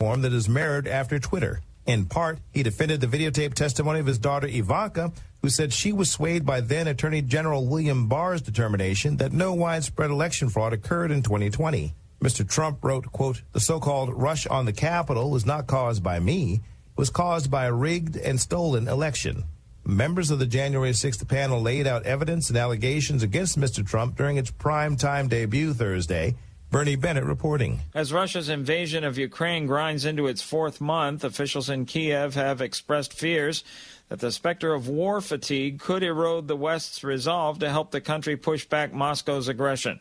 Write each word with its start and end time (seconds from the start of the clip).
Form 0.00 0.22
that 0.22 0.32
is 0.32 0.48
mirrored 0.48 0.86
after 0.86 1.18
Twitter. 1.18 1.60
In 1.84 2.06
part, 2.06 2.38
he 2.52 2.62
defended 2.62 3.00
the 3.00 3.08
videotaped 3.08 3.54
testimony 3.54 3.98
of 3.98 4.06
his 4.06 4.20
daughter 4.20 4.46
Ivanka, 4.46 5.10
who 5.42 5.50
said 5.50 5.72
she 5.72 5.90
was 5.90 6.08
swayed 6.08 6.46
by 6.46 6.60
then 6.60 6.86
Attorney 6.86 7.20
General 7.20 7.66
William 7.66 8.08
Barr's 8.08 8.40
determination 8.40 9.16
that 9.16 9.32
no 9.32 9.54
widespread 9.54 10.12
election 10.12 10.50
fraud 10.50 10.72
occurred 10.72 11.10
in 11.10 11.24
2020. 11.24 11.96
Mr. 12.22 12.48
Trump 12.48 12.84
wrote, 12.84 13.10
quote, 13.10 13.42
the 13.50 13.58
so-called 13.58 14.14
rush 14.14 14.46
on 14.46 14.66
the 14.66 14.72
Capitol 14.72 15.32
was 15.32 15.44
not 15.44 15.66
caused 15.66 16.00
by 16.00 16.20
me, 16.20 16.60
it 16.92 16.96
was 16.96 17.10
caused 17.10 17.50
by 17.50 17.64
a 17.64 17.72
rigged 17.72 18.16
and 18.16 18.40
stolen 18.40 18.86
election. 18.86 19.42
Members 19.84 20.30
of 20.30 20.38
the 20.38 20.46
January 20.46 20.92
6th 20.92 21.26
panel 21.26 21.60
laid 21.60 21.88
out 21.88 22.06
evidence 22.06 22.50
and 22.50 22.56
allegations 22.56 23.24
against 23.24 23.58
Mr. 23.58 23.84
Trump 23.84 24.14
during 24.14 24.36
its 24.36 24.52
prime 24.52 24.94
time 24.94 25.26
debut 25.26 25.74
Thursday. 25.74 26.36
Bernie 26.70 26.96
Bennett 26.96 27.24
reporting. 27.24 27.80
As 27.94 28.12
Russia's 28.12 28.50
invasion 28.50 29.02
of 29.02 29.16
Ukraine 29.16 29.66
grinds 29.66 30.04
into 30.04 30.26
its 30.26 30.42
fourth 30.42 30.82
month, 30.82 31.24
officials 31.24 31.70
in 31.70 31.86
Kiev 31.86 32.34
have 32.34 32.60
expressed 32.60 33.14
fears 33.14 33.64
that 34.10 34.20
the 34.20 34.30
specter 34.30 34.74
of 34.74 34.86
war 34.86 35.22
fatigue 35.22 35.78
could 35.78 36.02
erode 36.02 36.46
the 36.46 36.56
West's 36.56 37.02
resolve 37.02 37.58
to 37.60 37.70
help 37.70 37.90
the 37.90 38.02
country 38.02 38.36
push 38.36 38.66
back 38.66 38.92
Moscow's 38.92 39.48
aggression. 39.48 39.98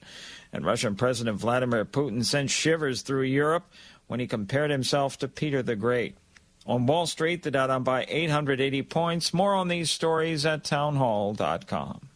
And 0.51 0.65
Russian 0.65 0.95
President 0.95 1.39
Vladimir 1.39 1.85
Putin 1.85 2.25
sent 2.25 2.49
shivers 2.49 3.01
through 3.01 3.23
Europe 3.23 3.71
when 4.07 4.19
he 4.19 4.27
compared 4.27 4.71
himself 4.71 5.17
to 5.19 5.29
Peter 5.29 5.63
the 5.63 5.75
Great. 5.75 6.17
On 6.65 6.85
Wall 6.85 7.05
Street, 7.05 7.43
the 7.43 7.51
Dow 7.51 7.67
down 7.67 7.83
by 7.83 8.05
880 8.09 8.83
points. 8.83 9.33
More 9.33 9.55
on 9.55 9.69
these 9.69 9.89
stories 9.89 10.45
at 10.45 10.65
townhall.com. 10.65 12.09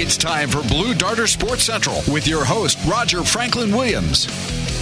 It's 0.00 0.16
time 0.16 0.48
for 0.48 0.62
Blue 0.62 0.94
Darter 0.94 1.26
Sports 1.26 1.64
Central 1.64 2.02
with 2.06 2.28
your 2.28 2.44
host, 2.44 2.78
Roger 2.86 3.24
Franklin 3.24 3.72
Williams. 3.72 4.32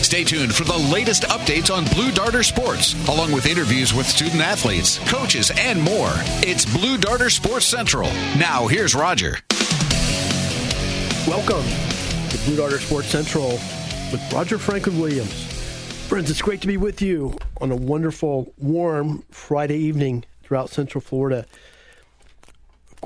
Stay 0.04 0.24
tuned 0.24 0.54
for 0.54 0.64
the 0.64 0.76
latest 0.76 1.22
updates 1.22 1.74
on 1.74 1.86
Blue 1.86 2.12
Darter 2.12 2.42
Sports, 2.42 2.94
along 3.08 3.32
with 3.32 3.46
interviews 3.46 3.94
with 3.94 4.06
student 4.06 4.42
athletes, 4.42 4.98
coaches, 5.08 5.50
and 5.56 5.80
more. 5.80 6.10
It's 6.42 6.66
Blue 6.66 6.98
Darter 6.98 7.30
Sports 7.30 7.64
Central. 7.64 8.10
Now, 8.36 8.66
here's 8.66 8.94
Roger. 8.94 9.38
Welcome 11.26 11.64
to 12.28 12.38
Blue 12.44 12.56
Darter 12.58 12.78
Sports 12.78 13.08
Central 13.08 13.52
with 14.12 14.20
Roger 14.34 14.58
Franklin 14.58 15.00
Williams. 15.00 15.46
Friends, 16.08 16.30
it's 16.30 16.42
great 16.42 16.60
to 16.60 16.66
be 16.66 16.76
with 16.76 17.00
you 17.00 17.38
on 17.62 17.72
a 17.72 17.76
wonderful, 17.76 18.52
warm 18.58 19.24
Friday 19.30 19.78
evening 19.78 20.26
throughout 20.42 20.68
Central 20.68 21.00
Florida. 21.00 21.46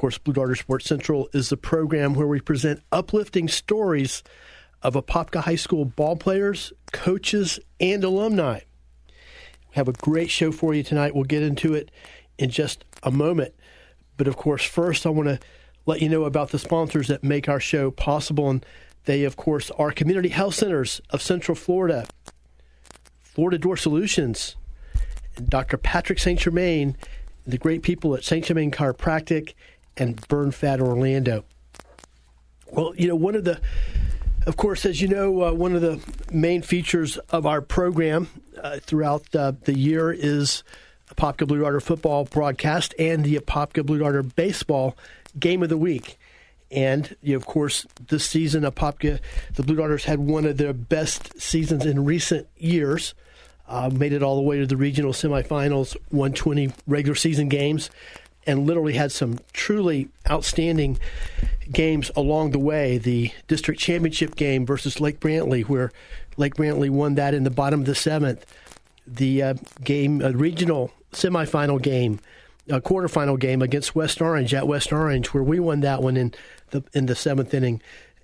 Course, 0.01 0.17
Blue 0.17 0.33
Darter 0.33 0.55
Sports 0.55 0.87
Central 0.87 1.29
is 1.34 1.51
the 1.51 1.59
program 1.59 2.15
where 2.15 2.27
we 2.27 2.41
present 2.41 2.83
uplifting 2.91 3.48
stories 3.48 4.23
of 4.83 4.95
Apopka 4.95 5.42
High 5.42 5.57
School 5.57 5.84
ball 5.84 6.17
players, 6.17 6.73
coaches, 6.91 7.61
and 7.79 8.03
alumni. 8.03 8.61
We 9.09 9.75
have 9.75 9.89
a 9.89 9.92
great 9.92 10.31
show 10.31 10.53
for 10.53 10.73
you 10.73 10.83
tonight. 10.83 11.15
We'll 11.15 11.25
get 11.25 11.42
into 11.42 11.75
it 11.75 11.91
in 12.39 12.48
just 12.48 12.83
a 13.03 13.11
moment. 13.11 13.55
But 14.17 14.27
of 14.27 14.39
course, 14.39 14.65
first, 14.65 15.05
I 15.05 15.11
want 15.11 15.29
to 15.29 15.39
let 15.85 16.01
you 16.01 16.08
know 16.08 16.24
about 16.24 16.48
the 16.48 16.58
sponsors 16.58 17.08
that 17.08 17.23
make 17.23 17.47
our 17.47 17.61
show 17.61 17.91
possible. 17.91 18.48
And 18.48 18.64
they, 19.05 19.24
of 19.24 19.36
course, 19.36 19.70
are 19.73 19.92
Community 19.92 20.30
Health 20.30 20.55
Centers 20.55 21.03
of 21.11 21.20
Central 21.20 21.55
Florida, 21.55 22.07
Florida 23.20 23.58
Door 23.58 23.77
Solutions, 23.77 24.57
and 25.36 25.51
Dr. 25.51 25.77
Patrick 25.77 26.20
St. 26.20 26.41
Germain, 26.41 26.97
the 27.47 27.58
great 27.58 27.83
people 27.83 28.14
at 28.14 28.24
St. 28.24 28.47
Germain 28.47 28.70
Chiropractic, 28.70 29.53
and 29.96 30.27
Burn 30.28 30.51
Fat 30.51 30.80
Orlando. 30.80 31.45
Well, 32.70 32.95
you 32.96 33.08
know, 33.08 33.17
one 33.17 33.34
of 33.34 33.45
the, 33.45 33.61
of 34.46 34.56
course, 34.56 34.86
as 34.86 35.01
you 35.01 35.08
know, 35.08 35.45
uh, 35.45 35.52
one 35.52 35.74
of 35.74 35.83
the 35.83 36.01
main 36.33 36.62
features 36.62 37.18
of 37.30 37.46
our 37.46 37.61
program 37.61 38.29
uh, 38.62 38.79
throughout 38.79 39.34
uh, 39.34 39.52
the 39.64 39.77
year 39.77 40.12
is 40.12 40.62
Apopka 41.14 41.46
Blue 41.46 41.61
Darter 41.61 41.80
football 41.80 42.24
broadcast 42.24 42.95
and 42.98 43.24
the 43.24 43.36
Apopka 43.36 43.84
Blue 43.84 43.98
Darter 43.98 44.23
baseball 44.23 44.96
game 45.39 45.62
of 45.62 45.68
the 45.68 45.77
week. 45.77 46.18
And 46.70 47.17
you 47.20 47.33
know, 47.33 47.36
of 47.36 47.46
course, 47.46 47.86
this 48.08 48.24
season, 48.24 48.62
Apopka, 48.62 49.18
the 49.55 49.62
Blue 49.62 49.77
Darters 49.77 50.05
had 50.05 50.20
one 50.20 50.45
of 50.45 50.56
their 50.56 50.73
best 50.73 51.40
seasons 51.40 51.84
in 51.84 52.05
recent 52.05 52.46
years. 52.56 53.14
Uh, 53.68 53.89
made 53.89 54.12
it 54.12 54.20
all 54.20 54.34
the 54.34 54.42
way 54.42 54.58
to 54.58 54.67
the 54.67 54.77
regional 54.77 55.12
semifinals, 55.12 55.96
120 56.08 56.73
regular 56.89 57.14
season 57.14 57.48
games, 57.48 57.89
and 58.50 58.66
literally 58.66 58.94
had 58.94 59.12
some 59.12 59.38
truly 59.52 60.08
outstanding 60.30 60.98
games 61.70 62.11
along 62.16 62.50
the 62.50 62.58
way. 62.58 62.98
The 62.98 63.33
district 63.48 63.80
championship 63.80 64.36
game 64.36 64.66
versus 64.66 65.00
Lake 65.00 65.20
Brantley, 65.20 65.62
where 65.64 65.92
Lake 66.36 66.56
Brantley 66.56 66.90
won 66.90 67.14
that 67.14 67.34
in 67.34 67.44
the 67.44 67.50
bottom 67.50 67.80
of 67.80 67.86
the 67.86 67.94
seventh. 67.94 68.44
The 69.06 69.42
uh, 69.42 69.55
game, 69.83 70.22
uh, 70.22 70.30
regional 70.30 70.92
semifinal 71.12 71.80
game, 71.80 72.20
a 72.68 72.80
quarterfinal 72.80 73.38
game 73.38 73.62
against 73.62 73.94
West 73.94 74.20
Orange 74.20 74.55
at 74.55 74.68
West 74.68 74.92
Orange, 74.92 75.28
where 75.28 75.42
we 75.42 75.58
won 75.58 75.80
that 75.80 76.02
one 76.02 76.17
in 76.17 76.34
the 76.70 76.84
in 76.92 77.06
the 77.06 77.14
seventh 77.14 77.52
inning. 77.55 77.80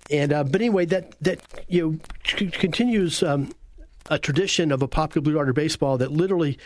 And 0.09 0.31
uh, 0.31 0.43
but 0.43 0.61
anyway, 0.61 0.85
that 0.85 1.19
that 1.21 1.39
you 1.67 1.81
know 1.81 1.99
c- 2.25 2.47
continues 2.47 3.23
um, 3.23 3.51
a 4.09 4.17
tradition 4.17 4.71
of 4.71 4.79
Apopka 4.79 5.21
Blue 5.21 5.33
Darter 5.33 5.53
baseball 5.53 5.97
that 5.97 6.11
literally, 6.11 6.57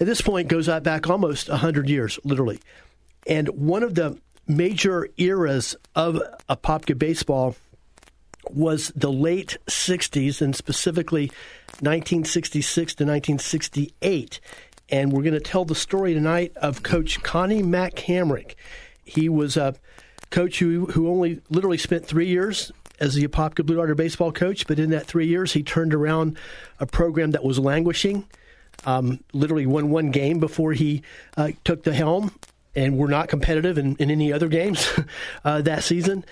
at 0.00 0.06
this 0.06 0.20
point, 0.20 0.48
goes 0.48 0.66
back 0.66 1.08
almost 1.08 1.48
hundred 1.48 1.88
years, 1.88 2.18
literally. 2.24 2.60
And 3.26 3.48
one 3.48 3.82
of 3.82 3.94
the 3.94 4.18
major 4.46 5.08
eras 5.16 5.76
of 5.94 6.20
Apopka 6.48 6.98
baseball 6.98 7.56
was 8.48 8.92
the 8.96 9.12
late 9.12 9.58
60s 9.66 10.40
and 10.40 10.56
specifically 10.56 11.26
1966 11.80 12.94
to 12.94 13.04
1968. 13.04 14.40
And 14.88 15.12
we're 15.12 15.22
going 15.22 15.34
to 15.34 15.40
tell 15.40 15.64
the 15.64 15.74
story 15.74 16.14
tonight 16.14 16.52
of 16.56 16.82
Coach 16.82 17.22
Connie 17.22 17.62
Mack 17.62 17.94
Hamrick. 17.94 18.54
He 19.04 19.28
was 19.28 19.56
a 19.56 19.74
coach 20.30 20.58
who, 20.58 20.86
who 20.86 21.08
only 21.08 21.40
literally 21.48 21.78
spent 21.78 22.06
three 22.06 22.26
years 22.26 22.72
as 22.98 23.14
the 23.14 23.26
Apopka 23.26 23.64
Blue 23.64 23.76
Darter 23.76 23.94
baseball 23.94 24.30
coach, 24.32 24.66
but 24.66 24.78
in 24.78 24.90
that 24.90 25.06
three 25.06 25.26
years, 25.26 25.52
he 25.52 25.62
turned 25.62 25.94
around 25.94 26.36
a 26.78 26.86
program 26.86 27.30
that 27.32 27.44
was 27.44 27.58
languishing. 27.58 28.26
Um, 28.84 29.20
literally 29.32 29.66
won 29.66 29.90
one 29.90 30.10
game 30.10 30.38
before 30.38 30.72
he 30.72 31.02
uh, 31.36 31.50
took 31.64 31.82
the 31.82 31.92
helm, 31.92 32.32
and 32.74 32.98
were 32.98 33.08
not 33.08 33.28
competitive 33.28 33.78
in, 33.78 33.96
in 33.96 34.10
any 34.10 34.32
other 34.32 34.48
games 34.48 34.88
uh, 35.44 35.60
that 35.62 35.82
season. 35.84 36.24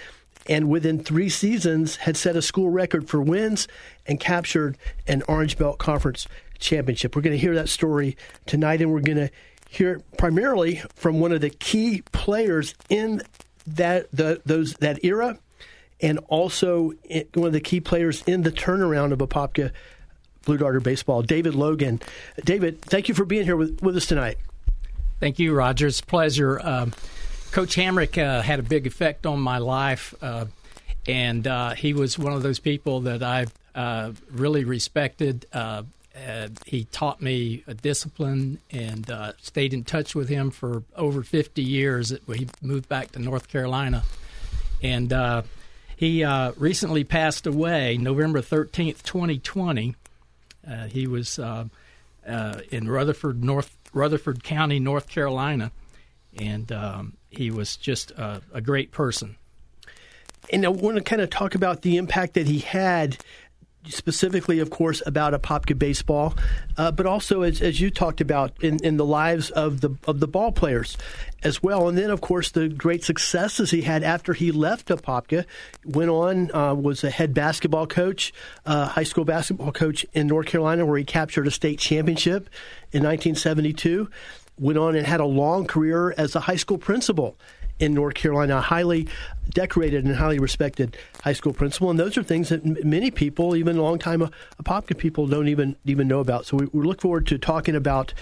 And 0.47 0.71
within 0.71 1.03
three 1.03 1.28
seasons, 1.28 1.97
had 1.97 2.16
set 2.16 2.34
a 2.34 2.41
school 2.43 2.71
record 2.71 3.09
for 3.09 3.21
wins 3.21 3.69
and 4.06 4.19
captured 4.19 4.78
an 5.06 5.22
Orange 5.28 5.59
Belt 5.59 5.78
Conference 5.78 6.26
championship. 6.59 7.15
We're 7.15 7.22
going 7.22 7.37
to 7.37 7.41
hear 7.41 7.54
that 7.54 7.69
story 7.69 8.16
tonight, 8.47 8.81
and 8.81 8.91
we're 8.91 9.00
going 9.00 9.19
to 9.19 9.31
hear 9.69 9.94
it 9.94 10.16
primarily 10.16 10.82
from 10.94 11.21
one 11.21 11.32
of 11.32 11.43
the 11.43 11.50
key 11.50 12.03
players 12.12 12.75
in 12.88 13.22
that 13.66 14.10
the 14.10 14.41
those 14.47 14.75
that 14.75 15.05
era, 15.05 15.38
and 16.00 16.19
also 16.28 16.93
one 17.34 17.49
of 17.49 17.53
the 17.53 17.60
key 17.60 17.81
players 17.81 18.22
in 18.26 18.43
the 18.43 18.53
turnaround 18.53 19.12
of 19.12 19.19
Apopka 19.19 19.72
Blue 20.44 20.56
Darter 20.56 20.81
baseball, 20.81 21.20
David 21.20 21.55
Logan. 21.55 22.00
David, 22.43 22.81
thank 22.81 23.08
you 23.08 23.14
for 23.14 23.26
being 23.26 23.44
here 23.44 23.56
with, 23.56 23.82
with 23.82 23.96
us 23.96 24.06
tonight. 24.06 24.38
Thank 25.20 25.41
you, 25.41 25.53
Roger. 25.53 25.88
It's 25.88 25.99
a 25.99 26.06
pleasure. 26.06 26.61
Um, 26.62 26.93
Coach 27.50 27.75
Hamrick 27.75 28.23
uh, 28.23 28.41
had 28.41 28.61
a 28.61 28.62
big 28.62 28.87
effect 28.87 29.26
on 29.26 29.41
my 29.41 29.59
life, 29.59 30.15
uh, 30.23 30.47
and 31.09 31.44
uh, 31.47 31.70
he 31.70 31.93
was 31.93 32.17
one 32.17 32.35
of 32.35 32.43
those 32.44 32.61
people 32.61 33.00
that 33.00 33.23
I 33.23 33.47
uh, 33.75 34.12
really 34.31 34.65
respected. 34.65 35.47
Uh, 35.53 35.82
he 36.67 36.85
taught 36.85 37.23
me 37.23 37.65
a 37.67 37.75
discipline 37.75 38.59
and 38.70 39.11
uh, 39.11 39.32
stayed 39.41 39.73
in 39.73 39.85
touch 39.85 40.15
with 40.15 40.29
him 40.29 40.50
for 40.50 40.82
over 40.97 41.23
50 41.23 41.62
years. 41.62 42.12
He 42.32 42.49
moved 42.61 42.88
back 42.88 43.12
to 43.12 43.19
North 43.20 43.49
Carolina. 43.49 44.03
And 44.82 45.12
he 45.97 46.25
recently 46.56 47.05
passed 47.05 47.47
away 47.47 47.97
November 47.97 48.41
13th, 48.41 49.03
2020. 49.05 49.94
he 50.88 51.06
was 51.06 51.38
in 51.38 52.88
Rutherford, 52.88 53.44
North 53.44 53.77
Rutherford 53.93 54.44
County, 54.44 54.79
North 54.79 55.08
Carolina, 55.08 55.73
and 56.37 56.70
um, 56.73 57.17
he 57.31 57.50
was 57.50 57.76
just 57.76 58.11
a, 58.12 58.43
a, 58.52 58.61
great 58.61 58.93
person. 58.93 59.37
And 60.52 60.64
I 60.64 60.69
want 60.69 60.96
to 60.96 61.02
kind 61.02 61.20
of 61.20 61.31
talk 61.31 61.55
about 61.55 61.82
the 61.82 61.96
impact 61.96 62.35
that 62.35 62.46
he 62.46 62.61
had 62.61 63.19
specifically, 63.88 64.58
of 64.58 64.70
course, 64.70 65.02
about 65.06 65.32
Apopka 65.32 65.79
baseball, 65.79 66.35
uh, 66.76 66.90
but 66.90 67.06
also 67.06 67.43
as, 67.43 67.61
as 67.61 67.81
you 67.81 67.90
talked 67.90 68.20
about 68.20 68.52
in, 68.62 68.82
in 68.85 68.96
the 68.96 69.05
lives 69.05 69.50
of 69.50 69.81
the 69.81 69.90
of 70.06 70.20
the 70.20 70.29
ball 70.29 70.52
players 70.52 70.96
as 71.43 71.62
well. 71.62 71.88
And 71.88 71.96
then, 71.96 72.11
of 72.11 72.20
course, 72.20 72.50
the 72.50 72.69
great 72.69 73.05
successes 73.05 73.70
he 73.70 73.82
had 73.82 74.02
after 74.02 74.32
he 74.32 74.52
left 74.52 74.88
Apopka. 74.88 75.44
Went 75.85 76.11
on, 76.11 76.55
uh, 76.55 76.75
was 76.75 77.05
a 77.05 77.11
head 77.11 77.35
basketball 77.35 77.87
coach, 77.87 78.32
uh, 78.67 78.87
high 78.87 79.05
school 79.05 79.25
basketball 79.25 79.73
coach 79.73 80.05
in 80.12 80.26
North 80.26 80.46
Carolina, 80.46 80.84
where 80.84 80.99
he 80.99 81.05
captured 81.05 81.46
a 81.46 81.50
state 81.50 81.79
championship 81.79 82.49
in 82.93 83.02
1972. 83.02 84.08
Went 84.58 84.79
on 84.79 84.96
and 84.96 85.06
had 85.06 85.20
a 85.20 85.25
long 85.25 85.67
career 85.67 86.14
as 86.17 86.34
a 86.34 86.41
high 86.41 86.56
school 86.56 86.79
principal 86.79 87.37
in 87.78 87.94
North 87.94 88.14
Carolina, 88.14 88.60
highly 88.60 89.08
decorated 89.50 90.04
and 90.04 90.16
highly 90.16 90.38
respected 90.38 90.96
high 91.22 91.32
school 91.32 91.52
principal. 91.52 91.90
And 91.90 91.98
those 91.98 92.19
are 92.19 92.22
things 92.22 92.48
that 92.48 92.64
m- 92.64 92.76
many 92.84 93.10
people, 93.10 93.56
even 93.56 93.78
long-time 93.78 94.22
uh, 94.22 94.28
Apopka 94.62 94.96
people, 94.96 95.26
don't 95.26 95.48
even 95.48 95.76
even 95.84 96.08
know 96.08 96.20
about. 96.20 96.46
So 96.46 96.56
we, 96.56 96.66
we 96.72 96.86
look 96.86 97.00
forward 97.00 97.26
to 97.28 97.38
talking 97.38 97.76
about 97.76 98.12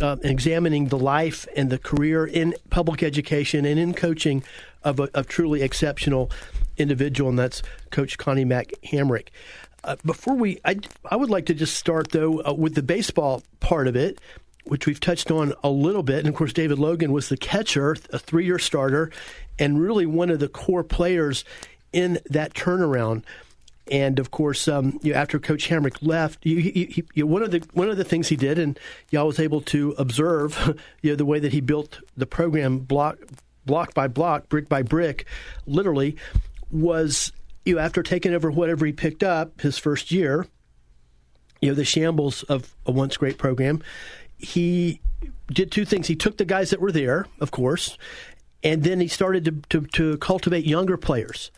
uh, 0.00 0.16
examining 0.22 0.88
the 0.88 0.98
life 0.98 1.46
and 1.56 1.70
the 1.70 1.78
career 1.78 2.26
in 2.26 2.54
public 2.70 3.02
education 3.02 3.64
and 3.64 3.78
in 3.78 3.94
coaching 3.94 4.42
of 4.84 5.00
a 5.00 5.08
of 5.14 5.26
truly 5.26 5.62
exceptional 5.62 6.30
individual, 6.76 7.30
and 7.30 7.38
that's 7.38 7.62
Coach 7.90 8.18
Connie 8.18 8.44
Mack 8.44 8.72
Hamrick. 8.84 9.28
Uh, 9.82 9.96
before 10.04 10.34
we, 10.34 10.58
I, 10.64 10.78
I 11.10 11.16
would 11.16 11.30
like 11.30 11.46
to 11.46 11.54
just 11.54 11.76
start 11.76 12.10
though 12.10 12.42
uh, 12.42 12.52
with 12.52 12.74
the 12.74 12.82
baseball 12.82 13.42
part 13.60 13.86
of 13.86 13.96
it 13.96 14.18
which 14.66 14.86
we've 14.86 15.00
touched 15.00 15.30
on 15.30 15.52
a 15.62 15.70
little 15.70 16.02
bit. 16.02 16.20
And 16.20 16.28
of 16.28 16.34
course, 16.34 16.52
David 16.52 16.78
Logan 16.78 17.12
was 17.12 17.28
the 17.28 17.36
catcher, 17.36 17.96
a 18.10 18.18
three 18.18 18.44
year 18.44 18.58
starter, 18.58 19.10
and 19.58 19.80
really 19.80 20.06
one 20.06 20.30
of 20.30 20.40
the 20.40 20.48
core 20.48 20.84
players 20.84 21.44
in 21.92 22.18
that 22.30 22.54
turnaround. 22.54 23.24
And 23.90 24.18
of 24.18 24.32
course, 24.32 24.66
um, 24.66 24.98
you 25.02 25.12
know, 25.12 25.18
after 25.18 25.38
Coach 25.38 25.68
Hamrick 25.68 25.98
left, 26.02 26.44
you, 26.44 27.04
you, 27.14 27.26
one 27.26 27.42
of 27.42 27.52
the 27.52 27.62
one 27.72 27.88
of 27.88 27.96
the 27.96 28.04
things 28.04 28.28
he 28.28 28.36
did, 28.36 28.58
and 28.58 28.78
y'all 29.10 29.28
was 29.28 29.38
able 29.38 29.60
to 29.62 29.94
observe, 29.96 30.76
you 31.02 31.10
know, 31.10 31.16
the 31.16 31.24
way 31.24 31.38
that 31.38 31.52
he 31.52 31.60
built 31.60 32.00
the 32.16 32.26
program 32.26 32.78
block 32.78 33.18
block 33.64 33.94
by 33.94 34.08
block, 34.08 34.48
brick 34.48 34.68
by 34.68 34.82
brick, 34.82 35.26
literally, 35.66 36.16
was 36.70 37.32
you 37.64 37.76
know, 37.76 37.80
after 37.80 38.02
taking 38.02 38.34
over 38.34 38.50
whatever 38.50 38.86
he 38.86 38.92
picked 38.92 39.22
up 39.22 39.60
his 39.60 39.78
first 39.78 40.10
year, 40.10 40.46
you 41.60 41.68
know, 41.68 41.74
the 41.74 41.84
shambles 41.84 42.42
of 42.44 42.74
a 42.86 42.92
once 42.92 43.16
great 43.16 43.38
program, 43.38 43.82
he 44.38 45.00
did 45.48 45.70
two 45.70 45.84
things. 45.84 46.06
He 46.06 46.16
took 46.16 46.36
the 46.36 46.44
guys 46.44 46.70
that 46.70 46.80
were 46.80 46.92
there, 46.92 47.26
of 47.40 47.50
course, 47.50 47.96
and 48.62 48.82
then 48.82 49.00
he 49.00 49.08
started 49.08 49.44
to, 49.44 49.80
to, 49.80 49.86
to 49.88 50.18
cultivate 50.18 50.64
younger 50.64 50.96
players. 50.96 51.50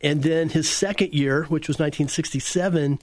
And 0.00 0.22
then 0.22 0.50
his 0.50 0.68
second 0.68 1.14
year, 1.14 1.44
which 1.44 1.66
was 1.66 1.76
1967, 1.76 2.98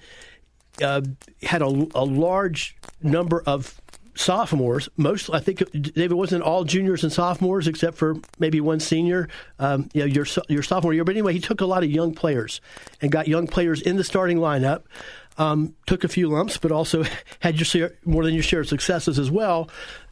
uh, 0.81 1.01
had 1.41 1.61
a, 1.61 1.65
a, 1.65 2.05
large 2.05 2.77
number 3.01 3.43
of 3.45 3.81
sophomores. 4.15 4.87
Most, 4.97 5.29
I 5.31 5.39
think, 5.39 5.63
David 5.71 6.13
wasn't 6.13 6.43
all 6.43 6.63
juniors 6.63 7.03
and 7.03 7.11
sophomores 7.11 7.67
except 7.67 7.97
for 7.97 8.17
maybe 8.39 8.61
one 8.61 8.79
senior. 8.79 9.27
Um, 9.59 9.89
you 9.93 10.01
know, 10.01 10.05
your 10.05 10.25
your 10.47 10.63
sophomore 10.63 10.93
year. 10.93 11.03
But 11.03 11.15
anyway, 11.15 11.33
he 11.33 11.39
took 11.39 11.61
a 11.61 11.65
lot 11.65 11.83
of 11.83 11.89
young 11.89 12.13
players 12.13 12.61
and 13.01 13.11
got 13.11 13.27
young 13.27 13.47
players 13.47 13.81
in 13.81 13.97
the 13.97 14.03
starting 14.03 14.37
lineup 14.37 14.83
um, 15.37 15.73
took 15.87 16.03
a 16.03 16.07
few 16.07 16.29
lumps, 16.29 16.57
but 16.57 16.71
also 16.71 17.03
had 17.39 17.55
your 17.55 17.65
share, 17.65 17.93
more 18.05 18.23
than 18.23 18.33
your 18.33 18.43
share 18.43 18.61
of 18.61 18.67
successes 18.67 19.19
as 19.19 19.31
well. 19.31 19.69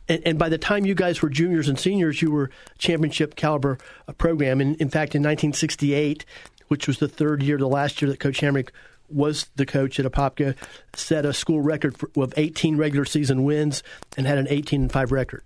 And, 0.08 0.22
and, 0.26 0.40
by 0.40 0.50
the 0.50 0.58
time 0.58 0.86
you 0.86 0.96
guys 0.96 1.22
were 1.22 1.30
juniors 1.30 1.70
and 1.70 1.80
seniors, 1.80 2.22
you 2.22 2.32
were 2.32 2.50
championship 2.80 3.36
caliber 3.36 3.78
uh, 4.08 4.14
program. 4.14 4.60
And 4.60 4.76
in 4.78 4.90
fact, 4.90 5.14
in 5.14 5.22
1968, 5.22 6.26
which 6.68 6.88
was 6.88 6.98
the 6.98 7.08
third 7.08 7.44
year, 7.44 7.58
the 7.58 7.68
last 7.68 8.02
year 8.02 8.10
that 8.10 8.20
Coach 8.20 8.42
Hamrick 8.42 8.70
was 9.10 9.48
the 9.56 9.66
coach 9.66 10.00
at 10.00 10.06
Apopka, 10.06 10.56
set 10.94 11.26
a 11.26 11.34
school 11.34 11.62
record 11.62 11.98
for, 11.98 12.10
of 12.16 12.34
18 12.38 12.78
regular 12.78 13.06
season 13.06 13.44
wins 13.44 13.84
and 14.18 14.26
had 14.28 14.38
an 14.38 14.48
18 14.50 14.84
and 14.84 14.92
5 14.92 15.12
record. 15.12 15.44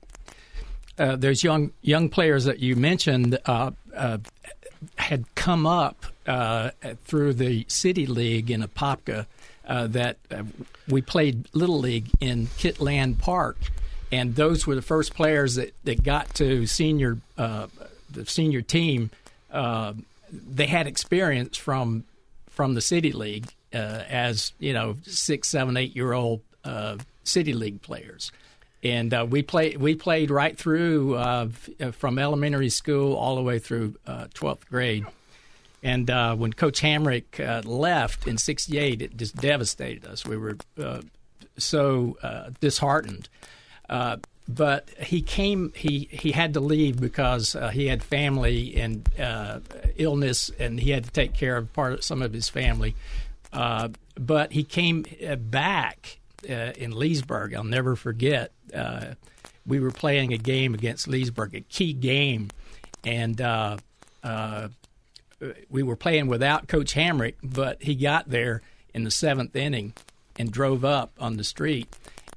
Uh, 0.97 1.15
those 1.15 1.43
young 1.43 1.71
young 1.81 2.07
players 2.07 2.45
that 2.45 2.59
you 2.59 2.75
mentioned 2.75 3.39
uh, 3.47 3.71
uh, 3.95 4.19
had 4.97 5.25
come 5.33 5.65
up 5.65 6.05
uh, 6.27 6.69
through 7.05 7.33
the 7.33 7.65
city 7.67 8.05
league 8.05 8.51
in 8.51 8.61
Apopka 8.61 9.25
uh, 9.67 9.87
that 9.87 10.17
uh, 10.31 10.43
we 10.87 11.01
played 11.01 11.47
Little 11.53 11.79
League 11.79 12.09
in 12.19 12.47
Kitland 12.47 13.19
Park, 13.19 13.57
and 14.11 14.35
those 14.35 14.67
were 14.67 14.75
the 14.75 14.81
first 14.81 15.13
players 15.15 15.55
that, 15.55 15.73
that 15.83 16.03
got 16.03 16.33
to 16.35 16.65
senior 16.65 17.17
uh, 17.37 17.67
the 18.09 18.25
senior 18.25 18.61
team. 18.61 19.09
Uh, 19.51 19.93
they 20.31 20.67
had 20.67 20.87
experience 20.87 21.57
from 21.57 22.03
from 22.49 22.73
the 22.73 22.81
City 22.81 23.11
League 23.11 23.47
uh, 23.73 24.03
as 24.09 24.53
you 24.59 24.73
know 24.73 24.97
six, 25.03 25.47
seven, 25.47 25.77
eight 25.77 25.95
year 25.95 26.13
old 26.13 26.41
uh, 26.63 26.97
City 27.23 27.53
League 27.53 27.81
players. 27.81 28.31
And 28.83 29.13
we 29.31 29.43
played. 29.43 29.77
We 29.77 29.95
played 29.95 30.29
right 30.29 30.57
through 30.57 31.17
from 31.93 32.19
elementary 32.19 32.67
school 32.67 33.15
all 33.15 33.37
the 33.37 33.41
way 33.41 33.57
through 33.57 33.95
twelfth 34.33 34.67
grade. 34.69 35.05
And 35.83 36.09
uh, 36.09 36.35
when 36.35 36.53
Coach 36.53 36.81
Hamrick 36.81 37.39
uh, 37.45 37.67
left 37.67 38.25
in 38.25 38.37
'68, 38.37 39.01
it 39.01 39.17
just 39.17 39.35
devastated 39.35 40.05
us. 40.05 40.25
We 40.25 40.37
were 40.37 40.57
uh, 40.81 41.01
so 41.57 42.17
uh, 42.23 42.51
disheartened. 42.61 43.27
Uh, 43.89 44.17
but 44.47 44.89
he 44.97 45.21
came. 45.21 45.73
He 45.75 46.07
he 46.09 46.31
had 46.31 46.53
to 46.53 46.61
leave 46.61 47.01
because 47.01 47.53
uh, 47.55 47.67
he 47.67 47.87
had 47.87 48.01
family 48.01 48.75
and 48.77 49.07
illness, 49.97 50.49
and 50.57 50.79
he 50.79 50.91
had 50.91 51.03
to 51.03 51.11
take 51.11 51.33
care 51.33 51.57
of 51.57 51.71
part 51.73 51.93
of 51.93 52.03
some 52.03 52.21
of 52.21 52.31
his 52.31 52.47
family. 52.47 52.95
but 53.51 54.51
he 54.51 54.63
came 54.63 55.05
back 55.37 56.19
in 56.47 56.91
Leesburg. 56.91 57.53
I'll 57.53 57.63
never 57.65 57.95
forget. 57.97 58.51
we 59.65 59.79
were 59.79 59.91
playing 59.91 60.33
a 60.33 60.37
game 60.37 60.73
against 60.73 61.07
Leesburg, 61.09 61.55
a 61.55 61.61
key 61.61 61.93
game, 61.93 62.49
and 63.05 63.41
we 65.69 65.83
were 65.83 65.95
playing 65.95 66.27
without 66.27 66.67
Coach 66.67 66.93
Hamrick, 66.93 67.35
but 67.43 67.81
he 67.81 67.95
got 67.95 68.29
there 68.29 68.61
in 68.93 69.03
the 69.03 69.11
seventh 69.11 69.55
inning 69.55 69.93
and 70.37 70.51
drove 70.51 70.83
up 70.83 71.11
on 71.19 71.37
the 71.37 71.43
street, 71.43 71.87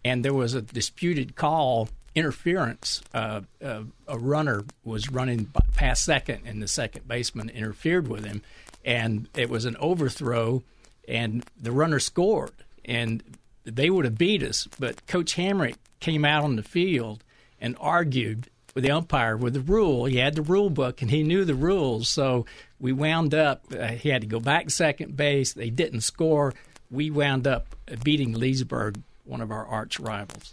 and 0.05 0.25
there 0.25 0.35
was 0.35 0.55
a 0.55 0.62
disputed 0.62 1.37
call 1.37 1.88
interference. 2.14 3.03
Uh, 3.14 3.43
uh, 3.62 3.82
a 4.08 4.19
runner 4.19 4.64
was 4.85 5.11
running 5.11 5.50
past 5.75 6.05
second, 6.05 6.43
and 6.47 6.62
the 6.62 6.69
second 6.69 7.06
baseman 7.06 7.49
interfered 7.50 8.08
with 8.08 8.25
him, 8.25 8.43
and 8.85 9.29
it 9.37 9.50
was 9.50 9.64
an 9.64 9.76
overthrow, 9.79 10.62
and 11.06 11.44
the 11.61 11.73
runner 11.73 12.00
scored, 12.00 12.52
and 12.85 13.23
they 13.64 13.91
would 13.91 14.05
have 14.05 14.17
beat 14.17 14.43
us, 14.43 14.69
but 14.79 15.06
Coach 15.06 15.37
Hamrick 15.37 15.76
came 16.00 16.25
out 16.25 16.45
on 16.45 16.57
the 16.57 16.62
field 16.62 17.25
and 17.61 17.76
argued 17.81 18.49
with 18.75 18.85
the 18.85 18.90
umpire 18.90 19.37
with 19.37 19.54
the 19.54 19.61
rule. 19.61 20.04
He 20.04 20.19
had 20.19 20.35
the 20.35 20.42
rule 20.42 20.71
book 20.71 21.00
and 21.00 21.11
he 21.11 21.23
knew 21.23 21.45
the 21.45 21.54
rules. 21.54 22.09
So 22.09 22.45
we 22.78 22.92
wound 22.92 23.35
up, 23.35 23.64
uh, 23.76 23.88
he 23.88 24.11
had 24.11 24.21
to 24.21 24.26
go 24.26 24.40
back 24.40 24.71
second 24.71 25.16
base. 25.16 25.52
They 25.52 25.71
didn't 25.71 26.02
score. 26.02 26.54
We 26.90 27.11
wound 27.11 27.47
up 27.47 27.75
beating 28.02 28.33
Leesburg, 28.33 29.00
one 29.25 29.40
of 29.40 29.50
our 29.50 29.66
arch 29.66 29.99
rivals. 29.99 30.52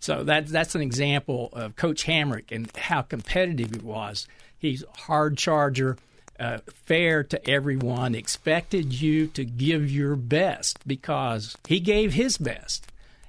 So 0.00 0.24
that, 0.24 0.46
that's 0.48 0.74
an 0.74 0.80
example 0.80 1.50
of 1.52 1.76
Coach 1.76 2.06
Hamrick 2.06 2.52
and 2.52 2.74
how 2.76 3.02
competitive 3.02 3.70
he 3.70 3.78
was. 3.78 4.26
He's 4.58 4.82
a 4.82 5.00
hard 5.02 5.36
charger, 5.36 5.96
uh, 6.38 6.58
fair 6.86 7.22
to 7.24 7.50
everyone, 7.50 8.14
expected 8.14 8.92
you 9.00 9.26
to 9.28 9.44
give 9.44 9.90
your 9.90 10.16
best 10.16 10.78
because 10.86 11.56
he 11.66 11.80
gave 11.80 12.14
his 12.14 12.38
best. 12.38 12.86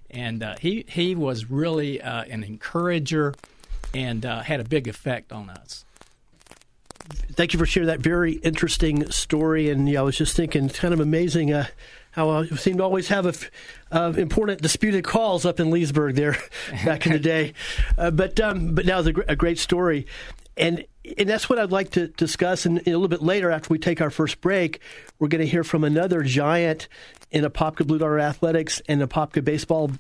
And 0.10 0.44
uh, 0.44 0.56
he, 0.60 0.86
he 0.88 1.16
was 1.16 1.50
really 1.50 2.02
uh, 2.02 2.24
an 2.24 2.44
encourager 2.44 3.34
and 3.94 4.26
uh, 4.26 4.42
had 4.42 4.60
a 4.60 4.66
big 4.66 4.88
effect 4.88 5.32
on 5.32 5.50
us. 5.50 5.86
Thank 7.34 7.54
you 7.54 7.60
for 7.60 7.66
sharing 7.66 7.88
that 7.88 8.00
very 8.00 8.34
interesting 8.34 9.10
story. 9.10 9.70
And 9.70 9.88
yeah, 9.88 10.02
I 10.02 10.04
was 10.04 10.18
just 10.18 10.36
thinking, 10.36 10.70
kind 10.70 10.94
of 10.94 11.00
amazing 11.00 11.54
uh, 11.54 11.66
how 12.12 12.30
I 12.30 12.40
uh, 12.42 12.56
seem 12.56 12.78
to 12.78 12.84
always 12.84 13.08
have 13.08 13.26
a, 13.26 13.34
uh, 13.96 14.14
important 14.18 14.62
disputed 14.62 15.04
calls 15.04 15.46
up 15.46 15.60
in 15.60 15.72
Leesburg 15.72 16.16
there 16.16 16.38
back 16.86 17.06
in 17.06 17.14
the 17.14 17.20
day. 17.20 17.54
Uh, 17.98 18.12
but 18.12 18.40
um, 18.40 18.76
but 18.76 18.86
now 18.86 19.00
it's 19.00 19.08
a, 19.08 19.14
gr- 19.14 19.22
a, 19.28 19.36
great 19.36 19.60
story, 19.60 20.06
and 20.58 20.86
and 21.18 21.30
that's 21.30 21.50
what 21.50 21.58
I'd 21.58 21.72
like 21.72 21.92
to 21.92 22.08
discuss. 22.08 22.66
And 22.66 22.80
a 22.80 22.92
little 22.92 23.08
bit 23.08 23.22
later, 23.22 23.50
after 23.50 23.70
we 23.70 23.80
take 23.80 24.02
our 24.02 24.12
first 24.12 24.42
break, 24.42 24.82
we're 25.20 25.30
going 25.30 25.44
to 25.44 25.48
hear 25.48 25.64
from 25.64 25.84
another 25.84 26.22
giant 26.22 26.88
in 27.32 27.46
Apopka 27.46 27.88
Blue 27.88 27.98
Darter 27.98 28.20
athletics 28.20 28.82
and 28.88 29.02
Apopka 29.02 29.44
baseball. 29.44 29.92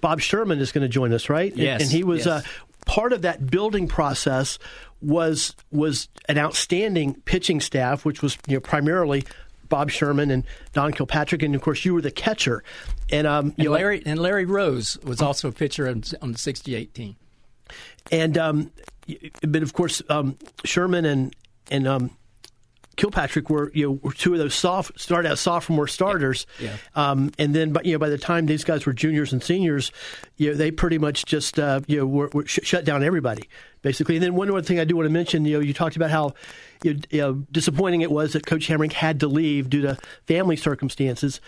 Bob 0.00 0.20
Sherman 0.20 0.58
is 0.58 0.72
going 0.72 0.82
to 0.82 0.88
join 0.88 1.12
us, 1.12 1.28
right? 1.28 1.54
Yes. 1.54 1.82
And 1.82 1.90
he 1.90 2.02
was 2.02 2.26
yes. 2.26 2.44
uh, 2.44 2.48
part 2.86 3.12
of 3.12 3.22
that 3.22 3.50
building 3.50 3.88
process 3.88 4.58
was 5.00 5.54
was 5.70 6.08
an 6.28 6.38
outstanding 6.38 7.14
pitching 7.24 7.60
staff, 7.60 8.04
which 8.04 8.22
was 8.22 8.36
you 8.46 8.54
know 8.54 8.60
primarily 8.60 9.24
Bob 9.68 9.90
Sherman 9.90 10.30
and 10.30 10.44
Don 10.72 10.92
Kilpatrick, 10.92 11.42
and 11.42 11.54
of 11.54 11.62
course 11.62 11.84
you 11.84 11.94
were 11.94 12.02
the 12.02 12.10
catcher. 12.10 12.62
And 13.10 13.26
um, 13.26 13.54
and 13.56 13.68
Larry 13.68 14.02
and 14.04 14.20
Larry 14.20 14.44
Rose 14.44 14.98
was 15.02 15.22
also 15.22 15.48
a 15.48 15.52
pitcher 15.52 15.88
on, 15.88 16.02
on 16.20 16.32
the 16.32 16.38
'68 16.38 16.92
team. 16.92 17.16
And 18.12 18.36
um, 18.36 18.70
but 19.42 19.62
of 19.62 19.72
course 19.72 20.02
um, 20.08 20.36
Sherman 20.64 21.04
and 21.04 21.34
and 21.70 21.86
um, 21.86 22.10
Kilpatrick 23.00 23.48
were 23.48 23.72
you 23.74 23.86
know 23.86 23.92
were 24.02 24.12
two 24.12 24.34
of 24.34 24.38
those 24.38 24.54
soft 24.54 25.00
start 25.00 25.24
out 25.24 25.38
sophomore 25.38 25.88
starters, 25.88 26.46
Yeah. 26.60 26.76
Um, 26.94 27.32
and 27.38 27.54
then 27.54 27.72
but 27.72 27.86
you 27.86 27.92
know 27.94 27.98
by 27.98 28.10
the 28.10 28.18
time 28.18 28.44
these 28.44 28.62
guys 28.62 28.84
were 28.84 28.92
juniors 28.92 29.32
and 29.32 29.42
seniors, 29.42 29.90
you 30.36 30.50
know 30.50 30.56
they 30.56 30.70
pretty 30.70 30.98
much 30.98 31.24
just 31.24 31.58
uh, 31.58 31.80
you 31.86 31.96
know 31.96 32.06
were, 32.06 32.28
were 32.34 32.46
sh- 32.46 32.60
shut 32.62 32.84
down 32.84 33.02
everybody 33.02 33.48
basically. 33.82 34.16
And 34.16 34.22
then 34.22 34.34
one 34.34 34.50
other 34.50 34.60
thing 34.60 34.78
I 34.78 34.84
do 34.84 34.94
want 34.94 35.06
to 35.06 35.10
mention, 35.12 35.46
you 35.46 35.54
know, 35.54 35.60
you 35.60 35.72
talked 35.72 35.96
about 35.96 36.10
how 36.10 36.34
you 36.84 37.00
know, 37.12 37.32
disappointing 37.50 38.02
it 38.02 38.10
was 38.10 38.34
that 38.34 38.44
Coach 38.44 38.68
Hamrick 38.68 38.92
had 38.92 39.20
to 39.20 39.26
leave 39.26 39.70
due 39.70 39.80
to 39.80 39.96
family 40.26 40.56
circumstances. 40.56 41.40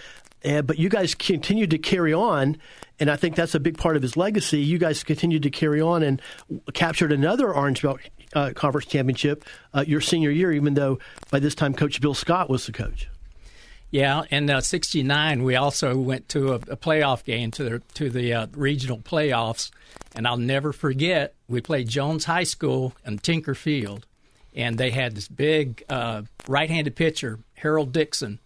Uh, 0.45 0.63
but 0.63 0.79
you 0.79 0.89
guys 0.89 1.15
continued 1.15 1.71
to 1.71 1.79
carry 1.79 2.13
on, 2.13 2.57
and 2.99 3.11
I 3.11 3.17
think 3.17 3.37
that's 3.37 3.55
a 3.55 3.61
big 3.61 3.79
part 3.79 3.97
of 3.97 4.03
his 4.03 4.17
legacy. 4.17 4.61
You 4.61 4.79
guys 4.79 5.05
continued 5.05 5.43
to 5.45 5.51
carry 5.51 5.81
on 5.81 6.03
and 6.03 6.21
captured 6.73 7.13
another 7.13 7.55
Orange 7.55 7.83
Belt 7.83 8.01
uh, 8.35 8.53
Conference 8.55 8.87
championship 8.87 9.45
uh, 9.75 9.85
your 9.87 10.01
senior 10.01 10.31
year, 10.31 10.53
even 10.53 10.75
though 10.75 10.99
by 11.31 11.39
this 11.39 11.55
time 11.55 11.75
Coach 11.75 12.01
Bill 12.01 12.15
Scott 12.15 12.49
was 12.49 12.67
the 12.67 12.73
coach. 12.73 13.09
Yeah, 13.93 14.23
in 14.31 14.49
uh, 14.49 14.63
'69 14.63 15.43
we 15.43 15.55
also 15.55 15.99
went 15.99 16.31
to 16.31 16.53
a, 16.53 16.55
a, 16.55 16.77
playoff 16.79 17.25
game 17.25 17.51
to 17.53 17.65
the 17.65 17.79
to 17.95 18.09
the 18.09 18.33
uh, 18.33 18.47
regional 18.53 18.97
playoffs, 18.97 19.71
and 20.15 20.27
I'll 20.27 20.39
never 20.39 20.73
forget 20.73 21.35
we 21.47 21.61
played 21.61 21.89
Jones 21.89 22.25
High 22.25 22.45
School 22.45 22.95
and 23.05 23.23
Tinker 23.23 23.55
Field, 23.55 24.07
and 24.57 24.79
they 24.79 24.91
had 24.91 25.15
this 25.15 25.29
big 25.29 25.85
uh, 25.91 26.23
right-handed 26.49 26.97
pitcher 26.97 27.41
Harold 27.53 27.93
Dixon, 27.93 28.39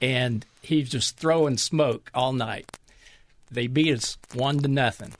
and 0.00 0.46
he's 0.62 0.88
just 0.88 1.18
throwing 1.18 1.58
smoke 1.58 2.10
all 2.14 2.32
night. 2.32 2.72
They 3.50 3.66
beat 3.66 3.94
us 3.94 4.16
one 4.32 4.60
to 4.60 4.68
nothing, 4.68 5.12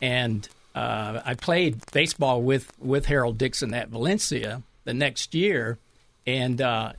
and 0.00 0.48
uh, 0.76 1.22
I 1.24 1.34
played 1.34 1.80
baseball 1.92 2.42
with 2.42 2.70
with 2.78 3.06
Harold 3.06 3.38
Dixon 3.38 3.74
at 3.74 3.88
Valencia 3.88 4.62
the 4.84 4.94
next 4.94 5.34
year 5.34 5.78
and 6.26 6.60
uh, 6.60 6.92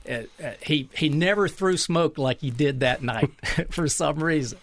he 0.62 0.88
he 0.94 1.08
never 1.08 1.48
threw 1.48 1.76
smoke 1.76 2.16
like 2.16 2.40
he 2.40 2.50
did 2.50 2.80
that 2.80 3.02
night 3.02 3.30
for 3.70 3.86
some 3.86 4.22
reason. 4.22 4.58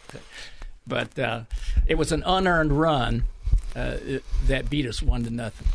But 0.87 1.17
uh, 1.17 1.41
it 1.87 1.95
was 1.95 2.11
an 2.11 2.23
unearned 2.25 2.71
run 2.71 3.23
uh, 3.75 3.97
that 4.47 4.69
beat 4.69 4.87
us 4.87 5.01
one 5.01 5.23
to 5.23 5.29
nothing. 5.29 5.67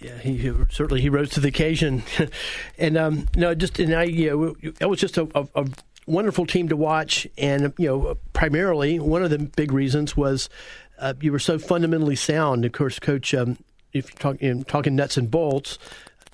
Yeah, 0.00 0.18
he, 0.18 0.36
he 0.36 0.52
certainly 0.70 1.00
he 1.00 1.08
rose 1.08 1.30
to 1.30 1.40
the 1.40 1.48
occasion, 1.48 2.02
and 2.78 2.98
um, 2.98 3.28
no, 3.36 3.54
just 3.54 3.78
and 3.78 3.94
I, 3.94 4.04
you 4.04 4.30
know, 4.62 4.72
it 4.80 4.86
was 4.86 5.00
just 5.00 5.16
a, 5.16 5.26
a, 5.34 5.46
a 5.54 5.66
wonderful 6.06 6.44
team 6.44 6.68
to 6.68 6.76
watch, 6.76 7.26
and 7.38 7.72
you 7.78 7.86
know, 7.86 8.16
primarily 8.34 8.98
one 8.98 9.22
of 9.22 9.30
the 9.30 9.38
big 9.38 9.72
reasons 9.72 10.14
was 10.14 10.50
uh, 10.98 11.14
you 11.20 11.32
were 11.32 11.38
so 11.38 11.58
fundamentally 11.58 12.16
sound. 12.16 12.64
Of 12.64 12.72
course, 12.72 12.98
Coach, 12.98 13.34
um, 13.34 13.58
if 13.92 14.10
you're 14.10 14.18
talking, 14.18 14.64
talking 14.64 14.96
nuts 14.96 15.16
and 15.16 15.30
bolts, 15.30 15.78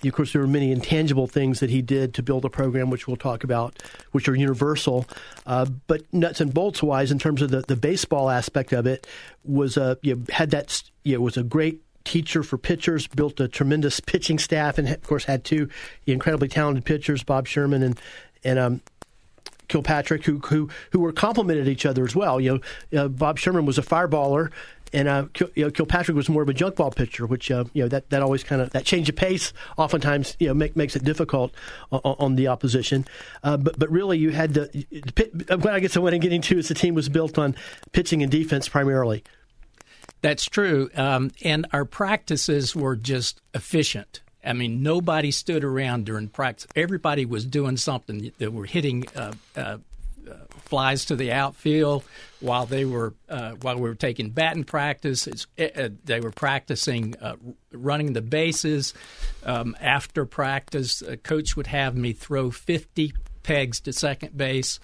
of 0.08 0.14
course, 0.14 0.32
there 0.32 0.40
were 0.40 0.48
many 0.48 0.72
intangible 0.72 1.26
things 1.26 1.60
that 1.60 1.70
he 1.70 1.82
did 1.82 2.14
to 2.14 2.22
build 2.22 2.44
a 2.44 2.48
program, 2.48 2.90
which 2.90 3.06
we'll 3.06 3.16
talk 3.16 3.44
about, 3.44 3.82
which 4.12 4.28
are 4.28 4.34
universal. 4.34 5.06
Uh, 5.46 5.66
but 5.86 6.02
nuts 6.12 6.40
and 6.40 6.54
bolts 6.54 6.82
wise, 6.82 7.10
in 7.10 7.18
terms 7.18 7.42
of 7.42 7.50
the, 7.50 7.60
the 7.62 7.76
baseball 7.76 8.30
aspect 8.30 8.72
of 8.72 8.86
it, 8.86 9.06
was 9.44 9.76
a 9.76 9.98
you 10.02 10.16
know, 10.16 10.22
had 10.30 10.50
that 10.50 10.82
you 11.04 11.14
know, 11.14 11.20
was 11.20 11.36
a 11.36 11.42
great 11.42 11.82
teacher 12.04 12.42
for 12.42 12.56
pitchers, 12.56 13.06
built 13.08 13.40
a 13.40 13.48
tremendous 13.48 14.00
pitching 14.00 14.38
staff, 14.38 14.78
and 14.78 14.88
of 14.88 15.02
course 15.02 15.24
had 15.24 15.44
two 15.44 15.68
incredibly 16.06 16.48
talented 16.48 16.84
pitchers, 16.84 17.22
Bob 17.22 17.46
Sherman 17.46 17.82
and 17.82 18.00
and 18.42 18.58
um, 18.58 18.80
Kilpatrick, 19.70 20.24
who 20.24 20.38
who 20.40 20.68
who 20.90 21.00
were 21.00 21.12
complemented 21.12 21.68
each 21.68 21.86
other 21.86 22.04
as 22.04 22.14
well. 22.14 22.40
You 22.40 22.60
know, 22.92 23.04
uh, 23.04 23.08
Bob 23.08 23.38
Sherman 23.38 23.64
was 23.64 23.78
a 23.78 23.82
fireballer, 23.82 24.50
and 24.92 25.08
uh, 25.08 25.26
you 25.54 25.64
know, 25.64 25.70
Kilpatrick 25.70 26.16
was 26.16 26.28
more 26.28 26.42
of 26.42 26.48
a 26.48 26.54
junk 26.54 26.76
ball 26.76 26.90
pitcher, 26.90 27.26
which 27.26 27.50
uh, 27.50 27.64
you 27.72 27.82
know 27.82 27.88
that, 27.88 28.10
that 28.10 28.22
always 28.22 28.42
kind 28.42 28.60
of 28.60 28.70
that 28.70 28.84
change 28.84 29.08
of 29.08 29.16
pace 29.16 29.52
oftentimes 29.78 30.36
you 30.38 30.48
know 30.48 30.54
make, 30.54 30.76
makes 30.76 30.96
it 30.96 31.04
difficult 31.04 31.54
on, 31.92 32.00
on 32.18 32.34
the 32.36 32.48
opposition. 32.48 33.06
Uh, 33.42 33.56
but 33.56 33.78
but 33.78 33.90
really, 33.90 34.18
you 34.18 34.30
had 34.30 34.54
the. 34.54 34.86
What 35.48 35.68
I 35.68 35.80
guess 35.80 35.96
I'm 35.96 36.04
getting 36.18 36.42
to 36.42 36.58
is 36.58 36.68
the 36.68 36.74
team 36.74 36.94
was 36.94 37.08
built 37.08 37.38
on 37.38 37.56
pitching 37.92 38.22
and 38.22 38.30
defense 38.30 38.68
primarily. 38.68 39.22
That's 40.22 40.44
true, 40.44 40.90
um, 40.96 41.30
and 41.42 41.66
our 41.72 41.84
practices 41.84 42.76
were 42.76 42.96
just 42.96 43.40
efficient. 43.54 44.20
I 44.44 44.52
mean, 44.52 44.82
nobody 44.82 45.30
stood 45.30 45.64
around 45.64 46.06
during 46.06 46.28
practice. 46.28 46.66
Everybody 46.74 47.26
was 47.26 47.44
doing 47.44 47.76
something. 47.76 48.32
They 48.38 48.48
were 48.48 48.64
hitting 48.64 49.04
uh, 49.14 49.32
uh, 49.56 49.78
flies 50.64 51.04
to 51.06 51.16
the 51.16 51.32
outfield 51.32 52.04
while 52.40 52.64
they 52.64 52.84
were 52.84 53.12
uh, 53.28 53.52
while 53.60 53.76
we 53.76 53.88
were 53.88 53.94
taking 53.94 54.30
batting 54.30 54.64
practice. 54.64 55.28
Uh, 55.58 55.88
they 56.04 56.20
were 56.20 56.30
practicing 56.30 57.16
uh, 57.20 57.36
running 57.72 58.12
the 58.12 58.22
bases. 58.22 58.94
Um, 59.44 59.76
after 59.80 60.24
practice, 60.24 61.02
a 61.02 61.16
coach 61.16 61.56
would 61.56 61.66
have 61.66 61.96
me 61.96 62.12
throw 62.12 62.50
50 62.50 63.12
pegs 63.42 63.80
to 63.80 63.92
second 63.92 64.36
base, 64.36 64.80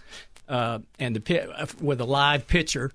uh, 0.48 0.80
and 0.98 1.16
the, 1.16 1.74
with 1.80 2.00
a 2.00 2.04
live 2.04 2.46
pitcher. 2.46 2.92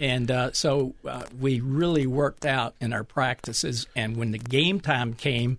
And 0.00 0.30
uh, 0.30 0.52
so 0.52 0.94
uh, 1.06 1.24
we 1.38 1.60
really 1.60 2.08
worked 2.08 2.44
out 2.44 2.74
in 2.80 2.92
our 2.92 3.04
practices. 3.04 3.86
And 3.94 4.16
when 4.16 4.32
the 4.32 4.38
game 4.38 4.80
time 4.80 5.14
came, 5.14 5.58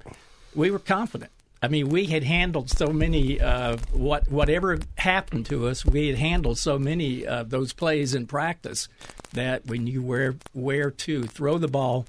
we 0.56 0.72
were 0.72 0.80
confident. 0.80 1.32
I 1.62 1.70
mean, 1.70 1.88
we 1.88 2.08
had 2.08 2.24
handled 2.24 2.70
so 2.70 2.88
many 2.88 3.40
uh, 3.40 3.78
what 3.94 4.30
whatever 4.30 4.80
happened 4.98 5.46
to 5.46 5.68
us, 5.68 5.86
we 5.86 6.10
had 6.10 6.18
handled 6.18 6.58
so 6.58 6.78
many 6.78 7.26
of 7.26 7.52
those 7.52 7.72
plays 7.72 8.14
in 8.14 8.28
practice 8.28 8.90
that 9.32 9.66
we 9.66 9.78
knew 9.78 10.02
where 10.02 10.36
where 10.52 10.92
to 10.92 11.24
throw 11.24 11.58
the 11.58 11.70
ball 11.70 12.06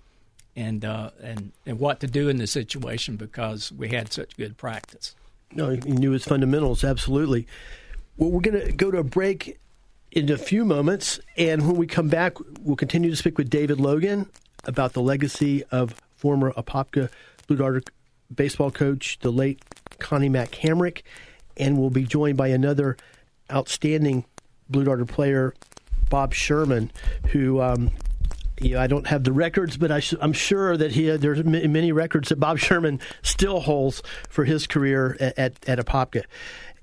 and 0.57 0.85
uh, 0.85 1.11
and 1.23 1.53
and 1.67 1.79
what 1.79 2.01
to 2.01 2.09
do 2.09 2.29
in 2.29 2.39
the 2.39 2.49
situation 2.49 3.15
because 3.17 3.71
we 3.71 3.91
had 3.91 4.13
such 4.13 4.37
good 4.37 4.57
practice. 4.57 5.15
No, 5.53 5.71
he 5.71 5.79
knew 5.79 6.11
his 6.11 6.25
fundamentals 6.25 6.83
absolutely. 6.83 7.47
Well, 8.17 8.31
we're 8.31 8.41
going 8.41 8.61
to 8.61 8.73
go 8.73 8.91
to 8.91 8.99
a 8.99 9.05
break 9.05 9.59
in 10.11 10.31
a 10.31 10.39
few 10.39 10.65
moments, 10.65 11.21
and 11.37 11.67
when 11.67 11.77
we 11.77 11.87
come 11.87 12.09
back, 12.09 12.39
we'll 12.61 12.77
continue 12.77 13.11
to 13.11 13.17
speak 13.17 13.39
with 13.39 13.51
David 13.51 13.81
Logan 13.81 14.29
about 14.65 14.95
the 14.95 15.03
legacy 15.03 15.63
of 15.71 15.95
former 16.17 16.53
Apopka 16.53 17.09
Blue 17.47 17.57
Darter 17.57 17.83
baseball 18.33 18.71
coach, 18.71 19.19
the 19.21 19.31
late 19.31 19.63
Connie 19.99 20.29
Mack 20.29 20.51
Hamrick, 20.53 21.03
and 21.57 21.79
we'll 21.79 21.91
be 21.91 22.05
joined 22.05 22.37
by 22.37 22.49
another 22.49 22.97
outstanding 23.51 24.25
Blue 24.69 24.85
Darter 24.85 25.05
player, 25.05 25.55
Bob 26.09 26.35
Sherman, 26.35 26.91
who. 27.29 27.61
Um, 27.61 27.91
you 28.61 28.71
know, 28.71 28.81
I 28.81 28.87
don't 28.87 29.09
have 29.09 29.25
the 29.25 29.33
records, 29.33 29.77
but 29.77 29.91
I 29.91 30.01
am 30.23 30.33
sure 30.33 30.77
that 30.77 30.93
he 30.93 31.11
there's 31.17 31.43
many 31.43 31.91
records 31.91 32.29
that 32.29 32.39
Bob 32.39 32.59
Sherman 32.61 33.01
still 33.23 33.59
holds 33.59 34.01
for 34.29 34.45
his 34.45 34.69
career 34.69 35.17
at 35.19 35.37
at, 35.37 35.69
at 35.69 35.79
Apopka. 35.81 36.23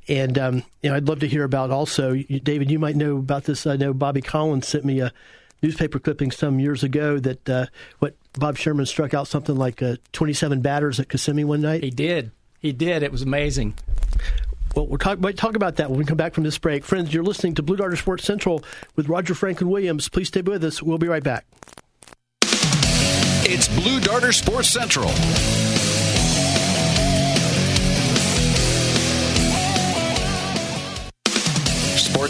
And 0.10 0.38
um, 0.38 0.64
you 0.82 0.90
know, 0.90 0.98
I'd 0.98 1.08
love 1.08 1.20
to 1.20 1.28
hear 1.28 1.46
about 1.46 1.72
also, 1.72 2.16
David. 2.16 2.70
You 2.70 2.78
might 2.78 2.98
know 2.98 3.18
about 3.18 3.46
this. 3.46 3.66
I 3.66 3.78
know 3.78 3.94
Bobby 3.94 4.22
Collins 4.22 4.68
sent 4.68 4.84
me 4.84 5.00
a 5.00 5.14
newspaper 5.62 6.00
clipping 6.00 6.32
some 6.32 6.60
years 6.60 6.84
ago 6.84 7.20
that 7.20 7.50
uh, 7.50 7.66
what 8.00 8.16
Bob 8.34 8.58
Sherman 8.58 8.86
struck 8.86 9.14
out 9.14 9.28
something 9.28 9.56
like 9.56 9.82
uh, 9.82 9.98
27 10.14 10.62
batters 10.62 11.00
at 11.00 11.10
Kissimmee 11.10 11.44
one 11.44 11.62
night. 11.62 11.84
He 11.84 11.92
did. 11.92 12.32
He 12.60 12.72
did. 12.72 13.04
It 13.04 13.12
was 13.12 13.22
amazing. 13.22 13.76
Well, 14.76 14.88
we'll 14.88 14.98
talk, 14.98 15.20
might 15.20 15.38
talk 15.38 15.56
about 15.56 15.78
that 15.78 15.90
when 15.90 16.00
we 16.00 16.06
come 16.06 16.18
back 16.18 16.34
from 16.34 16.44
this 16.44 16.58
break. 16.58 16.86
Friends, 16.86 17.14
you're 17.14 17.24
listening 17.24 17.56
to 17.56 17.64
Blue 17.64 17.76
Darter 17.76 17.98
Sports 17.98 18.24
Central 18.24 18.64
with 18.96 19.10
Roger 19.10 19.34
Franklin 19.34 19.70
Williams. 19.70 20.08
Please 20.08 20.30
stay 20.30 20.42
with 20.42 20.64
us. 20.64 20.82
We'll 20.82 20.98
be 20.98 21.08
right 21.08 21.24
back. 21.24 21.46
It's 23.44 23.68
Blue 23.68 24.00
Darter 24.00 24.32
Sports 24.32 24.70
Central. 24.70 25.12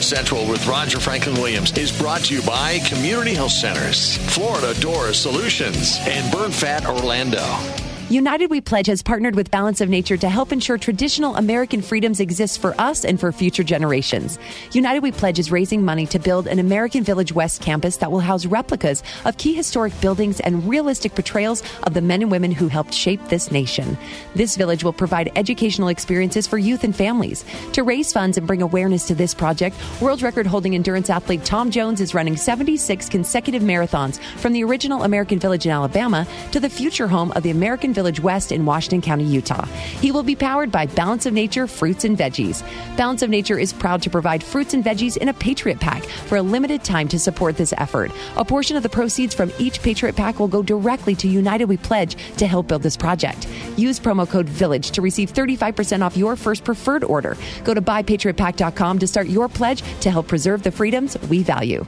Sports 0.01 0.20
Central 0.20 0.48
with 0.48 0.65
Roger 0.65 1.00
Franklin 1.00 1.36
Williams 1.36 1.77
is 1.77 1.91
brought 1.91 2.22
to 2.22 2.34
you 2.34 2.41
by 2.41 2.79
Community 2.88 3.36
Health 3.36 3.51
Centers, 3.51 4.17
Florida 4.34 4.74
Door 4.79 5.13
Solutions, 5.13 5.98
and 6.01 6.31
Burn 6.31 6.51
Fat 6.51 6.88
Orlando. 6.88 7.90
United 8.12 8.51
We 8.51 8.60
Pledge 8.60 8.88
has 8.88 9.01
partnered 9.01 9.38
with 9.38 9.51
Balance 9.51 9.80
of 9.80 9.88
Nature 9.88 10.18
to 10.18 10.27
help 10.27 10.51
ensure 10.51 10.77
traditional 10.77 11.38
American 11.38 11.82
freedoms 11.82 12.20
exist 12.20 12.60
for 12.60 12.75
us 12.77 13.06
and 13.06 13.18
for 13.18 13.32
future 13.32 13.63
generations. 13.63 14.38
United 14.74 15.01
We 15.01 15.13
Pledge 15.13 15.39
is 15.39 15.50
raising 15.50 15.86
money 15.86 16.06
to 16.08 16.20
build 16.20 16.46
an 16.48 16.60
American 16.60 17.06
Village 17.06 17.32
West 17.32 17.62
campus 17.62 17.96
that 17.98 18.12
will 18.12 18.20
house 18.20 18.46
replicas 18.46 19.01
of 19.24 19.38
key 19.38 19.53
historic 19.53 19.94
buildings 20.01 20.41
and 20.41 20.68
realistic 20.68 21.15
portrayals 21.15 21.63
of 21.84 21.94
the 21.94 22.01
men 22.01 22.22
and 22.22 22.30
women 22.30 22.51
who 22.51 22.68
helped 22.68 22.94
shape 22.94 23.25
this 23.30 23.50
nation. 23.50 23.98
This 24.36 24.58
village 24.58 24.84
will 24.84 24.91
provide 24.91 25.32
educational 25.38 25.88
experiences 25.88 26.46
for 26.46 26.58
youth 26.58 26.84
and 26.84 26.94
families. 26.94 27.46
To 27.72 27.84
raise 27.84 28.12
funds 28.12 28.38
and 28.38 28.46
bring 28.46 28.62
awareness 28.62 29.08
to 29.08 29.15
this 29.15 29.34
project, 29.34 29.77
world 30.01 30.22
record 30.22 30.48
holding 30.48 30.75
endurance 30.75 31.10
athlete 31.10 31.46
Tom 31.46 31.72
Jones 31.72 32.01
is 32.01 32.13
running 32.13 32.36
76 32.36 33.08
consecutive 33.08 33.63
marathons 33.63 34.20
from 34.36 34.51
the 34.51 34.65
original 34.65 35.03
American 35.03 35.39
Village 35.39 35.65
in 35.65 35.72
Alabama 35.72 36.27
to 36.51 36.60
the 36.60 36.70
future 36.70 37.08
home 37.08 37.32
of 37.38 37.44
the 37.44 37.51
American 37.51 37.94
Village 37.94 38.00
Village 38.01 38.20
West 38.20 38.51
in 38.51 38.65
Washington 38.65 39.00
County, 39.00 39.25
Utah. 39.25 39.65
He 40.01 40.12
will 40.12 40.24
be 40.24 40.36
powered 40.36 40.72
by 40.72 40.88
Balance 40.88 41.27
of 41.27 41.34
Nature 41.34 41.67
fruits 41.67 42.03
and 42.03 42.17
veggies. 42.17 42.63
Balance 42.98 43.22
of 43.22 43.29
Nature 43.29 43.60
is 43.60 43.74
proud 43.74 44.01
to 44.01 44.10
provide 44.10 44.43
fruits 44.43 44.74
and 44.74 44.84
veggies 44.84 45.17
in 45.17 45.29
a 45.29 45.34
Patriot 45.36 45.79
Pack 45.79 46.01
for 46.05 46.38
a 46.38 46.41
limited 46.41 46.84
time 46.84 47.08
to 47.10 47.20
support 47.20 47.58
this 47.58 47.75
effort. 47.77 48.12
A 48.38 48.43
portion 48.43 48.75
of 48.75 48.81
the 48.81 48.89
proceeds 48.89 49.36
from 49.36 49.51
each 49.60 49.84
Patriot 49.84 50.15
Pack 50.15 50.39
will 50.39 50.48
go 50.48 50.63
directly 50.63 51.13
to 51.13 51.27
United 51.27 51.65
We 51.65 51.77
Pledge 51.77 52.15
to 52.38 52.48
help 52.48 52.67
build 52.67 52.81
this 52.81 52.98
project. 52.98 53.48
Use 53.77 54.00
promo 54.00 54.27
code 54.27 54.50
VILLAGE 54.50 54.89
to 54.91 55.03
receive 55.03 55.31
35% 55.31 56.01
off 56.01 56.17
your 56.17 56.36
first 56.36 56.63
preferred 56.63 57.03
order. 57.03 57.38
Go 57.63 57.75
to 57.75 57.84
buypatriotpack.com 57.84 58.98
to 58.98 59.05
start 59.05 59.27
your 59.27 59.48
pledge 59.48 59.84
to 60.00 60.10
help 60.10 60.27
preserve 60.27 60.63
the 60.63 60.72
freedoms 60.72 61.20
we 61.29 61.43
value. 61.43 61.86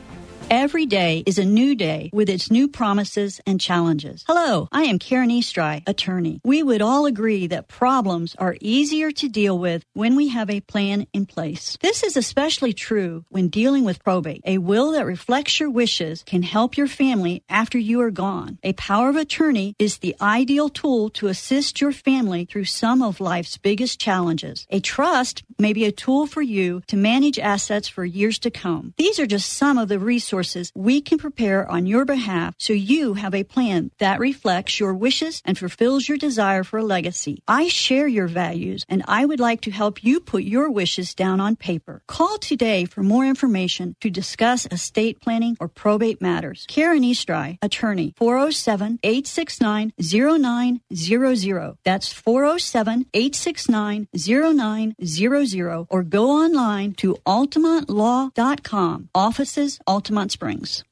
Every 0.55 0.85
day 0.85 1.23
is 1.25 1.39
a 1.39 1.45
new 1.45 1.73
day 1.73 2.11
with 2.13 2.29
its 2.29 2.51
new 2.51 2.67
promises 2.67 3.41
and 3.47 3.59
challenges. 3.59 4.23
Hello, 4.27 4.67
I 4.71 4.83
am 4.83 4.99
Karen 4.99 5.31
Eastry, 5.31 5.81
attorney. 5.87 6.41
We 6.43 6.61
would 6.61 6.79
all 6.79 7.07
agree 7.07 7.47
that 7.47 7.67
problems 7.67 8.35
are 8.37 8.55
easier 8.61 9.09
to 9.13 9.27
deal 9.27 9.57
with 9.57 9.83
when 9.93 10.15
we 10.15 10.27
have 10.27 10.51
a 10.51 10.59
plan 10.59 11.07
in 11.11 11.25
place. 11.25 11.75
This 11.81 12.03
is 12.03 12.15
especially 12.15 12.71
true 12.71 13.25
when 13.29 13.47
dealing 13.47 13.83
with 13.83 14.03
probate. 14.03 14.43
A 14.45 14.59
will 14.59 14.91
that 14.91 15.07
reflects 15.07 15.59
your 15.59 15.71
wishes 15.71 16.21
can 16.27 16.43
help 16.43 16.77
your 16.77 16.85
family 16.85 17.41
after 17.49 17.79
you 17.79 17.99
are 18.01 18.11
gone. 18.11 18.59
A 18.61 18.73
power 18.73 19.09
of 19.09 19.15
attorney 19.15 19.75
is 19.79 19.97
the 19.97 20.15
ideal 20.21 20.69
tool 20.69 21.09
to 21.17 21.29
assist 21.29 21.81
your 21.81 21.91
family 21.91 22.45
through 22.45 22.65
some 22.65 23.01
of 23.01 23.19
life's 23.19 23.57
biggest 23.57 23.99
challenges. 23.99 24.67
A 24.69 24.79
trust 24.79 25.41
may 25.57 25.73
be 25.73 25.85
a 25.85 25.91
tool 25.91 26.27
for 26.27 26.43
you 26.43 26.83
to 26.85 26.95
manage 26.95 27.39
assets 27.39 27.87
for 27.87 28.05
years 28.05 28.37
to 28.37 28.51
come. 28.51 28.93
These 28.97 29.17
are 29.17 29.25
just 29.25 29.51
some 29.51 29.79
of 29.79 29.87
the 29.87 29.97
resources 29.97 30.42
resources 30.43 30.71
we 30.75 31.01
can 31.01 31.17
prepare 31.17 31.69
on 31.69 31.85
your 31.85 32.05
behalf 32.05 32.53
so 32.57 32.73
you 32.73 33.13
have 33.13 33.33
a 33.33 33.43
plan 33.43 33.91
that 33.99 34.19
reflects 34.19 34.79
your 34.79 34.93
wishes 34.93 35.41
and 35.45 35.57
fulfills 35.57 36.07
your 36.09 36.17
desire 36.17 36.63
for 36.63 36.79
a 36.79 36.83
legacy. 36.83 37.41
I 37.47 37.69
share 37.69 38.07
your 38.07 38.27
values 38.27 38.85
and 38.89 39.03
I 39.07 39.25
would 39.25 39.39
like 39.39 39.61
to 39.61 39.71
help 39.71 40.03
you 40.03 40.19
put 40.19 40.43
your 40.43 40.69
wishes 40.69 41.15
down 41.15 41.39
on 41.39 41.55
paper. 41.55 42.01
Call 42.07 42.37
today 42.37 42.85
for 42.85 43.03
more 43.03 43.25
information 43.25 43.95
to 44.01 44.09
discuss 44.09 44.67
estate 44.71 45.21
planning 45.21 45.55
or 45.59 45.67
probate 45.67 46.21
matters. 46.21 46.65
Karen 46.67 47.03
Eastry, 47.03 47.57
attorney, 47.61 48.13
407 48.17 48.99
869 49.03 49.93
0900. 49.99 51.77
That's 51.85 52.11
407 52.11 53.05
869 53.13 54.07
0900 54.13 55.87
or 55.89 56.03
go 56.03 56.31
online 56.31 56.93
to 56.93 57.15
altamontlaw.com. 57.25 59.09
Offices 59.15 59.79
Altamont 59.87 60.22
Springs. 60.31 60.83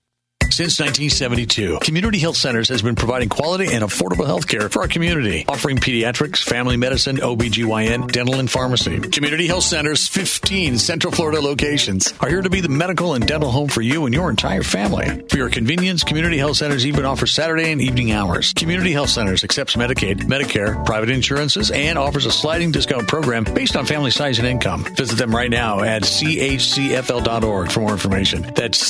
Since 0.52 0.82
1972, 0.82 1.80
Community 1.82 2.20
Health 2.20 2.36
Centers 2.36 2.68
has 2.68 2.82
been 2.82 2.96
providing 2.96 3.30
quality 3.30 3.68
and 3.72 3.86
affordable 3.86 4.26
health 4.26 4.50
care 4.50 4.68
for 4.68 4.82
our 4.82 4.90
community, 4.90 5.46
offering 5.48 5.78
pediatrics, 5.78 6.44
family 6.44 6.76
medicine, 6.76 7.16
OBGYN, 7.18 8.12
dental, 8.12 8.36
and 8.36 8.52
pharmacy. 8.52 9.00
Community 9.00 9.48
Health 9.48 9.64
Centers' 9.64 10.10
15 10.10 10.78
Central 10.78 11.14
Florida 11.14 11.40
locations 11.40 12.14
are 12.20 12.28
here 12.28 12.42
to 12.42 12.50
be 12.50 12.60
the 12.60 12.68
medical 12.68 13.14
and 13.14 13.26
dental 13.26 13.50
home 13.50 13.70
for 13.70 13.82
you 13.82 14.06
and 14.06 14.14
your 14.14 14.30
entire 14.30 14.62
family. 14.62 15.24
For 15.30 15.38
your 15.38 15.50
convenience, 15.50 16.04
Community 16.04 16.38
Health 16.38 16.58
Centers 16.58 16.86
even 16.86 17.06
offer 17.06 17.28
Saturday 17.28 17.72
and 17.72 17.80
evening 17.80 18.12
hours. 18.12 18.52
Community 18.52 18.92
Health 18.92 19.10
Centers 19.10 19.46
accepts 19.46 19.78
Medicaid, 19.78 20.24
Medicare, 20.24 20.86
private 20.86 21.10
insurances, 21.10 21.72
and 21.72 21.98
offers 21.98 22.26
a 22.26 22.32
sliding 22.32 22.74
discount 22.74 23.08
program 23.08 23.46
based 23.46 23.78
on 23.78 23.86
family 23.86 24.12
size 24.12 24.38
and 24.38 24.48
income. 24.48 24.84
Visit 24.96 25.18
them 25.18 25.34
right 25.34 25.50
now 25.50 25.82
at 25.82 26.02
chcfl.org 26.04 27.72
for 27.72 27.80
more 27.80 27.94
information. 27.94 28.42
That's 28.54 28.82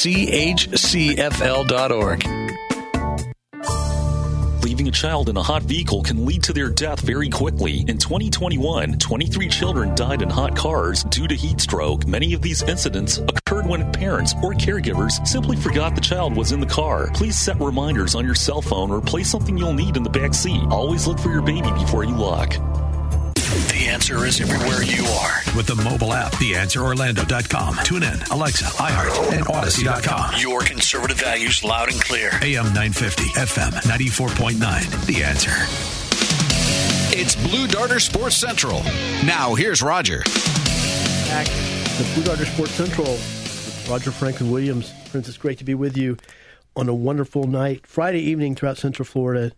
chcfl.org. 1.51 2.25
Leaving 4.63 4.87
a 4.87 4.91
child 4.91 5.27
in 5.27 5.35
a 5.35 5.43
hot 5.43 5.63
vehicle 5.63 6.01
can 6.01 6.25
lead 6.25 6.43
to 6.43 6.53
their 6.53 6.69
death 6.69 7.01
very 7.01 7.29
quickly. 7.29 7.81
In 7.87 7.97
2021, 7.97 8.99
23 8.99 9.49
children 9.49 9.93
died 9.95 10.21
in 10.21 10.29
hot 10.29 10.55
cars 10.55 11.03
due 11.05 11.27
to 11.27 11.35
heat 11.35 11.59
stroke. 11.59 12.07
Many 12.07 12.33
of 12.33 12.41
these 12.41 12.61
incidents 12.63 13.17
occurred 13.17 13.67
when 13.67 13.91
parents 13.91 14.33
or 14.41 14.53
caregivers 14.53 15.25
simply 15.27 15.57
forgot 15.57 15.95
the 15.95 16.01
child 16.01 16.37
was 16.37 16.51
in 16.51 16.59
the 16.59 16.65
car. 16.65 17.09
Please 17.13 17.37
set 17.37 17.59
reminders 17.59 18.15
on 18.15 18.25
your 18.25 18.35
cell 18.35 18.61
phone 18.61 18.91
or 18.91 19.01
place 19.01 19.29
something 19.29 19.57
you'll 19.57 19.73
need 19.73 19.97
in 19.97 20.03
the 20.03 20.09
back 20.09 20.33
seat. 20.33 20.61
Always 20.69 21.05
look 21.05 21.19
for 21.19 21.31
your 21.31 21.41
baby 21.41 21.71
before 21.71 22.03
you 22.05 22.15
lock. 22.15 22.55
The 23.51 23.87
answer 23.89 24.25
is 24.25 24.39
everywhere 24.39 24.81
you 24.81 25.03
are. 25.05 25.41
With 25.57 25.67
the 25.67 25.75
mobile 25.75 26.13
app, 26.13 26.31
theanswerorlando.com. 26.33 27.79
Tune 27.83 28.03
in, 28.03 28.21
Alexa, 28.31 28.65
iHeart, 28.65 29.33
and 29.33 29.47
Odyssey.com. 29.47 30.35
Your 30.39 30.61
conservative 30.61 31.19
values 31.19 31.61
loud 31.63 31.89
and 31.89 31.99
clear. 31.99 32.29
AM 32.41 32.71
950, 32.73 33.23
FM 33.39 33.71
94.9. 33.83 35.05
The 35.05 35.23
answer. 35.23 35.51
It's 37.13 37.35
Blue 37.35 37.67
Darter 37.67 37.99
Sports 37.99 38.37
Central. 38.37 38.81
Now, 39.25 39.53
here's 39.53 39.81
Roger. 39.81 40.19
Back 41.27 41.47
to 41.47 42.03
Blue 42.13 42.23
Darter 42.23 42.45
Sports 42.45 42.71
Central 42.71 43.17
Roger 43.89 44.11
Franklin 44.11 44.49
Williams. 44.49 44.91
Friends, 45.09 45.27
it's 45.27 45.37
great 45.37 45.57
to 45.57 45.65
be 45.65 45.73
with 45.73 45.97
you 45.97 46.15
on 46.77 46.87
a 46.87 46.93
wonderful 46.93 47.47
night, 47.47 47.85
Friday 47.85 48.21
evening 48.21 48.55
throughout 48.55 48.77
Central 48.77 49.05
Florida. 49.05 49.51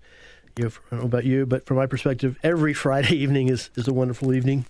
You 0.56 0.66
know, 0.66 0.70
I 0.70 0.90
don't 0.92 1.00
know 1.00 1.06
about 1.06 1.26
you, 1.26 1.46
but 1.46 1.66
from 1.66 1.78
my 1.78 1.88
perspective, 1.88 2.38
every 2.44 2.74
Friday 2.74 3.16
evening 3.16 3.50
is, 3.50 3.70
is 3.76 3.88
a 3.88 3.94
wonderful 3.94 4.34
evening. 4.34 4.66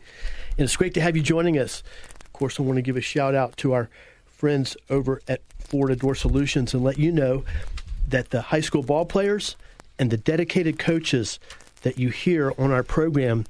And 0.58 0.66
it's 0.66 0.78
great 0.78 0.94
to 0.94 1.02
have 1.02 1.18
you 1.18 1.22
joining 1.22 1.58
us. 1.58 1.84
Of 2.22 2.34
course, 2.34 2.60
I 2.60 2.64
want 2.64 2.78
to 2.78 2.82
give 2.82 2.96
a 2.96 3.02
shout 3.02 3.36
out 3.36 3.58
to 3.58 3.74
our 3.74 3.90
friends 4.26 4.78
over 4.90 5.22
at 5.28 5.42
Florida 5.60 5.96
Door 5.96 6.16
Solutions 6.16 6.74
and 6.74 6.84
let 6.84 6.98
you 6.98 7.12
know 7.12 7.44
that 8.08 8.30
the 8.30 8.42
high 8.42 8.62
school 8.62 8.84
ball 8.84 9.06
players 9.06 9.56
and 10.00 10.10
the 10.10 10.18
dedicated 10.18 10.80
coaches 10.80 11.40
that 11.82 11.98
you 11.98 12.10
hear 12.10 12.54
on 12.58 12.72
our 12.72 12.84
program 12.84 13.46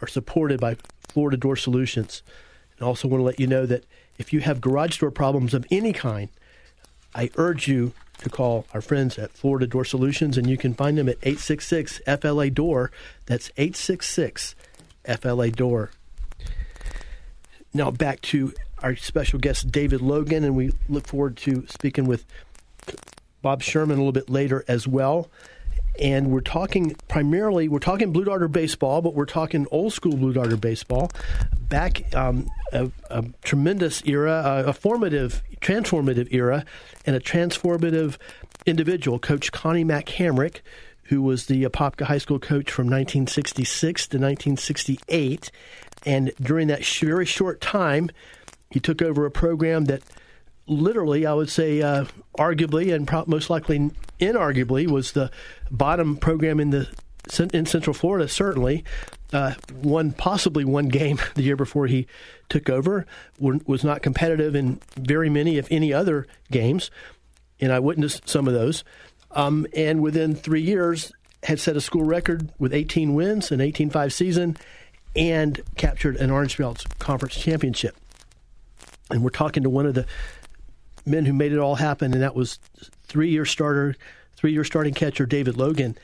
are 0.00 0.08
supported 0.08 0.60
by 0.60 0.76
Florida 1.08 1.36
Door 1.36 1.56
Solutions. 1.56 2.22
And 2.76 2.86
also 2.86 3.08
want 3.08 3.20
to 3.20 3.24
let 3.24 3.40
you 3.40 3.46
know 3.46 3.66
that 3.66 3.84
if 4.18 4.32
you 4.32 4.40
have 4.40 4.60
garage 4.60 4.98
door 4.98 5.10
problems 5.10 5.52
of 5.52 5.66
any 5.70 5.92
kind, 5.92 6.28
I 7.14 7.30
urge 7.36 7.68
you 7.68 7.92
to 8.22 8.30
call 8.30 8.66
our 8.74 8.80
friends 8.80 9.18
at 9.18 9.32
Florida 9.32 9.66
Door 9.66 9.84
Solutions, 9.86 10.38
and 10.38 10.48
you 10.48 10.56
can 10.56 10.74
find 10.74 10.98
them 10.98 11.08
at 11.08 11.18
866 11.22 12.00
FLA 12.20 12.50
Door. 12.50 12.90
That's 13.26 13.50
866 13.56 14.54
FLA 15.20 15.50
Door. 15.50 15.90
Now 17.74 17.90
back 17.90 18.20
to 18.22 18.52
our 18.82 18.96
special 18.96 19.38
guest, 19.38 19.70
David 19.70 20.00
Logan, 20.00 20.44
and 20.44 20.56
we 20.56 20.72
look 20.88 21.06
forward 21.06 21.36
to 21.38 21.66
speaking 21.68 22.04
with 22.06 22.24
Bob 23.40 23.62
Sherman 23.62 23.96
a 23.96 24.00
little 24.00 24.12
bit 24.12 24.28
later 24.28 24.64
as 24.68 24.86
well. 24.86 25.30
And 26.00 26.30
we're 26.30 26.40
talking 26.40 26.96
primarily, 27.08 27.68
we're 27.68 27.78
talking 27.78 28.12
Blue 28.12 28.24
Darter 28.24 28.48
baseball, 28.48 29.02
but 29.02 29.14
we're 29.14 29.26
talking 29.26 29.66
old 29.70 29.92
school 29.92 30.16
Blue 30.16 30.32
Darter 30.32 30.56
baseball. 30.56 31.10
Back 31.68 32.14
um, 32.14 32.48
a, 32.72 32.90
a, 33.10 33.24
tremendous 33.42 34.02
era, 34.04 34.42
a, 34.44 34.70
a 34.70 34.72
formative, 34.72 35.42
transformative 35.60 36.32
era, 36.32 36.64
and 37.06 37.14
a 37.14 37.20
transformative 37.20 38.16
individual, 38.66 39.18
Coach 39.18 39.52
Connie 39.52 39.84
Mack 39.84 40.06
Hamrick, 40.06 40.60
who 41.04 41.20
was 41.20 41.46
the 41.46 41.64
Apopka 41.64 42.06
High 42.06 42.18
School 42.18 42.38
coach 42.38 42.70
from 42.70 42.86
1966 42.86 44.06
to 44.08 44.16
1968. 44.16 45.50
And 46.06 46.32
during 46.40 46.68
that 46.68 46.84
very 46.84 47.26
short 47.26 47.60
time, 47.60 48.10
he 48.70 48.80
took 48.80 49.02
over 49.02 49.26
a 49.26 49.30
program 49.30 49.84
that 49.86 50.02
literally, 50.66 51.26
I 51.26 51.34
would 51.34 51.50
say, 51.50 51.82
uh, 51.82 52.06
arguably 52.38 52.94
and 52.94 53.06
pro- 53.06 53.24
most 53.26 53.50
likely 53.50 53.90
inarguably, 54.20 54.88
was 54.88 55.12
the 55.12 55.30
bottom 55.70 56.16
program 56.16 56.60
in 56.60 56.70
the 56.70 56.88
in 57.52 57.66
Central 57.66 57.94
Florida. 57.94 58.28
Certainly, 58.28 58.84
uh, 59.32 59.54
one 59.80 60.12
possibly 60.12 60.64
one 60.64 60.88
game 60.88 61.18
the 61.34 61.42
year 61.42 61.56
before 61.56 61.86
he 61.86 62.06
took 62.48 62.68
over 62.68 63.06
was 63.38 63.84
not 63.84 64.02
competitive 64.02 64.54
in 64.54 64.80
very 64.96 65.30
many, 65.30 65.56
if 65.56 65.68
any, 65.70 65.92
other 65.92 66.26
games, 66.50 66.90
and 67.60 67.72
I 67.72 67.78
witnessed 67.78 68.28
some 68.28 68.46
of 68.46 68.54
those. 68.54 68.84
Um, 69.30 69.66
and 69.74 70.02
within 70.02 70.34
three 70.34 70.60
years, 70.60 71.12
had 71.44 71.58
set 71.58 71.76
a 71.76 71.80
school 71.80 72.04
record 72.04 72.52
with 72.58 72.72
18 72.72 73.14
wins, 73.14 73.50
an 73.50 73.60
18-5 73.60 74.12
season, 74.12 74.56
and 75.16 75.60
captured 75.76 76.16
an 76.16 76.30
Orange 76.30 76.56
Belts 76.56 76.84
Conference 76.98 77.34
championship. 77.34 77.96
And 79.10 79.22
we're 79.22 79.30
talking 79.30 79.62
to 79.62 79.70
one 79.70 79.86
of 79.86 79.94
the 79.94 80.06
men 81.04 81.24
who 81.24 81.32
made 81.32 81.52
it 81.52 81.58
all 81.58 81.74
happen, 81.74 82.12
and 82.12 82.22
that 82.22 82.34
was 82.34 82.58
three-year 83.04 83.44
starter, 83.44 83.96
three-year 84.36 84.64
starting 84.64 84.94
catcher 84.94 85.26
David 85.26 85.56
Logan. 85.56 85.96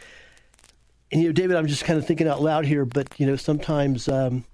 And 1.10 1.22
you 1.22 1.28
know, 1.28 1.32
David, 1.32 1.56
I'm 1.56 1.66
just 1.66 1.84
kind 1.84 1.98
of 1.98 2.06
thinking 2.06 2.28
out 2.28 2.42
loud 2.42 2.66
here, 2.66 2.84
but 2.84 3.08
you 3.18 3.26
know, 3.26 3.36
sometimes 3.36 4.08
um, 4.08 4.44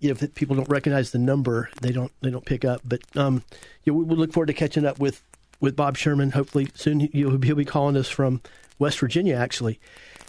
you 0.00 0.08
know, 0.08 0.16
if 0.20 0.34
people 0.34 0.56
don't 0.56 0.68
recognize 0.68 1.10
the 1.10 1.18
number, 1.18 1.70
they 1.80 1.92
don't 1.92 2.12
they 2.20 2.30
don't 2.30 2.44
pick 2.44 2.64
up. 2.64 2.82
But 2.84 3.00
um, 3.16 3.42
you 3.84 3.92
know, 3.92 3.98
we, 3.98 4.04
we 4.04 4.16
look 4.16 4.32
forward 4.32 4.46
to 4.46 4.52
catching 4.52 4.84
up 4.84 4.98
with 4.98 5.22
with 5.60 5.76
Bob 5.76 5.96
Sherman. 5.96 6.30
Hopefully 6.30 6.68
soon, 6.74 7.00
he'll, 7.00 7.40
he'll 7.40 7.56
be 7.56 7.64
calling 7.64 7.96
us 7.96 8.08
from 8.08 8.40
West 8.78 8.98
Virginia, 9.00 9.36
actually. 9.36 9.80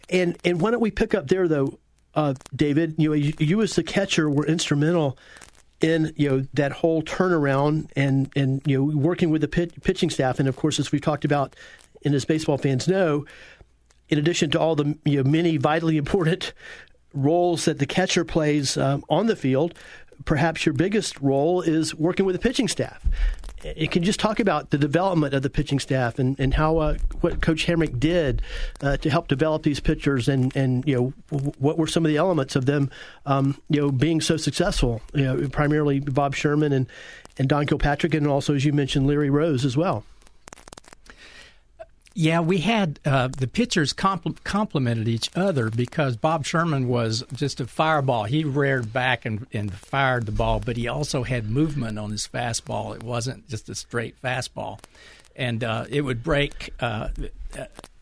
And 0.09 0.37
and 0.43 0.59
why 0.59 0.71
don't 0.71 0.79
we 0.81 0.91
pick 0.91 1.13
up 1.13 1.27
there 1.27 1.47
though, 1.47 1.77
uh, 2.15 2.33
David? 2.55 2.95
You 2.97 3.09
know, 3.09 3.15
you, 3.15 3.33
you 3.37 3.61
as 3.61 3.75
the 3.75 3.83
catcher 3.83 4.29
were 4.29 4.45
instrumental 4.45 5.17
in 5.81 6.13
you 6.15 6.29
know 6.29 6.45
that 6.53 6.71
whole 6.71 7.01
turnaround 7.01 7.89
and 7.95 8.29
and 8.35 8.61
you 8.65 8.77
know 8.77 8.97
working 8.97 9.29
with 9.29 9.41
the 9.41 9.47
pit, 9.47 9.81
pitching 9.83 10.09
staff 10.09 10.39
and 10.39 10.49
of 10.49 10.55
course 10.55 10.79
as 10.79 10.91
we've 10.91 11.01
talked 11.01 11.25
about 11.25 11.55
and 12.03 12.13
as 12.13 12.25
baseball 12.25 12.57
fans 12.57 12.87
know 12.87 13.25
in 14.09 14.17
addition 14.17 14.49
to 14.51 14.59
all 14.59 14.75
the 14.75 14.97
you 15.05 15.23
know, 15.23 15.29
many 15.29 15.57
vitally 15.57 15.97
important 15.97 16.53
roles 17.13 17.65
that 17.65 17.79
the 17.79 17.85
catcher 17.85 18.25
plays 18.25 18.77
um, 18.77 19.03
on 19.09 19.27
the 19.27 19.35
field, 19.35 19.73
perhaps 20.25 20.65
your 20.65 20.73
biggest 20.73 21.19
role 21.21 21.61
is 21.61 21.95
working 21.95 22.25
with 22.25 22.35
the 22.35 22.39
pitching 22.39 22.67
staff. 22.67 23.05
You 23.75 23.87
can 23.87 24.03
just 24.03 24.19
talk 24.19 24.39
about 24.39 24.69
the 24.69 24.77
development 24.77 25.33
of 25.33 25.41
the 25.41 25.49
pitching 25.49 25.79
staff 25.79 26.19
and, 26.19 26.39
and 26.39 26.53
how 26.53 26.77
uh, 26.77 26.97
what 27.21 27.41
Coach 27.41 27.65
Hamrick 27.67 27.99
did 27.99 28.41
uh, 28.81 28.97
to 28.97 29.09
help 29.09 29.27
develop 29.27 29.63
these 29.63 29.79
pitchers 29.79 30.27
and, 30.27 30.55
and 30.55 30.87
you 30.87 30.95
know 31.29 31.43
what 31.59 31.77
were 31.77 31.87
some 31.87 32.05
of 32.05 32.09
the 32.09 32.17
elements 32.17 32.55
of 32.55 32.65
them 32.65 32.89
um, 33.25 33.59
you 33.69 33.81
know 33.81 33.91
being 33.91 34.21
so 34.21 34.37
successful. 34.37 35.01
You 35.13 35.23
know, 35.23 35.47
primarily 35.49 35.99
Bob 35.99 36.35
Sherman 36.35 36.71
and 36.71 36.87
and 37.37 37.47
Don 37.47 37.65
Kilpatrick 37.65 38.13
and 38.13 38.27
also 38.27 38.55
as 38.55 38.65
you 38.65 38.73
mentioned 38.73 39.07
Larry 39.07 39.29
Rose 39.29 39.65
as 39.65 39.75
well. 39.75 40.03
Yeah, 42.21 42.41
we 42.41 42.57
had 42.57 42.99
uh, 43.05 43.29
the 43.29 43.47
pitchers 43.47 43.93
compl- 43.93 44.43
complemented 44.43 45.07
each 45.07 45.29
other 45.37 45.69
because 45.69 46.17
Bob 46.17 46.45
Sherman 46.45 46.89
was 46.89 47.23
just 47.33 47.61
a 47.61 47.65
fireball. 47.65 48.25
He 48.25 48.43
reared 48.43 48.91
back 48.91 49.25
and, 49.25 49.47
and 49.53 49.73
fired 49.73 50.25
the 50.25 50.33
ball, 50.33 50.59
but 50.59 50.75
he 50.75 50.85
also 50.89 51.23
had 51.23 51.49
movement 51.49 51.97
on 51.97 52.11
his 52.11 52.27
fastball. 52.27 52.93
It 52.93 53.03
wasn't 53.03 53.47
just 53.47 53.69
a 53.69 53.75
straight 53.75 54.21
fastball, 54.21 54.79
and 55.33 55.63
uh, 55.63 55.85
it 55.89 56.01
would 56.01 56.21
break. 56.21 56.73
Uh, 56.81 57.07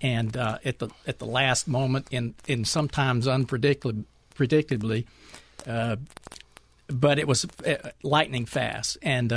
and 0.01 0.35
uh, 0.35 0.57
at 0.65 0.79
the 0.79 0.89
at 1.05 1.19
the 1.19 1.27
last 1.27 1.67
moment, 1.67 2.07
in 2.09 2.33
in 2.47 2.65
sometimes 2.65 3.27
unpredictably, 3.27 4.03
predictably, 4.35 5.05
uh, 5.67 5.97
but 6.87 7.19
it 7.19 7.27
was 7.27 7.45
uh, 7.67 7.91
lightning 8.01 8.47
fast. 8.47 8.97
And 9.03 9.29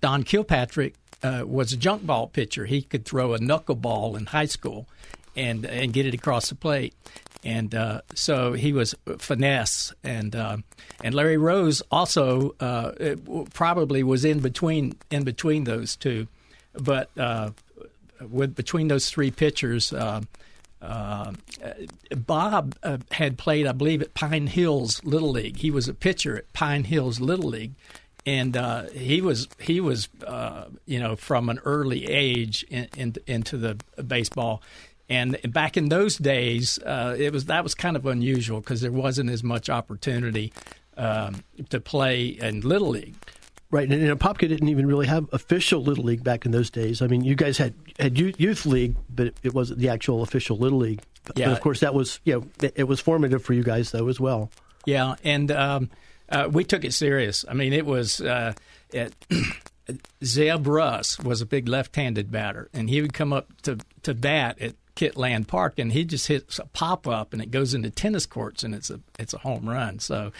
Don 0.00 0.24
Kilpatrick 0.24 0.94
uh, 1.24 1.44
was 1.46 1.72
a 1.72 1.76
junk 1.76 2.06
ball 2.06 2.28
pitcher. 2.28 2.66
He 2.66 2.82
could 2.82 3.04
throw 3.04 3.32
a 3.34 3.38
knuckleball 3.38 4.16
in 4.16 4.26
high 4.26 4.44
school 4.46 4.86
and 5.34 5.64
and 5.64 5.92
get 5.92 6.06
it 6.06 6.14
across 6.14 6.50
the 6.50 6.54
plate. 6.54 6.94
And 7.42 7.74
uh, 7.74 8.00
so 8.14 8.54
he 8.54 8.72
was 8.72 8.94
finesse, 9.18 9.92
and 10.02 10.34
uh, 10.34 10.58
and 11.02 11.14
Larry 11.14 11.36
Rose 11.36 11.82
also 11.90 12.54
uh, 12.60 12.92
probably 13.52 14.02
was 14.02 14.24
in 14.24 14.40
between 14.40 14.96
in 15.10 15.24
between 15.24 15.64
those 15.64 15.96
two, 15.96 16.26
but 16.72 17.10
uh, 17.18 17.50
with 18.30 18.54
between 18.54 18.88
those 18.88 19.10
three 19.10 19.30
pitchers, 19.30 19.92
uh, 19.92 20.22
Bob 22.16 22.76
had 23.10 23.36
played, 23.36 23.66
I 23.66 23.72
believe, 23.72 24.00
at 24.00 24.14
Pine 24.14 24.46
Hills 24.46 25.04
Little 25.04 25.30
League. 25.30 25.58
He 25.58 25.70
was 25.70 25.86
a 25.86 25.94
pitcher 25.94 26.38
at 26.38 26.50
Pine 26.54 26.84
Hills 26.84 27.20
Little 27.20 27.50
League, 27.50 27.72
and 28.26 28.56
uh, 28.56 28.84
he 28.90 29.20
was 29.20 29.48
he 29.58 29.80
was 29.80 30.08
uh, 30.26 30.66
you 30.86 30.98
know 30.98 31.16
from 31.16 31.48
an 31.48 31.60
early 31.64 32.06
age 32.06 32.64
in, 32.70 32.88
in, 32.96 33.14
into 33.26 33.56
the 33.56 33.76
baseball. 34.02 34.62
And 35.06 35.38
back 35.52 35.76
in 35.76 35.90
those 35.90 36.16
days, 36.16 36.78
uh, 36.78 37.14
it 37.18 37.32
was 37.32 37.44
that 37.46 37.62
was 37.62 37.74
kind 37.74 37.96
of 37.96 38.06
unusual 38.06 38.60
because 38.60 38.80
there 38.80 38.92
wasn't 38.92 39.30
as 39.30 39.42
much 39.42 39.68
opportunity 39.68 40.52
um, 40.96 41.44
to 41.68 41.78
play 41.80 42.26
in 42.26 42.60
little 42.62 42.88
league. 42.88 43.14
Right, 43.70 43.90
and, 43.90 44.00
and 44.00 44.18
Apopka 44.18 44.48
didn't 44.48 44.68
even 44.68 44.86
really 44.86 45.06
have 45.06 45.28
official 45.32 45.82
little 45.82 46.04
league 46.04 46.22
back 46.22 46.46
in 46.46 46.52
those 46.52 46.70
days. 46.70 47.02
I 47.02 47.08
mean, 47.08 47.24
you 47.24 47.34
guys 47.34 47.58
had 47.58 47.74
had 47.98 48.16
youth 48.18 48.66
league, 48.66 48.96
but 49.10 49.34
it 49.42 49.52
wasn't 49.52 49.80
the 49.80 49.88
actual 49.88 50.22
official 50.22 50.56
little 50.56 50.78
league. 50.78 51.02
Yeah. 51.34 51.46
But 51.46 51.52
of 51.52 51.60
course, 51.60 51.80
that 51.80 51.92
was 51.92 52.20
you 52.24 52.34
know 52.34 52.46
it, 52.62 52.74
it 52.76 52.84
was 52.84 53.00
formative 53.00 53.44
for 53.44 53.52
you 53.52 53.62
guys 53.62 53.90
though 53.90 54.08
as 54.08 54.18
well. 54.18 54.50
Yeah, 54.86 55.16
and 55.24 55.50
um, 55.50 55.90
uh, 56.28 56.48
we 56.50 56.64
took 56.64 56.84
it 56.84 56.92
serious. 56.92 57.44
I 57.48 57.54
mean, 57.54 57.72
it 57.72 57.86
was 57.86 58.20
uh, 58.20 58.54
it, 58.92 59.14
Zeb 60.24 60.66
Russ 60.66 61.18
was 61.18 61.40
a 61.40 61.46
big 61.46 61.68
left-handed 61.68 62.30
batter, 62.30 62.68
and 62.72 62.88
he 62.88 63.00
would 63.02 63.12
come 63.12 63.32
up 63.32 63.48
to 63.62 63.78
to 64.02 64.14
bat 64.14 64.60
at 64.60 64.74
Kitland 64.96 65.46
Park, 65.46 65.78
and 65.78 65.92
he 65.92 66.04
just 66.04 66.26
hits 66.28 66.58
a 66.58 66.66
pop 66.66 67.06
up, 67.06 67.32
and 67.32 67.42
it 67.42 67.50
goes 67.50 67.74
into 67.74 67.90
tennis 67.90 68.26
courts, 68.26 68.62
and 68.62 68.74
it's 68.74 68.90
a 68.90 69.00
it's 69.18 69.34
a 69.34 69.38
home 69.38 69.68
run. 69.68 69.98
So. 69.98 70.32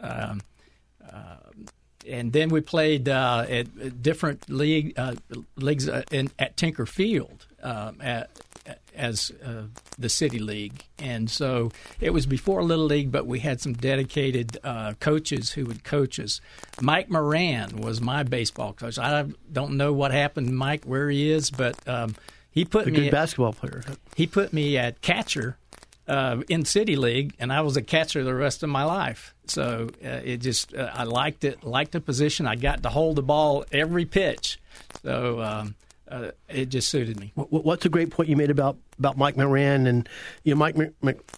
Um, 0.00 0.42
uh, 1.04 1.36
and 2.06 2.32
then 2.32 2.48
we 2.48 2.60
played 2.60 3.08
uh, 3.08 3.44
at 3.48 4.02
different 4.02 4.48
league 4.48 4.94
uh, 4.96 5.14
leagues 5.56 5.88
in, 6.10 6.30
at 6.38 6.56
Tinker 6.56 6.86
Field 6.86 7.46
um, 7.62 7.98
at, 8.00 8.30
as 8.94 9.30
uh, 9.44 9.62
the 9.98 10.08
city 10.08 10.38
league, 10.38 10.84
and 10.98 11.30
so 11.30 11.70
it 12.00 12.10
was 12.10 12.26
before 12.26 12.62
Little 12.62 12.86
League, 12.86 13.12
but 13.12 13.26
we 13.26 13.40
had 13.40 13.60
some 13.60 13.72
dedicated 13.72 14.58
uh, 14.64 14.94
coaches 15.00 15.52
who 15.52 15.66
would 15.66 15.84
coach 15.84 16.18
us. 16.18 16.40
Mike 16.80 17.10
Moran 17.10 17.76
was 17.78 18.00
my 18.00 18.22
baseball 18.22 18.72
coach. 18.72 18.98
I 18.98 19.26
don't 19.52 19.76
know 19.76 19.92
what 19.92 20.12
happened, 20.12 20.56
Mike, 20.56 20.84
where 20.84 21.08
he 21.08 21.30
is, 21.30 21.50
but 21.50 21.76
um, 21.88 22.16
he 22.50 22.64
put 22.64 22.86
a 22.86 22.90
me 22.90 22.96
good 22.96 23.06
at, 23.06 23.12
basketball 23.12 23.52
player. 23.52 23.82
He 24.16 24.26
put 24.26 24.52
me 24.52 24.76
at 24.76 25.00
catcher 25.00 25.56
uh, 26.08 26.42
in 26.48 26.64
city 26.64 26.96
league, 26.96 27.34
and 27.38 27.52
I 27.52 27.60
was 27.60 27.76
a 27.76 27.82
catcher 27.82 28.24
the 28.24 28.34
rest 28.34 28.62
of 28.62 28.68
my 28.68 28.84
life. 28.84 29.34
So 29.46 29.90
uh, 30.04 30.08
it 30.24 30.38
just 30.38 30.74
uh, 30.74 30.90
I 30.92 31.04
liked 31.04 31.44
it, 31.44 31.62
liked 31.62 31.92
the 31.92 32.00
position. 32.00 32.46
I 32.46 32.56
got 32.56 32.82
to 32.82 32.88
hold 32.88 33.16
the 33.16 33.22
ball 33.22 33.64
every 33.70 34.04
pitch. 34.04 34.60
So. 35.02 35.40
Um, 35.40 35.74
uh, 36.10 36.30
it 36.48 36.66
just 36.66 36.88
suited 36.88 37.18
me. 37.20 37.32
What's 37.34 37.84
a 37.84 37.88
great 37.88 38.10
point 38.10 38.28
you 38.28 38.36
made 38.36 38.50
about, 38.50 38.78
about 38.98 39.16
Mike 39.16 39.36
Moran 39.36 39.86
and 39.86 40.08
you 40.42 40.54
know 40.54 40.58
Mike 40.58 40.76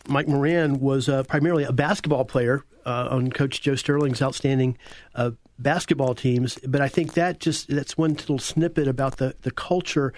Mike 0.09 0.29
Moran 0.29 0.81
was 0.81 1.09
uh, 1.09 1.23
primarily 1.25 1.65
a 1.65 1.73
basketball 1.73 2.25
player 2.25 2.65
uh, 2.87 3.09
on 3.11 3.31
Coach 3.31 3.61
Joe 3.61 3.75
Sterling's 3.75 4.23
outstanding 4.23 4.79
uh, 5.15 5.33
basketball 5.59 6.15
teams, 6.15 6.59
but 6.67 6.81
I 6.81 6.89
think 6.89 7.15
that 7.15 7.41
just 7.41 7.69
that's 7.69 7.99
one 7.99 8.13
little 8.13 8.39
snippet 8.39 8.89
about 8.89 9.19
the 9.19 9.35
the 9.43 9.51
culture. 9.51 10.13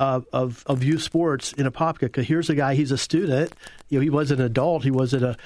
Of, 0.00 0.28
of, 0.32 0.62
of 0.68 0.84
youth 0.84 1.02
sports 1.02 1.52
in 1.54 1.66
Apopka. 1.66 2.22
Here's 2.22 2.48
a 2.48 2.54
guy, 2.54 2.76
he's 2.76 2.92
a 2.92 2.96
student. 2.96 3.52
You 3.88 3.98
know, 3.98 4.02
he 4.04 4.10
wasn't 4.10 4.38
an 4.38 4.46
adult. 4.46 4.84
He 4.84 4.92
wasn't 4.92 5.24
a 5.24 5.36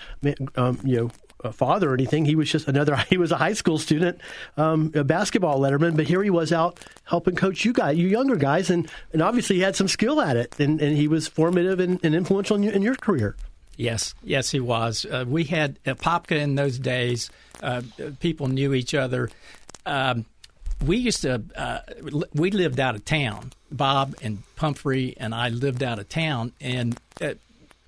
um, 0.57 0.79
you 0.85 0.99
know 0.99 1.11
a 1.45 1.53
father 1.53 1.91
or 1.91 1.95
anything. 1.95 2.25
He 2.25 2.35
was 2.35 2.51
just 2.51 2.69
another. 2.69 2.97
He 3.13 3.19
was 3.19 3.31
a 3.31 3.37
high 3.37 3.53
school 3.53 3.79
student, 3.79 4.21
um, 4.57 4.91
a 4.95 5.05
basketball 5.05 5.61
letterman. 5.61 5.97
But 5.97 6.07
here 6.07 6.23
he 6.23 6.31
was 6.31 6.51
out 6.53 6.81
helping 7.05 7.35
coach 7.35 7.65
you 7.65 7.73
guys, 7.73 7.99
you 7.99 8.09
younger 8.09 8.37
guys, 8.37 8.71
and, 8.71 8.91
and 9.13 9.21
obviously 9.21 9.57
he 9.57 9.63
had 9.63 9.77
some 9.77 9.89
skill 9.89 10.21
at 10.21 10.37
it, 10.37 10.59
and, 10.59 10.81
and 10.81 10.97
he 10.97 11.09
was 11.09 11.29
formative 11.29 11.79
and, 11.79 12.03
and 12.03 12.15
influential 12.15 12.57
in 12.57 12.63
your, 12.63 12.73
in 12.73 12.83
your, 12.83 12.95
career. 12.95 13.37
Yes, 13.77 14.15
yes, 14.23 14.51
he 14.51 14.61
was. 14.61 15.05
Uh, 15.05 15.25
we 15.27 15.45
had 15.45 15.79
uh, 15.87 15.95
Popka 15.95 16.41
in 16.41 16.55
those 16.55 16.79
days. 16.79 17.31
Uh, 17.63 17.83
people 18.21 18.49
knew 18.49 18.73
each 18.73 18.95
other. 18.95 19.31
Um, 19.85 20.25
we 20.85 20.97
used 20.97 21.23
to. 21.23 21.43
Uh, 21.55 21.81
we 22.35 22.51
lived 22.51 22.81
out 22.81 22.95
of 22.95 23.05
town. 23.05 23.53
Bob 23.71 24.15
and 24.23 24.43
Pumphrey 24.57 25.15
and 25.17 25.35
I 25.35 25.49
lived 25.49 25.83
out 25.83 25.99
of 25.99 26.09
town, 26.09 26.53
and 26.61 26.99
uh, 27.21 27.35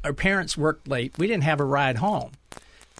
our 0.03 0.13
parents 0.13 0.57
worked 0.57 0.89
late. 0.89 1.17
We 1.19 1.27
didn't 1.27 1.45
have 1.45 1.61
a 1.61 1.65
ride 1.65 1.97
home 1.97 2.33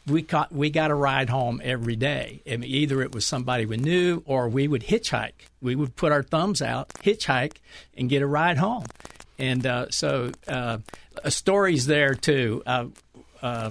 we 0.07 0.23
got 0.23 0.53
we 0.53 0.71
got 0.71 0.91
a 0.91 0.95
ride 0.95 1.31
home 1.31 1.61
every 1.65 1.97
day. 1.97 2.43
I 2.47 2.57
mean, 2.57 2.71
either 2.71 3.03
it 3.03 3.15
was 3.15 3.27
somebody 3.27 3.67
we 3.67 3.77
knew 3.77 4.23
or 4.27 4.49
we 4.49 4.69
would 4.69 4.83
hitchhike. 4.83 5.49
We 5.63 5.75
would 5.75 5.97
put 5.97 6.13
our 6.13 6.23
thumbs 6.23 6.61
out, 6.61 6.91
hitchhike, 6.95 7.57
and 7.97 8.09
get 8.09 8.23
a 8.23 8.27
ride 8.27 8.59
home. 8.59 8.85
And 9.39 9.67
uh, 9.67 9.91
so, 9.91 10.33
uh, 10.47 10.79
stories 11.29 11.87
there 11.87 12.15
too. 12.15 12.63
Uh, 12.67 12.87
uh, 13.43 13.71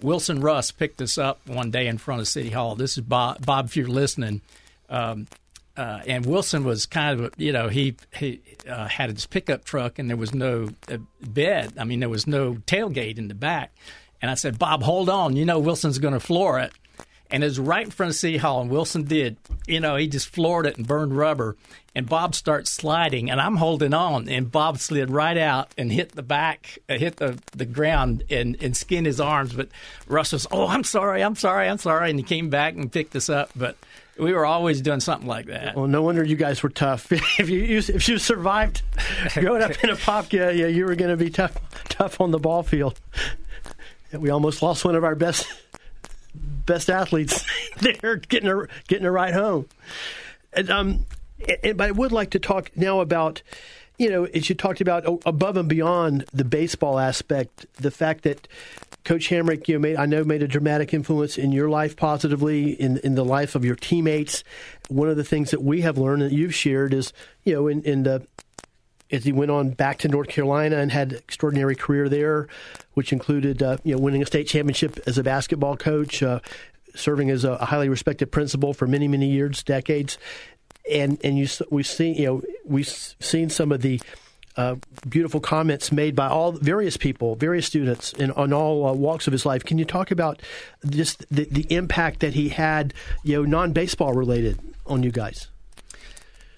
Wilson 0.00 0.40
Russ 0.40 0.70
picked 0.72 1.00
us 1.02 1.18
up 1.18 1.40
one 1.46 1.70
day 1.70 1.86
in 1.86 1.98
front 1.98 2.20
of 2.20 2.28
City 2.28 2.50
Hall. 2.50 2.74
This 2.74 2.96
is 2.96 3.04
Bob. 3.04 3.44
Bob 3.44 3.66
if 3.66 3.76
you're 3.76 3.86
listening. 3.86 4.40
Um, 4.88 5.26
uh, 5.76 6.00
and 6.06 6.26
Wilson 6.26 6.64
was 6.64 6.86
kind 6.86 7.18
of, 7.18 7.32
you 7.38 7.52
know, 7.52 7.68
he 7.68 7.96
he 8.14 8.42
uh, 8.68 8.88
had 8.88 9.10
his 9.10 9.26
pickup 9.26 9.64
truck 9.64 9.98
and 9.98 10.08
there 10.08 10.16
was 10.16 10.34
no 10.34 10.68
uh, 10.90 10.98
bed. 11.20 11.74
I 11.78 11.84
mean, 11.84 12.00
there 12.00 12.08
was 12.08 12.26
no 12.26 12.54
tailgate 12.66 13.18
in 13.18 13.28
the 13.28 13.34
back. 13.34 13.74
And 14.22 14.30
I 14.30 14.34
said, 14.34 14.58
Bob, 14.58 14.82
hold 14.82 15.10
on. 15.10 15.34
You 15.34 15.44
know 15.44 15.58
Wilson's 15.58 15.98
going 15.98 16.14
to 16.14 16.20
floor 16.20 16.60
it. 16.60 16.72
And 17.30 17.42
it 17.42 17.46
was 17.46 17.58
right 17.58 17.84
in 17.84 17.90
front 17.90 18.10
of 18.10 18.16
City 18.16 18.36
Hall, 18.36 18.60
and 18.60 18.70
Wilson 18.70 19.04
did. 19.04 19.38
You 19.66 19.80
know, 19.80 19.96
he 19.96 20.06
just 20.06 20.28
floored 20.28 20.66
it 20.66 20.76
and 20.76 20.86
burned 20.86 21.16
rubber. 21.16 21.56
And 21.94 22.06
Bob 22.06 22.34
starts 22.34 22.70
sliding, 22.70 23.30
and 23.30 23.40
I'm 23.40 23.56
holding 23.56 23.94
on, 23.94 24.28
and 24.28 24.52
Bob 24.52 24.78
slid 24.78 25.10
right 25.10 25.38
out 25.38 25.70
and 25.78 25.90
hit 25.90 26.12
the 26.12 26.22
back, 26.22 26.78
uh, 26.90 26.98
hit 26.98 27.16
the, 27.16 27.38
the 27.52 27.64
ground, 27.64 28.24
and, 28.28 28.62
and 28.62 28.76
skinned 28.76 29.06
his 29.06 29.18
arms. 29.18 29.54
But 29.54 29.68
Russ 30.06 30.32
was, 30.32 30.46
oh, 30.52 30.66
I'm 30.68 30.84
sorry, 30.84 31.24
I'm 31.24 31.34
sorry, 31.34 31.68
I'm 31.68 31.78
sorry. 31.78 32.10
And 32.10 32.18
he 32.18 32.22
came 32.22 32.50
back 32.50 32.74
and 32.74 32.92
picked 32.92 33.16
us 33.16 33.30
up. 33.30 33.50
But 33.56 33.76
we 34.18 34.34
were 34.34 34.44
always 34.44 34.82
doing 34.82 35.00
something 35.00 35.28
like 35.28 35.46
that. 35.46 35.74
Well, 35.74 35.86
no 35.86 36.02
wonder 36.02 36.22
you 36.22 36.36
guys 36.36 36.62
were 36.62 36.68
tough. 36.68 37.10
if 37.12 37.48
you 37.48 37.78
if 37.78 38.08
you 38.10 38.18
survived 38.18 38.82
growing 39.34 39.62
up 39.62 39.70
in 39.82 39.88
Apopka, 39.88 40.54
yeah, 40.54 40.66
you 40.66 40.84
were 40.84 40.96
going 40.96 41.10
to 41.10 41.16
be 41.16 41.30
tough 41.30 41.56
tough 41.88 42.20
on 42.20 42.30
the 42.30 42.38
ball 42.38 42.62
field 42.62 43.00
we 44.12 44.30
almost 44.30 44.62
lost 44.62 44.84
one 44.84 44.94
of 44.94 45.04
our 45.04 45.14
best 45.14 45.46
best 46.34 46.90
athletes 46.90 47.44
there 47.80 48.16
getting 48.16 48.48
a 48.48 48.66
getting 48.88 49.06
a 49.06 49.10
ride 49.10 49.34
home. 49.34 49.66
And, 50.52 50.70
um, 50.70 51.06
and, 51.62 51.76
but 51.76 51.88
I 51.88 51.90
would 51.90 52.12
like 52.12 52.30
to 52.30 52.38
talk 52.38 52.70
now 52.76 53.00
about, 53.00 53.42
you 53.98 54.10
know, 54.10 54.24
as 54.24 54.48
you 54.48 54.54
talked 54.54 54.80
about 54.80 55.04
above 55.24 55.56
and 55.56 55.68
beyond 55.68 56.26
the 56.32 56.44
baseball 56.44 56.98
aspect, 56.98 57.66
the 57.74 57.90
fact 57.90 58.24
that 58.24 58.46
Coach 59.04 59.30
Hamrick, 59.30 59.66
you 59.66 59.74
know, 59.74 59.80
made, 59.80 59.96
I 59.96 60.06
know 60.06 60.22
made 60.24 60.42
a 60.42 60.48
dramatic 60.48 60.94
influence 60.94 61.36
in 61.36 61.50
your 61.50 61.68
life 61.68 61.96
positively, 61.96 62.72
in 62.72 62.98
in 62.98 63.14
the 63.14 63.24
life 63.24 63.54
of 63.54 63.64
your 63.64 63.74
teammates. 63.74 64.44
One 64.88 65.08
of 65.08 65.16
the 65.16 65.24
things 65.24 65.50
that 65.50 65.62
we 65.62 65.80
have 65.80 65.98
learned 65.98 66.22
that 66.22 66.32
you've 66.32 66.54
shared 66.54 66.94
is, 66.94 67.12
you 67.44 67.54
know, 67.54 67.66
in, 67.66 67.82
in 67.82 68.04
the 68.04 68.26
as 69.12 69.24
he 69.24 69.32
went 69.32 69.50
on 69.50 69.70
back 69.70 69.98
to 69.98 70.08
North 70.08 70.28
Carolina 70.28 70.78
and 70.78 70.90
had 70.90 71.12
an 71.12 71.18
extraordinary 71.18 71.76
career 71.76 72.08
there, 72.08 72.48
which 72.94 73.12
included 73.12 73.62
uh, 73.62 73.76
you 73.84 73.94
know 73.94 74.00
winning 74.00 74.22
a 74.22 74.26
state 74.26 74.48
championship 74.48 74.98
as 75.06 75.18
a 75.18 75.22
basketball 75.22 75.76
coach, 75.76 76.22
uh, 76.22 76.40
serving 76.94 77.30
as 77.30 77.44
a, 77.44 77.56
highly 77.58 77.88
respected 77.88 78.32
principal 78.32 78.72
for 78.72 78.86
many 78.86 79.06
many 79.06 79.28
years, 79.28 79.62
decades, 79.62 80.18
and 80.90 81.20
and 81.22 81.38
you 81.38 81.46
we've 81.70 81.86
seen 81.86 82.14
you 82.14 82.26
know 82.26 82.42
we've 82.64 82.88
seen 82.88 83.50
some 83.50 83.70
of 83.70 83.82
the 83.82 84.00
uh, 84.56 84.76
beautiful 85.08 85.40
comments 85.40 85.90
made 85.92 86.14
by 86.14 86.28
all 86.28 86.52
various 86.52 86.96
people, 86.96 87.34
various 87.36 87.66
students 87.66 88.12
in 88.14 88.30
on 88.32 88.52
all 88.52 88.86
uh, 88.86 88.92
walks 88.92 89.26
of 89.26 89.32
his 89.32 89.46
life. 89.46 89.64
Can 89.64 89.78
you 89.78 89.84
talk 89.84 90.10
about 90.10 90.40
just 90.88 91.24
the, 91.34 91.44
the 91.44 91.66
impact 91.74 92.20
that 92.20 92.34
he 92.34 92.50
had, 92.50 92.92
you 93.22 93.36
know, 93.36 93.44
non 93.44 93.72
baseball 93.72 94.12
related 94.12 94.58
on 94.86 95.02
you 95.02 95.10
guys? 95.10 95.48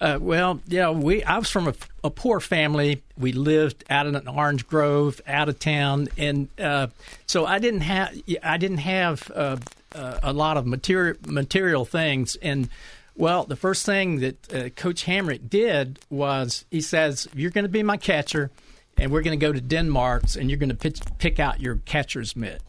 Uh, 0.01 0.17
well, 0.21 0.59
yeah, 0.67 0.89
we. 0.89 1.23
I 1.23 1.37
was 1.37 1.49
from 1.49 1.67
a, 1.67 1.73
a, 2.03 2.09
poor 2.09 2.39
family. 2.39 3.01
We 3.17 3.31
lived 3.31 3.85
out 3.89 4.07
in 4.07 4.15
an 4.15 4.27
orange 4.27 4.67
grove, 4.67 5.21
out 5.25 5.47
of 5.47 5.57
town, 5.57 6.09
and 6.17 6.49
uh, 6.59 6.87
so 7.25 7.45
I 7.45 7.59
didn't 7.59 7.81
have 7.81 8.13
I 8.43 8.57
didn't 8.57 8.79
have 8.79 9.31
uh, 9.33 9.57
uh, 9.93 10.19
a 10.21 10.33
lot 10.33 10.57
of 10.57 10.65
material 10.65 11.15
material 11.25 11.85
things. 11.85 12.35
And 12.41 12.67
well, 13.15 13.45
the 13.45 13.55
first 13.55 13.85
thing 13.85 14.19
that 14.19 14.53
uh, 14.53 14.69
Coach 14.69 15.05
Hamrick 15.05 15.49
did 15.49 15.99
was 16.09 16.65
he 16.69 16.81
says, 16.81 17.29
"You're 17.33 17.51
going 17.51 17.63
to 17.65 17.69
be 17.69 17.83
my 17.83 17.97
catcher, 17.97 18.51
and 18.97 19.11
we're 19.11 19.21
going 19.21 19.39
to 19.39 19.45
go 19.45 19.53
to 19.53 19.61
Denmark's, 19.61 20.35
and 20.35 20.49
you're 20.49 20.59
going 20.59 20.75
to 20.75 21.03
pick 21.17 21.39
out 21.39 21.61
your 21.61 21.77
catcher's 21.85 22.35
mitt." 22.35 22.61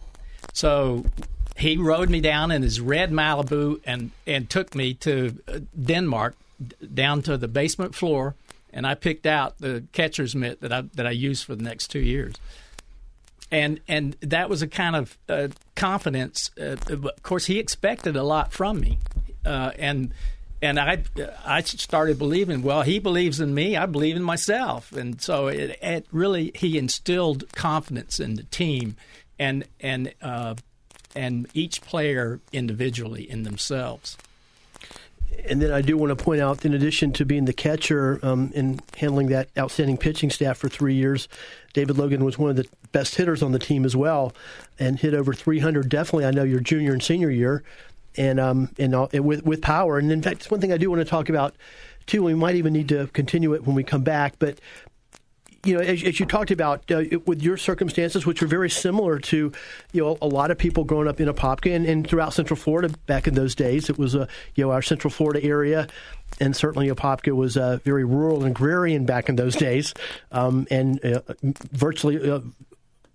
So 0.52 1.04
he 1.56 1.76
rode 1.76 2.08
me 2.08 2.20
down 2.20 2.52
in 2.52 2.62
his 2.62 2.80
red 2.80 3.10
Malibu 3.10 3.80
and 3.84 4.12
and 4.28 4.48
took 4.48 4.76
me 4.76 4.94
to 4.94 5.36
uh, 5.48 5.58
Down 6.94 7.22
to 7.22 7.36
the 7.36 7.48
basement 7.48 7.94
floor, 7.94 8.34
and 8.72 8.86
I 8.86 8.94
picked 8.94 9.26
out 9.26 9.58
the 9.58 9.84
catcher's 9.92 10.34
mitt 10.34 10.60
that 10.60 10.72
I 10.72 10.82
that 10.94 11.06
I 11.06 11.10
used 11.10 11.44
for 11.44 11.54
the 11.54 11.62
next 11.62 11.88
two 11.88 12.00
years. 12.00 12.34
And 13.50 13.80
and 13.86 14.16
that 14.20 14.48
was 14.48 14.62
a 14.62 14.66
kind 14.66 14.96
of 14.96 15.18
uh, 15.28 15.48
confidence. 15.74 16.50
Uh, 16.60 16.76
of 16.88 17.22
course, 17.22 17.46
he 17.46 17.58
expected 17.58 18.16
a 18.16 18.22
lot 18.22 18.52
from 18.52 18.80
me, 18.80 18.98
uh, 19.44 19.72
and 19.78 20.12
and 20.60 20.80
I 20.80 21.04
I 21.44 21.60
started 21.62 22.18
believing. 22.18 22.62
Well, 22.62 22.82
he 22.82 22.98
believes 22.98 23.40
in 23.40 23.54
me. 23.54 23.76
I 23.76 23.86
believe 23.86 24.16
in 24.16 24.22
myself, 24.22 24.92
and 24.92 25.20
so 25.20 25.46
it, 25.48 25.78
it 25.82 26.06
really 26.10 26.52
he 26.54 26.78
instilled 26.78 27.52
confidence 27.54 28.18
in 28.18 28.34
the 28.34 28.42
team, 28.44 28.96
and 29.38 29.64
and 29.80 30.12
uh, 30.20 30.54
and 31.14 31.46
each 31.54 31.82
player 31.82 32.40
individually 32.52 33.30
in 33.30 33.44
themselves 33.44 34.16
and 35.48 35.62
then 35.62 35.72
I 35.72 35.80
do 35.80 35.96
want 35.96 36.16
to 36.16 36.22
point 36.22 36.40
out, 36.40 36.64
in 36.64 36.74
addition 36.74 37.12
to 37.14 37.24
being 37.24 37.44
the 37.44 37.52
catcher 37.52 38.18
um, 38.22 38.52
and 38.54 38.82
handling 38.96 39.28
that 39.28 39.48
outstanding 39.56 39.96
pitching 39.96 40.30
staff 40.30 40.58
for 40.58 40.68
three 40.68 40.94
years, 40.94 41.28
David 41.72 41.98
Logan 41.98 42.24
was 42.24 42.38
one 42.38 42.50
of 42.50 42.56
the 42.56 42.66
best 42.92 43.14
hitters 43.16 43.42
on 43.42 43.52
the 43.52 43.58
team 43.58 43.84
as 43.84 43.94
well, 43.94 44.32
and 44.78 44.98
hit 44.98 45.14
over 45.14 45.32
300. 45.34 45.88
Definitely, 45.88 46.26
I 46.26 46.30
know 46.30 46.42
your 46.42 46.60
junior 46.60 46.92
and 46.92 47.02
senior 47.02 47.30
year, 47.30 47.62
and 48.16 48.40
um 48.40 48.70
and, 48.78 48.94
uh, 48.94 49.08
with 49.14 49.44
with 49.44 49.62
power. 49.62 49.98
And 49.98 50.10
in 50.10 50.22
fact, 50.22 50.42
it's 50.42 50.50
one 50.50 50.60
thing 50.60 50.72
I 50.72 50.78
do 50.78 50.90
want 50.90 51.00
to 51.00 51.04
talk 51.04 51.28
about 51.28 51.54
too. 52.06 52.22
We 52.22 52.34
might 52.34 52.56
even 52.56 52.72
need 52.72 52.88
to 52.88 53.08
continue 53.08 53.54
it 53.54 53.64
when 53.66 53.76
we 53.76 53.84
come 53.84 54.02
back, 54.02 54.34
but 54.38 54.58
you 55.66 55.74
know, 55.74 55.80
as, 55.80 56.02
as 56.02 56.20
you 56.20 56.26
talked 56.26 56.50
about 56.50 56.90
uh, 56.90 57.02
with 57.26 57.42
your 57.42 57.56
circumstances, 57.56 58.24
which 58.24 58.42
are 58.42 58.46
very 58.46 58.70
similar 58.70 59.18
to, 59.18 59.52
you 59.92 60.02
know, 60.02 60.16
a 60.22 60.26
lot 60.26 60.50
of 60.50 60.58
people 60.58 60.84
growing 60.84 61.08
up 61.08 61.20
in 61.20 61.28
Apopka 61.28 61.74
and, 61.74 61.86
and 61.86 62.08
throughout 62.08 62.32
Central 62.32 62.56
Florida 62.56 62.94
back 63.06 63.26
in 63.26 63.34
those 63.34 63.54
days. 63.54 63.90
It 63.90 63.98
was, 63.98 64.14
a, 64.14 64.28
you 64.54 64.64
know, 64.64 64.70
our 64.70 64.82
Central 64.82 65.10
Florida 65.10 65.42
area, 65.42 65.88
and 66.40 66.54
certainly 66.54 66.88
Apopka 66.88 67.34
was 67.34 67.56
uh, 67.56 67.78
very 67.84 68.04
rural 68.04 68.38
and 68.38 68.48
agrarian 68.48 69.06
back 69.06 69.28
in 69.28 69.36
those 69.36 69.56
days, 69.56 69.94
um, 70.32 70.66
and 70.70 71.04
uh, 71.04 71.20
virtually 71.42 72.30
uh, 72.30 72.40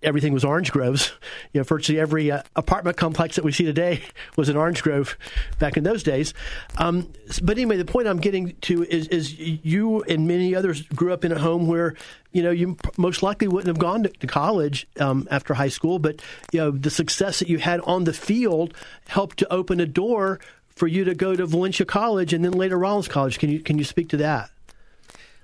everything 0.02 0.32
was 0.32 0.44
orange 0.44 0.72
groves. 0.72 1.12
You 1.52 1.60
know, 1.60 1.64
virtually 1.64 2.00
every 2.00 2.30
uh, 2.30 2.42
apartment 2.56 2.96
complex 2.96 3.36
that 3.36 3.44
we 3.44 3.52
see 3.52 3.64
today 3.64 4.02
was 4.36 4.48
an 4.48 4.56
orange 4.56 4.82
grove 4.82 5.16
back 5.58 5.76
in 5.76 5.84
those 5.84 6.02
days. 6.02 6.34
Um, 6.78 7.12
but 7.42 7.56
anyway, 7.58 7.76
the 7.76 7.84
point 7.84 8.08
I'm 8.08 8.20
getting 8.20 8.54
to 8.62 8.84
is, 8.84 9.08
is 9.08 9.38
you 9.38 10.02
and 10.04 10.26
many 10.26 10.54
others 10.54 10.82
grew 10.82 11.12
up 11.12 11.24
in 11.24 11.32
a 11.32 11.38
home 11.38 11.66
where 11.66 11.94
you 12.32 12.42
know 12.42 12.50
you 12.50 12.76
most 12.96 13.22
likely 13.22 13.48
wouldn't 13.48 13.68
have 13.68 13.78
gone 13.78 14.04
to, 14.04 14.26
college 14.26 14.86
um, 14.98 15.28
after 15.30 15.54
high 15.54 15.68
school, 15.68 15.98
but 15.98 16.22
you 16.52 16.60
know 16.60 16.70
the 16.70 16.90
success 16.90 17.38
that 17.38 17.48
you 17.48 17.58
had 17.58 17.80
on 17.80 18.04
the 18.04 18.12
field 18.12 18.74
helped 19.08 19.38
to 19.38 19.52
open 19.52 19.80
a 19.80 19.86
door 19.86 20.40
for 20.70 20.86
you 20.86 21.04
to 21.04 21.14
go 21.14 21.36
to 21.36 21.44
Valencia 21.44 21.84
College 21.84 22.32
and 22.32 22.44
then 22.44 22.52
later 22.52 22.78
Rollins 22.78 23.08
College. 23.08 23.38
Can 23.38 23.50
you 23.50 23.60
can 23.60 23.78
you 23.78 23.84
speak 23.84 24.08
to 24.10 24.16
that? 24.18 24.50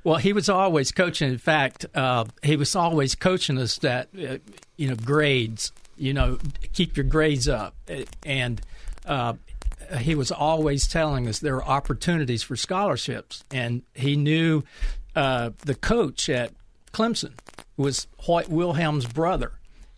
Well, 0.05 0.17
he 0.17 0.33
was 0.33 0.49
always 0.49 0.93
coaching. 0.93 1.31
In 1.31 1.39
fact, 1.39 1.87
uh, 1.95 2.25
he 2.43 2.57
was 2.57 2.75
always 2.77 3.15
coaching 3.15 3.59
us 3.59 3.79
that 3.79 4.09
uh, 4.15 4.39
you 4.77 4.89
know 4.89 4.97
grades. 4.97 5.73
You 5.97 6.15
know, 6.15 6.39
keep 6.73 6.97
your 6.97 7.05
grades 7.05 7.49
up, 7.49 7.75
and 8.25 8.61
uh, 9.05 9.35
he 9.99 10.15
was 10.15 10.31
always 10.31 10.87
telling 10.87 11.27
us 11.27 11.41
there 11.41 11.57
are 11.57 11.65
opportunities 11.65 12.43
for 12.43 12.55
scholarships. 12.55 13.45
And 13.51 13.83
he 13.95 14.15
knew 14.15 14.63
uh, 15.17 15.51
the 15.65 15.75
coach 15.75 16.29
at 16.29 16.53
Clemson 16.93 17.33
was 17.77 18.07
Hoyt 18.19 18.49
Wilhelm's 18.49 19.07
brother, 19.07 19.53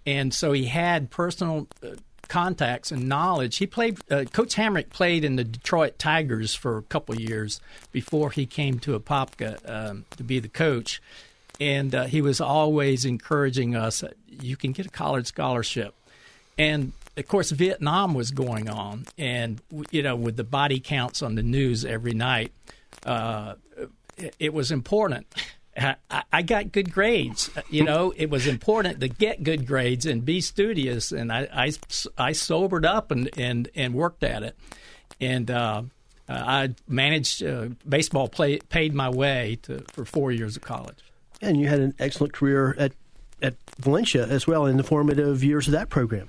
and 0.06 0.32
so 0.32 0.52
he 0.52 0.66
had 0.66 1.10
personal 1.10 1.68
uh, 1.82 1.96
contacts 2.30 2.90
and 2.90 3.08
knowledge. 3.08 3.58
He 3.58 3.66
played. 3.66 3.98
Uh, 4.10 4.24
Coach 4.32 4.54
Hamrick 4.54 4.88
played 4.88 5.24
in 5.24 5.36
the 5.36 5.44
Detroit 5.44 5.98
Tigers 5.98 6.54
for 6.54 6.78
a 6.78 6.82
couple 6.82 7.14
years 7.16 7.60
before 7.92 8.30
he 8.30 8.46
came 8.46 8.78
to 8.80 8.98
Apopka 8.98 9.58
um, 9.68 10.06
to 10.16 10.22
be 10.22 10.38
the 10.38 10.48
coach, 10.48 11.02
and 11.60 11.94
uh, 11.94 12.04
he 12.04 12.22
was 12.22 12.40
always 12.40 13.04
encouraging 13.04 13.74
us. 13.74 14.02
You 14.28 14.56
can 14.56 14.72
get 14.72 14.86
a 14.86 14.90
college 14.90 15.26
scholarship, 15.26 15.94
and 16.56 16.92
of 17.16 17.26
course 17.26 17.50
Vietnam 17.50 18.14
was 18.14 18.30
going 18.30 18.70
on, 18.70 19.06
and 19.18 19.60
you 19.90 20.02
know 20.02 20.14
with 20.16 20.36
the 20.36 20.44
body 20.44 20.80
counts 20.80 21.22
on 21.22 21.34
the 21.34 21.42
news 21.42 21.84
every 21.84 22.14
night, 22.14 22.52
uh, 23.04 23.54
it, 24.16 24.36
it 24.38 24.54
was 24.54 24.70
important. 24.70 25.26
I, 25.76 26.22
I, 26.32 26.42
got 26.42 26.72
good 26.72 26.92
grades. 26.92 27.50
You 27.70 27.84
know, 27.84 28.12
it 28.16 28.28
was 28.28 28.46
important 28.46 29.00
to 29.00 29.08
get 29.08 29.44
good 29.44 29.66
grades 29.66 30.04
and 30.04 30.24
be 30.24 30.40
studious. 30.40 31.12
And 31.12 31.32
I, 31.32 31.48
I, 31.52 31.72
I 32.18 32.32
sobered 32.32 32.84
up 32.84 33.10
and, 33.10 33.30
and, 33.38 33.68
and 33.74 33.94
worked 33.94 34.24
at 34.24 34.42
it. 34.42 34.56
And 35.20 35.50
uh, 35.50 35.82
I 36.28 36.74
managed 36.88 37.42
uh, 37.42 37.68
baseball, 37.88 38.28
play, 38.28 38.58
paid 38.58 38.94
my 38.94 39.08
way 39.08 39.58
to, 39.62 39.84
for 39.92 40.04
four 40.04 40.32
years 40.32 40.56
of 40.56 40.62
college. 40.62 40.98
And 41.40 41.58
you 41.58 41.68
had 41.68 41.80
an 41.80 41.94
excellent 41.98 42.32
career 42.32 42.74
at, 42.78 42.92
at 43.40 43.54
Valencia 43.78 44.26
as 44.26 44.46
well 44.46 44.66
in 44.66 44.76
the 44.76 44.84
formative 44.84 45.42
years 45.44 45.66
of 45.66 45.72
that 45.72 45.88
program. 45.88 46.28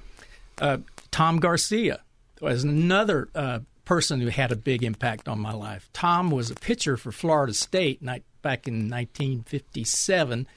Uh, 0.60 0.78
Tom 1.10 1.40
Garcia 1.40 2.02
was 2.40 2.64
another 2.64 3.30
uh, 3.36 3.60
person 3.92 4.22
who 4.22 4.30
had 4.30 4.54
a 4.54 4.56
big 4.56 4.84
impact 4.84 5.28
on 5.28 5.38
my 5.38 5.52
life. 5.52 5.90
Tom 5.92 6.32
was 6.32 6.50
a 6.50 6.56
pitcher 6.56 6.96
for 6.96 7.12
Florida 7.12 7.54
State, 7.54 8.02
back 8.42 8.66
in 8.66 8.90
1957 8.90 10.48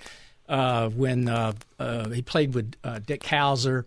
uh, 0.48 0.88
when 0.90 1.28
uh, 1.28 1.52
uh, 1.80 2.08
he 2.10 2.22
played 2.22 2.54
with 2.54 2.76
uh, 2.84 3.00
Dick 3.04 3.24
Howser 3.24 3.86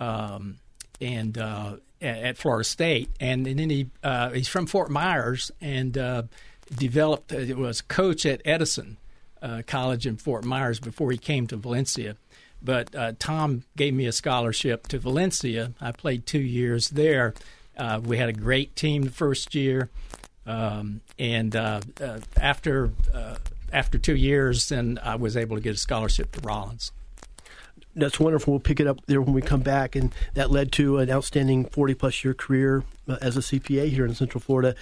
um, 0.00 0.56
and 1.00 1.38
uh, 1.38 1.76
at 2.02 2.36
Florida 2.36 2.64
State, 2.64 3.08
and, 3.20 3.46
and 3.46 3.60
then 3.60 3.70
he 3.70 3.86
he's 4.32 4.48
from 4.48 4.66
Fort 4.66 4.90
Myers 4.90 5.52
and 5.60 5.92
developed. 6.74 7.30
It 7.30 7.56
was 7.56 7.82
coach 7.82 8.26
at 8.26 8.42
Edison 8.44 8.96
College 9.68 10.04
in 10.04 10.16
Fort 10.16 10.44
Myers 10.44 10.80
before 10.80 11.12
he 11.12 11.18
came 11.18 11.46
to 11.46 11.56
Valencia. 11.56 12.16
But 12.60 13.20
Tom 13.20 13.62
gave 13.76 13.94
me 13.94 14.06
a 14.06 14.12
scholarship 14.12 14.88
to 14.88 14.98
Valencia. 14.98 15.74
I 15.80 15.92
played 15.92 16.26
two 16.26 16.40
years 16.40 16.88
there. 16.88 17.34
We 18.04 18.18
had 18.18 18.28
a 18.28 18.32
great 18.32 18.76
team 18.76 19.02
the 19.02 19.10
first 19.10 19.54
year. 19.54 19.90
Um, 20.46 21.00
and 21.18 21.54
uh, 21.54 21.80
uh, 22.00 22.20
after 22.40 22.90
uh, 23.14 23.36
after 23.72 23.98
two 23.98 24.16
years, 24.16 24.68
then 24.68 24.98
I 25.02 25.16
was 25.16 25.36
able 25.36 25.56
to 25.56 25.62
get 25.62 25.74
a 25.74 25.78
scholarship 25.78 26.32
to 26.32 26.40
Rollins. 26.40 26.92
That's 27.94 28.20
wonderful. 28.20 28.52
We'll 28.52 28.60
pick 28.60 28.78
it 28.78 28.86
up 28.86 29.04
there 29.06 29.20
when 29.20 29.34
we 29.34 29.42
come 29.42 29.62
back, 29.62 29.96
and 29.96 30.14
that 30.34 30.50
led 30.50 30.70
to 30.72 30.98
an 30.98 31.10
outstanding 31.10 31.64
forty-plus 31.64 32.22
year 32.24 32.34
career 32.34 32.84
uh, 33.08 33.18
as 33.20 33.36
a 33.36 33.40
CPA 33.40 33.88
here 33.88 34.06
in 34.06 34.14
Central 34.14 34.40
Florida. 34.40 34.76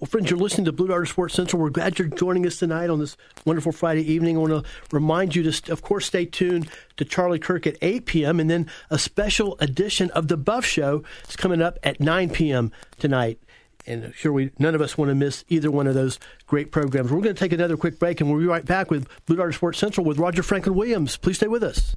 Well, 0.00 0.06
friends, 0.06 0.30
you're 0.30 0.38
listening 0.38 0.64
to 0.64 0.72
Blue 0.72 0.88
Darter 0.88 1.04
Sports 1.04 1.34
Central. 1.34 1.60
We're 1.60 1.70
glad 1.70 1.98
you're 1.98 2.08
joining 2.08 2.46
us 2.46 2.56
tonight 2.56 2.88
on 2.88 3.00
this 3.00 3.18
wonderful 3.44 3.72
Friday 3.72 4.10
evening. 4.10 4.36
I 4.36 4.40
want 4.40 4.64
to 4.64 4.70
remind 4.90 5.36
you 5.36 5.50
to, 5.50 5.72
of 5.72 5.82
course, 5.82 6.06
stay 6.06 6.24
tuned 6.24 6.70
to 6.96 7.04
Charlie 7.04 7.38
Kirk 7.38 7.66
at 7.66 7.76
8 7.82 8.06
p.m. 8.06 8.40
and 8.40 8.48
then 8.48 8.70
a 8.90 8.98
special 8.98 9.56
edition 9.60 10.10
of 10.12 10.28
the 10.28 10.36
Buff 10.38 10.64
Show 10.64 11.04
is 11.28 11.36
coming 11.36 11.60
up 11.60 11.78
at 11.82 12.00
9 12.00 12.30
p.m. 12.30 12.72
tonight 12.98 13.38
and 13.86 14.14
sure 14.14 14.32
we 14.32 14.50
none 14.58 14.74
of 14.74 14.80
us 14.80 14.96
want 14.96 15.10
to 15.10 15.14
miss 15.14 15.44
either 15.48 15.70
one 15.70 15.86
of 15.86 15.94
those 15.94 16.18
great 16.46 16.72
programs. 16.72 17.10
We're 17.10 17.20
going 17.20 17.34
to 17.34 17.38
take 17.38 17.52
another 17.52 17.76
quick 17.76 17.98
break, 17.98 18.20
and 18.20 18.30
we'll 18.30 18.40
be 18.40 18.46
right 18.46 18.64
back 18.64 18.90
with 18.90 19.06
Blue 19.26 19.36
Darter 19.36 19.52
Sports 19.52 19.78
Central 19.78 20.06
with 20.06 20.18
Roger 20.18 20.42
Franklin 20.42 20.74
Williams. 20.74 21.16
Please 21.16 21.36
stay 21.36 21.48
with 21.48 21.62
us. 21.62 21.94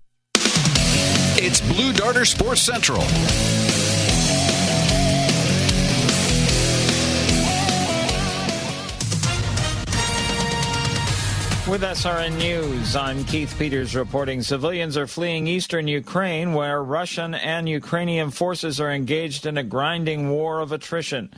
It's 1.40 1.62
Blue 1.62 1.94
Darter 1.94 2.26
Sports 2.26 2.62
Central. 2.64 2.98
With 11.70 11.84
SRN 11.84 12.40
News, 12.40 12.96
I'm 12.96 13.24
Keith 13.26 13.54
Peters 13.60 13.96
reporting 13.96 14.42
civilians 14.42 14.98
are 14.98 15.06
fleeing 15.06 15.46
eastern 15.46 15.88
Ukraine 15.88 16.54
where 16.54 16.82
Russian 16.82 17.36
and 17.36 17.70
Ukrainian 17.70 18.32
forces 18.32 18.80
are 18.80 18.92
engaged 18.92 19.46
in 19.46 19.60
a 19.60 19.64
grinding 19.64 20.32
war 20.32 20.60
of 20.60 20.72
attrition. 20.72 21.30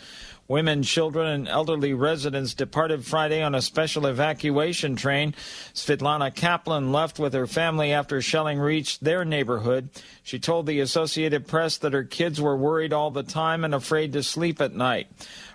Women, 0.50 0.82
children, 0.82 1.28
and 1.28 1.48
elderly 1.48 1.94
residents 1.94 2.56
departed 2.56 3.06
Friday 3.06 3.44
on 3.44 3.54
a 3.54 3.62
special 3.62 4.08
evacuation 4.08 4.96
train. 4.96 5.36
Svetlana 5.76 6.34
Kaplan 6.34 6.92
left 6.92 7.20
with 7.20 7.34
her 7.34 7.46
family 7.46 7.94
after 7.94 8.20
shelling 8.20 8.58
reached 8.58 9.04
their 9.04 9.24
neighborhood. 9.24 9.90
She 10.24 10.40
told 10.40 10.66
the 10.66 10.80
Associated 10.80 11.46
Press 11.46 11.78
that 11.78 11.94
her 11.94 12.04
kids 12.04 12.42
were 12.42 12.58
worried 12.58 12.94
all 12.94 13.12
the 13.12 13.22
time 13.22 13.64
and 13.64 13.76
afraid 13.76 14.12
to 14.14 14.24
sleep 14.24 14.60
at 14.60 14.74
night. 14.74 15.08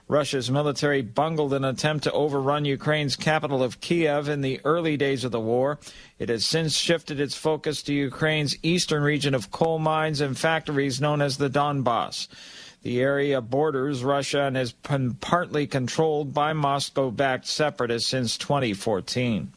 Russia's 0.06 0.48
military 0.48 1.02
bungled 1.02 1.54
an 1.54 1.64
attempt 1.64 2.04
to 2.04 2.12
overrun 2.12 2.64
Ukraine's 2.64 3.16
capital 3.16 3.64
of 3.64 3.80
Kiev 3.80 4.28
in 4.28 4.42
the 4.42 4.60
early 4.62 4.96
days 4.96 5.24
of 5.24 5.32
the 5.32 5.40
war. 5.40 5.80
It 6.20 6.28
has 6.28 6.44
since 6.46 6.76
shifted 6.76 7.18
its 7.18 7.34
focus 7.34 7.82
to 7.84 7.92
Ukraine's 7.92 8.56
eastern 8.62 9.02
region 9.02 9.34
of 9.34 9.50
coal 9.50 9.80
mines 9.80 10.20
and 10.20 10.38
factories 10.38 11.00
known 11.00 11.20
as 11.20 11.38
the 11.38 11.50
Donbass. 11.50 12.28
The 12.84 13.00
area 13.00 13.40
borders 13.40 14.04
Russia 14.04 14.42
and 14.42 14.56
has 14.56 14.72
been 14.72 15.14
partly 15.14 15.66
controlled 15.66 16.34
by 16.34 16.52
Moscow 16.52 17.10
backed 17.10 17.46
separatists 17.46 18.10
since 18.10 18.36
2014. 18.36 19.50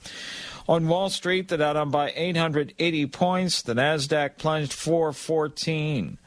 On 0.70 0.88
Wall 0.88 1.10
Street, 1.10 1.50
the 1.50 1.58
Dow 1.58 1.74
down 1.74 1.92
by 1.92 2.14
880 2.16 3.08
points. 3.08 3.62
The 3.62 3.74
Nasdaq 3.74 4.38
plunged 4.38 4.72
414. 4.72 6.18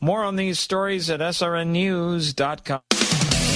More 0.00 0.24
on 0.24 0.36
these 0.36 0.58
stories 0.58 1.10
at 1.10 1.20
srnnews.com. 1.20 2.80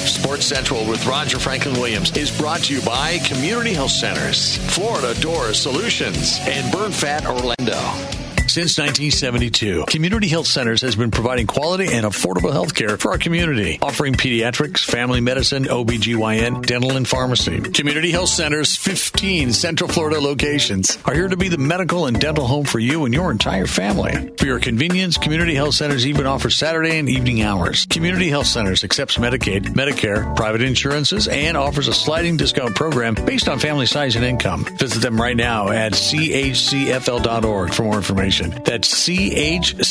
Sports 0.07 0.45
Central 0.45 0.85
with 0.85 1.07
Roger 1.07 1.39
Franklin 1.39 1.75
Williams 1.81 2.15
is 2.15 2.37
brought 2.37 2.61
to 2.65 2.75
you 2.75 2.83
by 2.83 3.19
Community 3.21 3.73
Health 3.73 3.93
Centers, 3.93 4.59
Florida 4.75 5.19
Door 5.23 5.55
Solutions, 5.55 6.39
and 6.43 6.71
Burn 6.71 6.93
Fat 6.93 7.25
Orlando. 7.25 8.22
Since 8.49 8.77
1972, 8.77 9.87
Community 9.87 10.29
Health 10.29 10.47
Centers 10.47 10.83
has 10.83 10.95
been 10.95 11.11
providing 11.11 11.47
quality 11.47 11.87
and 11.87 12.05
affordable 12.05 12.53
health 12.53 12.75
care 12.75 12.99
for 12.99 13.13
our 13.13 13.19
community, 13.19 13.79
offering 13.81 14.13
pediatrics, 14.13 14.81
family 14.85 15.23
medicine, 15.23 15.65
OBGYN, 15.65 16.67
dental, 16.67 16.97
and 16.97 17.09
pharmacy. 17.09 17.61
Community 17.61 18.11
Health 18.11 18.29
Centers' 18.29 18.77
15 18.77 19.55
Central 19.55 19.89
Florida 19.89 20.21
locations 20.21 20.99
are 21.07 21.15
here 21.15 21.29
to 21.29 21.37
be 21.37 21.49
the 21.49 21.57
medical 21.57 22.07
and 22.07 22.21
dental 22.21 22.47
home 22.47 22.67
for 22.67 22.79
you 22.79 23.07
and 23.07 23.15
your 23.15 23.31
entire 23.31 23.67
family. 23.67 24.31
For 24.37 24.45
your 24.45 24.61
convenience, 24.61 25.17
Community 25.17 25.55
Health 25.55 25.75
Centers 25.75 26.07
even 26.07 26.27
offers 26.27 26.57
Saturday 26.57 26.99
and 26.99 27.09
evening 27.09 27.43
hours. 27.43 27.87
Community 27.87 28.29
Health 28.29 28.49
Centers 28.49 28.85
accepts 28.85 29.17
Medicaid, 29.17 29.69
Medicare, 29.75 30.37
private 30.37 30.61
insurances, 30.61 31.27
and 31.27 31.57
offers 31.57 31.89
a 31.89 31.95
sliding 31.95 32.37
discount 32.37 32.75
program 32.75 33.15
based 33.15 33.49
on 33.49 33.59
family 33.59 33.87
size 33.87 34.15
and 34.17 34.25
income. 34.25 34.65
Visit 34.77 35.01
them 35.01 35.19
right 35.19 35.37
now 35.37 35.71
at 35.71 35.93
chcfl.org 35.93 37.73
for 37.73 37.83
more 37.85 37.97
information. 37.97 38.32
That's 38.41 39.09
chcfl.org. 39.09 39.83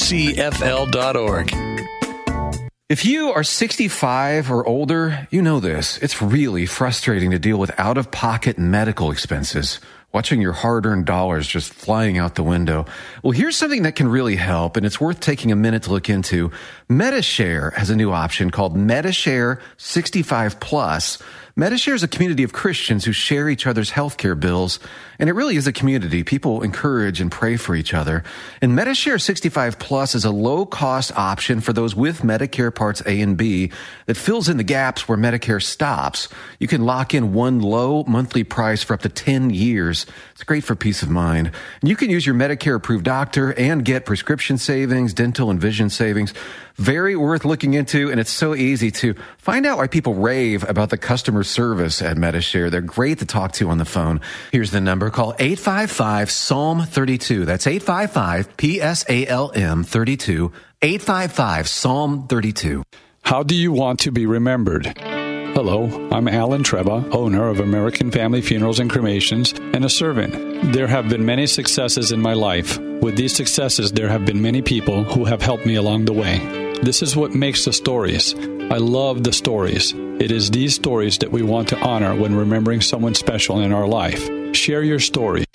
If 2.89 3.05
you 3.05 3.31
are 3.31 3.43
65 3.43 4.51
or 4.51 4.67
older, 4.67 5.27
you 5.31 5.41
know 5.41 5.61
this. 5.61 5.97
It's 5.99 6.21
really 6.21 6.65
frustrating 6.65 7.31
to 7.31 7.39
deal 7.39 7.57
with 7.57 7.71
out 7.79 7.97
of 7.97 8.11
pocket 8.11 8.57
medical 8.57 9.11
expenses, 9.11 9.79
watching 10.11 10.41
your 10.41 10.51
hard 10.51 10.85
earned 10.85 11.05
dollars 11.05 11.47
just 11.47 11.73
flying 11.73 12.17
out 12.17 12.35
the 12.35 12.43
window. 12.43 12.85
Well, 13.23 13.31
here's 13.31 13.55
something 13.55 13.83
that 13.83 13.95
can 13.95 14.09
really 14.09 14.35
help, 14.35 14.75
and 14.75 14.85
it's 14.85 14.99
worth 14.99 15.21
taking 15.21 15.53
a 15.53 15.55
minute 15.55 15.83
to 15.83 15.91
look 15.91 16.09
into. 16.09 16.51
Medi-Share 16.89 17.69
has 17.77 17.89
a 17.89 17.95
new 17.95 18.11
option 18.11 18.49
called 18.51 18.75
Medi-Share 18.75 19.61
65 19.77 20.59
Plus. 20.59 21.17
Medi-Share 21.55 21.95
is 21.95 22.03
a 22.03 22.07
community 22.07 22.43
of 22.43 22.53
Christians 22.53 23.03
who 23.03 23.11
share 23.11 23.49
each 23.49 23.67
other's 23.67 23.91
healthcare 23.91 24.39
bills, 24.39 24.79
and 25.19 25.29
it 25.29 25.33
really 25.33 25.57
is 25.57 25.67
a 25.67 25.73
community. 25.73 26.23
People 26.23 26.61
encourage 26.61 27.19
and 27.19 27.29
pray 27.29 27.57
for 27.57 27.75
each 27.75 27.93
other. 27.93 28.23
And 28.61 28.73
Medi-Share 28.73 29.19
65 29.19 29.77
Plus 29.77 30.15
is 30.15 30.23
a 30.23 30.31
low 30.31 30.65
cost 30.65 31.11
option 31.17 31.59
for 31.59 31.73
those 31.73 31.93
with 31.93 32.21
Medicare 32.21 32.73
Parts 32.73 33.01
A 33.05 33.19
and 33.19 33.35
B 33.35 33.69
that 34.05 34.15
fills 34.15 34.47
in 34.47 34.55
the 34.55 34.63
gaps 34.63 35.09
where 35.09 35.17
Medicare 35.17 35.61
stops. 35.61 36.29
You 36.59 36.67
can 36.67 36.85
lock 36.85 37.13
in 37.13 37.33
one 37.33 37.59
low 37.59 38.05
monthly 38.05 38.45
price 38.45 38.81
for 38.81 38.93
up 38.93 39.01
to 39.01 39.09
10 39.09 39.49
years. 39.49 40.05
It's 40.31 40.43
great 40.43 40.63
for 40.63 40.75
peace 40.75 41.03
of 41.03 41.09
mind. 41.09 41.51
And 41.81 41.89
you 41.89 41.97
can 41.97 42.09
use 42.09 42.25
your 42.25 42.35
Medicare 42.35 42.75
approved 42.75 43.03
doctor 43.03 43.53
and 43.53 43.83
get 43.83 44.05
prescription 44.05 44.57
savings, 44.57 45.13
dental 45.13 45.49
and 45.49 45.59
vision 45.59 45.89
savings. 45.89 46.33
Very 46.77 47.15
worth 47.15 47.45
looking 47.45 47.73
into, 47.73 48.09
and 48.09 48.19
it's 48.19 48.31
so 48.31 48.55
easy 48.55 48.89
to 48.91 49.13
find 49.37 49.65
out 49.65 49.77
why 49.77 49.87
people 49.87 50.15
rave 50.15 50.67
about 50.67 50.89
the 50.89 50.97
customer 50.97 51.40
service 51.43 52.01
at 52.01 52.17
Medi-Share. 52.17 52.69
They're 52.69 52.81
great 52.81 53.19
to 53.19 53.25
talk 53.25 53.51
to 53.53 53.69
on 53.69 53.77
the 53.77 53.85
phone. 53.85 54.21
Here's 54.51 54.71
the 54.71 54.81
number. 54.81 55.09
Call 55.09 55.33
855 55.39 56.31
Psalm 56.31 56.81
32. 56.81 57.45
That's 57.45 57.67
855 57.67 58.57
P 58.57 58.81
S 58.81 59.05
A 59.09 59.27
L 59.27 59.51
M 59.53 59.83
32. 59.83 60.51
855 60.81 61.67
Psalm 61.67 62.27
32. 62.27 62.83
How 63.23 63.43
do 63.43 63.55
you 63.55 63.71
want 63.71 63.99
to 64.01 64.11
be 64.11 64.25
remembered? 64.25 64.97
Hello, 65.53 66.07
I'm 66.11 66.27
Alan 66.29 66.63
Treba, 66.63 67.13
owner 67.13 67.49
of 67.49 67.59
American 67.59 68.09
Family 68.09 68.41
Funerals 68.41 68.79
and 68.79 68.89
Cremations, 68.89 69.51
and 69.51 69.83
a 69.83 69.89
servant. 69.89 70.73
There 70.73 70.87
have 70.87 71.09
been 71.09 71.25
many 71.25 71.45
successes 71.45 72.13
in 72.13 72.21
my 72.21 72.33
life. 72.33 72.79
With 72.79 73.17
these 73.17 73.35
successes, 73.35 73.91
there 73.91 74.07
have 74.07 74.25
been 74.25 74.41
many 74.41 74.61
people 74.61 75.03
who 75.03 75.25
have 75.25 75.41
helped 75.41 75.65
me 75.65 75.75
along 75.75 76.05
the 76.05 76.13
way. 76.13 76.70
This 76.83 77.01
is 77.03 77.15
what 77.15 77.35
makes 77.35 77.65
the 77.65 77.73
stories. 77.73 78.33
I 78.71 78.77
love 78.77 79.23
the 79.23 79.33
stories. 79.33 79.93
It 79.93 80.31
is 80.31 80.49
these 80.49 80.73
stories 80.73 81.19
that 81.19 81.31
we 81.31 81.43
want 81.43 81.69
to 81.69 81.79
honor 81.79 82.15
when 82.15 82.35
remembering 82.35 82.81
someone 82.81 83.13
special 83.13 83.59
in 83.59 83.71
our 83.71 83.87
life. 83.87 84.27
Share 84.55 84.81
your 84.81 84.99
stories. 84.99 85.45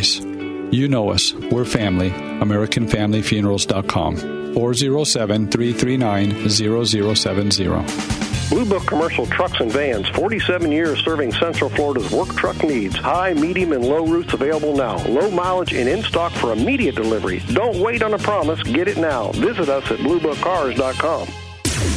You 0.71 0.87
know 0.87 1.11
us. 1.11 1.33
We're 1.33 1.65
family. 1.65 2.11
AmericanFamilyFunerals.com. 2.11 4.55
407 4.55 5.51
339 5.51 6.49
0070. 6.49 8.16
Blue 8.49 8.65
Book 8.65 8.87
Commercial 8.87 9.27
Trucks 9.27 9.61
and 9.61 9.71
Vans, 9.73 10.09
47 10.11 10.71
years 10.71 11.05
serving 11.05 11.33
Central 11.33 11.71
Florida's 11.71 12.11
work 12.11 12.35
truck 12.37 12.63
needs. 12.63 12.97
High, 12.97 13.35
medium, 13.35 13.73
and 13.73 13.85
low 13.85 14.07
routes 14.07 14.33
available 14.33 14.75
now. 14.77 15.05
Low 15.07 15.31
mileage 15.31 15.73
and 15.73 15.89
in 15.89 16.03
stock 16.03 16.33
for 16.33 16.53
immediate 16.53 16.95
delivery. 16.95 17.41
Don't 17.53 17.79
wait 17.79 18.03
on 18.03 18.15
a 18.15 18.19
promise. 18.19 18.63
Get 18.63 18.89
it 18.89 18.99
now. 18.99 19.33
Visit 19.33 19.69
us 19.69 19.91
at 19.91 19.99
bluebookcars.com. 19.99 21.29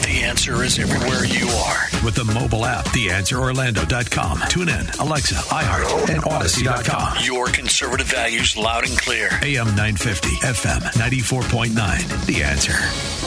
The 0.03 0.21
answer 0.23 0.63
is 0.63 0.77
everywhere 0.77 1.23
you 1.25 1.47
are 1.47 1.87
with 2.03 2.15
the 2.15 2.25
mobile 2.25 2.65
app, 2.65 2.85
theanswerorlando.com. 2.85 4.41
Tune 4.49 4.69
in, 4.69 4.85
Alexa, 4.99 5.35
iHeart, 5.35 6.09
and 6.09 6.23
Odyssey.com. 6.25 7.17
Your 7.23 7.47
conservative 7.47 8.07
values 8.07 8.57
loud 8.57 8.87
and 8.87 8.97
clear. 8.97 9.29
AM 9.41 9.67
950, 9.75 10.29
FM 10.29 10.81
94.9. 10.81 12.25
The 12.25 12.43
answer. 12.43 13.18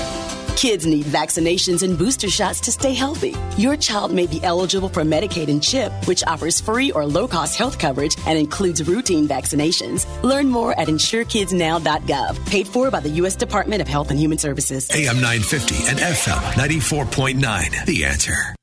Kids 0.62 0.86
need 0.86 1.06
vaccinations 1.06 1.82
and 1.82 1.98
booster 1.98 2.30
shots 2.30 2.60
to 2.60 2.70
stay 2.70 2.94
healthy. 2.94 3.34
Your 3.56 3.76
child 3.76 4.12
may 4.12 4.28
be 4.28 4.40
eligible 4.44 4.88
for 4.88 5.02
Medicaid 5.02 5.48
and 5.48 5.60
CHIP, 5.60 5.90
which 6.06 6.22
offers 6.24 6.60
free 6.60 6.92
or 6.92 7.04
low 7.04 7.26
cost 7.26 7.58
health 7.58 7.80
coverage 7.80 8.14
and 8.28 8.38
includes 8.38 8.86
routine 8.86 9.26
vaccinations. 9.26 10.06
Learn 10.22 10.46
more 10.46 10.78
at 10.78 10.86
insurekidsnow.gov, 10.86 12.46
paid 12.46 12.68
for 12.68 12.92
by 12.92 13.00
the 13.00 13.08
U.S. 13.08 13.34
Department 13.34 13.82
of 13.82 13.88
Health 13.88 14.12
and 14.12 14.20
Human 14.20 14.38
Services. 14.38 14.88
AM 14.92 15.16
950 15.16 15.88
and 15.88 15.98
FM 15.98 16.38
94.9. 16.52 17.84
The 17.84 18.04
answer. 18.04 18.54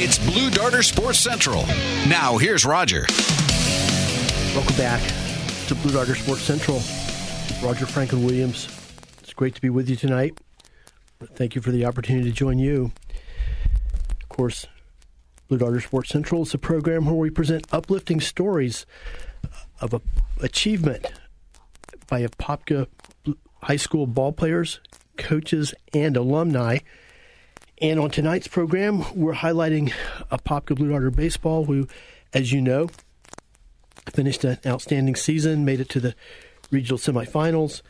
It's 0.00 0.18
Blue 0.18 0.50
Darter 0.50 0.84
Sports 0.84 1.18
Central. 1.18 1.66
Now, 2.06 2.38
here's 2.38 2.64
Roger. 2.64 3.06
Welcome 4.54 4.76
back 4.76 5.02
to 5.66 5.74
Blue 5.74 5.90
Darter 5.90 6.14
Sports 6.14 6.42
Central. 6.42 6.76
Roger 7.60 7.86
Franklin 7.86 8.24
Williams. 8.24 8.68
It's 9.24 9.34
great 9.34 9.56
to 9.56 9.60
be 9.60 9.68
with 9.68 9.90
you 9.90 9.96
tonight. 9.96 10.38
Thank 11.24 11.54
you 11.54 11.62
for 11.62 11.70
the 11.70 11.86
opportunity 11.86 12.28
to 12.28 12.34
join 12.34 12.58
you. 12.58 12.92
Of 14.22 14.28
course, 14.28 14.66
Blue 15.48 15.58
Darter 15.58 15.80
Sports 15.80 16.10
Central 16.10 16.42
is 16.42 16.52
a 16.52 16.58
program 16.58 17.06
where 17.06 17.14
we 17.14 17.30
present 17.30 17.66
uplifting 17.72 18.20
stories 18.20 18.84
of 19.80 19.94
a, 19.94 20.02
achievement 20.42 21.06
by 22.06 22.22
Apopka 22.22 22.86
high 23.62 23.76
school 23.76 24.06
ball 24.06 24.32
players, 24.32 24.80
coaches, 25.16 25.74
and 25.94 26.16
alumni. 26.16 26.78
And 27.80 27.98
on 27.98 28.10
tonight's 28.10 28.48
program, 28.48 29.04
we're 29.14 29.34
highlighting 29.34 29.92
Apopka 30.30 30.76
Blue 30.76 30.90
Darter 30.90 31.10
Baseball, 31.10 31.64
who, 31.64 31.88
as 32.34 32.52
you 32.52 32.60
know, 32.60 32.88
finished 34.10 34.44
an 34.44 34.58
outstanding 34.66 35.16
season, 35.16 35.64
made 35.64 35.80
it 35.80 35.88
to 35.90 36.00
the 36.00 36.14
regional 36.70 36.98
semifinals, 36.98 37.80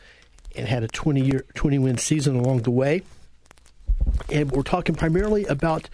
and 0.55 0.67
had 0.67 0.83
a 0.83 0.87
20 0.87 1.21
year 1.21 1.45
20 1.55 1.79
win 1.79 1.97
season 1.97 2.37
along 2.37 2.61
the 2.61 2.71
way. 2.71 3.01
And 4.31 4.51
we're 4.51 4.63
talking 4.63 4.95
primarily 4.95 5.45
about 5.45 5.89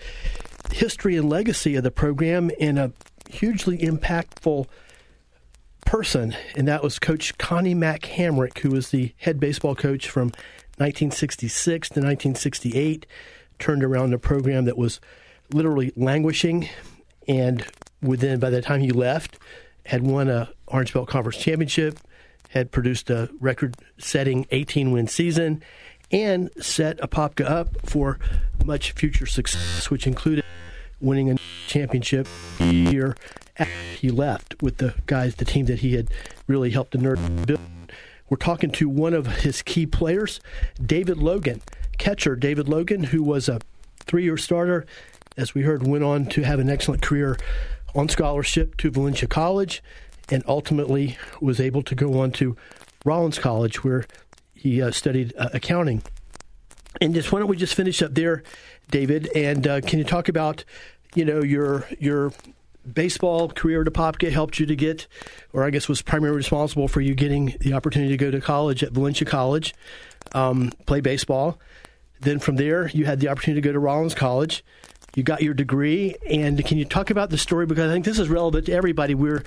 history 0.72 1.16
and 1.16 1.30
legacy 1.30 1.76
of 1.76 1.84
the 1.84 1.92
program 1.92 2.52
and 2.60 2.80
a 2.80 2.92
hugely 3.30 3.78
impactful 3.78 4.68
person, 5.86 6.36
and 6.56 6.68
that 6.68 6.82
was 6.82 6.98
Coach 6.98 7.38
Connie 7.38 7.74
Mack 7.74 8.02
Hamrick, 8.02 8.60
who 8.60 8.72
was 8.72 8.90
the 8.90 9.14
head 9.18 9.40
baseball 9.40 9.76
coach 9.76 10.10
from 10.10 10.28
1966 10.78 11.90
to 11.90 12.00
1968, 12.00 13.06
turned 13.60 13.84
around 13.84 14.14
a 14.14 14.18
program 14.18 14.66
that 14.66 14.78
was 14.78 15.00
literally 15.54 15.92
languishing, 15.96 16.70
and 17.28 17.66
within 18.02 18.40
by 18.40 18.50
the 18.50 18.62
time 18.62 18.80
he 18.80 18.92
left, 18.92 19.38
had 19.86 20.02
won 20.02 20.30
a 20.30 20.50
Orange 20.68 20.94
Belt 20.94 21.10
Conference 21.10 21.38
championship, 21.38 22.00
had 22.50 22.72
produced 22.72 23.10
a 23.10 23.30
record-setting 23.40 24.46
18-win 24.46 25.08
season, 25.08 25.62
and 26.14 26.50
set 26.62 27.00
Apopka 27.00 27.44
up 27.44 27.90
for 27.90 28.20
much 28.64 28.92
future 28.92 29.26
success, 29.26 29.90
which 29.90 30.08
included 30.08 30.46
winning 31.02 31.30
a 31.30 31.36
championship 31.68 32.28
year 32.60 33.18
after 33.58 33.74
he 34.00 34.10
left 34.10 34.56
with 34.62 34.78
the 34.78 34.94
guys, 35.08 35.36
the 35.36 35.44
team 35.44 35.66
that 35.66 35.80
he 35.80 35.96
had 35.96 36.10
really 36.48 36.70
helped 36.70 36.92
to 36.92 36.98
nerd 36.98 37.46
build. 37.46 37.60
We're 38.30 38.38
talking 38.38 38.72
to 38.72 38.88
one 38.88 39.14
of 39.14 39.42
his 39.42 39.62
key 39.62 39.86
players, 39.86 40.40
David 40.84 41.18
Logan, 41.18 41.62
catcher 41.98 42.36
David 42.36 42.70
Logan, 42.70 43.06
who 43.06 43.22
was 43.22 43.50
a 43.50 43.60
three-year 44.02 44.38
starter, 44.38 44.86
as 45.36 45.54
we 45.54 45.64
heard, 45.64 45.86
went 45.86 46.04
on 46.04 46.28
to 46.28 46.44
have 46.44 46.60
an 46.60 46.70
excellent 46.70 47.02
career 47.02 47.38
on 47.96 48.08
scholarship 48.08 48.78
to 48.78 48.92
Valencia 48.92 49.28
College, 49.28 49.84
and 50.30 50.44
ultimately 50.48 51.18
was 51.42 51.60
able 51.60 51.84
to 51.84 51.96
go 51.96 52.20
on 52.20 52.32
to 52.32 52.56
Rollins 53.04 53.40
College, 53.40 53.84
where 53.84 54.06
he 54.64 54.82
uh, 54.82 54.92
studied 54.92 55.34
uh, 55.38 55.50
accounting. 55.54 56.02
And 57.02 57.14
just 57.14 57.34
why 57.34 57.40
don't 57.40 57.50
we 57.50 57.58
just 57.58 57.76
finish 57.76 58.02
up 58.02 58.14
there, 58.16 58.44
David? 58.90 59.28
And 59.36 59.68
uh, 59.68 59.82
can 59.82 60.00
you 60.00 60.06
talk 60.06 60.30
about, 60.30 60.64
you 61.16 61.26
know, 61.26 61.44
your 61.44 61.86
your 62.00 62.32
baseball 62.92 63.50
career 63.50 63.82
at 63.82 63.88
Apopka 63.88 64.32
helped 64.32 64.60
you 64.60 64.66
to 64.66 64.76
get, 64.76 65.06
or 65.52 65.66
I 65.66 65.70
guess 65.70 65.90
was 65.90 66.02
primarily 66.02 66.38
responsible 66.38 66.88
for 66.88 67.02
you 67.02 67.14
getting 67.14 67.58
the 67.60 67.74
opportunity 67.74 68.12
to 68.12 68.18
go 68.18 68.32
to 68.32 68.40
college 68.40 68.84
at 68.84 68.94
Valencia 68.94 69.28
College, 69.28 69.76
um, 70.34 70.72
play 70.86 71.02
baseball. 71.02 71.60
Then 72.22 72.40
from 72.40 72.56
there, 72.56 72.88
you 72.88 73.04
had 73.04 73.20
the 73.20 73.28
opportunity 73.28 73.62
to 73.62 73.68
go 73.68 73.74
to 73.74 73.80
Rollins 73.80 74.16
College. 74.16 74.64
You 75.14 75.24
got 75.24 75.42
your 75.44 75.54
degree, 75.54 76.16
and 76.30 76.64
can 76.66 76.78
you 76.78 76.86
talk 76.86 77.10
about 77.10 77.32
the 77.32 77.38
story? 77.38 77.66
Because 77.66 77.90
I 77.90 77.94
think 77.94 78.06
this 78.06 78.18
is 78.18 78.30
relevant 78.30 78.68
to 78.68 78.72
everybody. 78.72 79.14
We're 79.14 79.44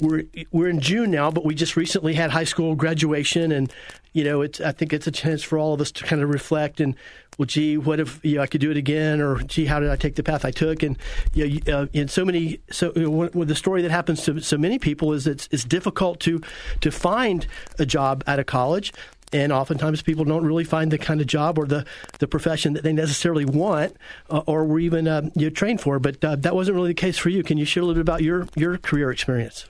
we're 0.00 0.24
we're 0.52 0.68
in 0.68 0.80
June 0.80 1.10
now, 1.10 1.30
but 1.30 1.44
we 1.44 1.54
just 1.54 1.76
recently 1.76 2.14
had 2.14 2.30
high 2.30 2.44
school 2.44 2.74
graduation, 2.74 3.52
and 3.52 3.72
you 4.12 4.24
know, 4.24 4.42
it's 4.42 4.60
I 4.60 4.72
think 4.72 4.92
it's 4.92 5.06
a 5.06 5.12
chance 5.12 5.42
for 5.42 5.58
all 5.58 5.74
of 5.74 5.80
us 5.80 5.92
to 5.92 6.04
kind 6.04 6.22
of 6.22 6.30
reflect 6.30 6.80
and 6.80 6.94
well, 7.38 7.46
gee, 7.46 7.78
what 7.78 8.00
if 8.00 8.22
you 8.22 8.36
know, 8.36 8.42
I 8.42 8.46
could 8.46 8.60
do 8.60 8.70
it 8.70 8.76
again, 8.76 9.20
or 9.20 9.38
gee, 9.42 9.64
how 9.64 9.80
did 9.80 9.90
I 9.90 9.96
take 9.96 10.16
the 10.16 10.22
path 10.22 10.44
I 10.44 10.50
took? 10.50 10.82
And 10.82 10.98
you 11.32 11.60
know, 11.66 11.82
uh, 11.82 11.86
in 11.92 12.08
so 12.08 12.24
many, 12.24 12.60
so 12.70 12.92
you 12.94 13.10
know, 13.10 13.44
the 13.44 13.54
story 13.54 13.82
that 13.82 13.90
happens 13.90 14.24
to 14.24 14.40
so 14.40 14.58
many 14.58 14.78
people 14.78 15.12
is 15.12 15.26
it's 15.26 15.48
it's 15.50 15.64
difficult 15.64 16.20
to 16.20 16.40
to 16.80 16.90
find 16.90 17.46
a 17.78 17.86
job 17.86 18.22
at 18.26 18.38
a 18.38 18.44
college 18.44 18.92
and 19.32 19.52
oftentimes 19.52 20.02
people 20.02 20.24
don't 20.24 20.44
really 20.44 20.64
find 20.64 20.90
the 20.90 20.98
kind 20.98 21.20
of 21.20 21.26
job 21.26 21.58
or 21.58 21.66
the, 21.66 21.86
the 22.18 22.26
profession 22.26 22.72
that 22.72 22.82
they 22.82 22.92
necessarily 22.92 23.44
want 23.44 23.96
uh, 24.28 24.42
or 24.46 24.64
were 24.64 24.80
even 24.80 25.06
uh, 25.06 25.30
you 25.34 25.46
know, 25.46 25.50
trained 25.50 25.80
for. 25.80 25.98
But 25.98 26.24
uh, 26.24 26.36
that 26.36 26.54
wasn't 26.54 26.74
really 26.74 26.90
the 26.90 26.94
case 26.94 27.16
for 27.16 27.28
you. 27.28 27.42
Can 27.42 27.58
you 27.58 27.64
share 27.64 27.82
a 27.82 27.86
little 27.86 28.02
bit 28.02 28.08
about 28.08 28.22
your, 28.22 28.48
your 28.56 28.78
career 28.78 29.10
experience? 29.10 29.66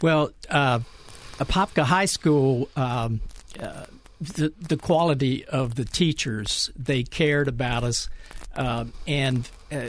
Well, 0.00 0.32
uh, 0.48 0.80
Apopka 1.38 1.82
High 1.82 2.06
School, 2.06 2.68
um, 2.76 3.20
uh, 3.60 3.84
the, 4.20 4.52
the 4.60 4.76
quality 4.76 5.44
of 5.44 5.74
the 5.74 5.84
teachers, 5.84 6.70
they 6.76 7.02
cared 7.02 7.48
about 7.48 7.84
us. 7.84 8.08
Uh, 8.54 8.84
and 9.06 9.48
uh, 9.70 9.88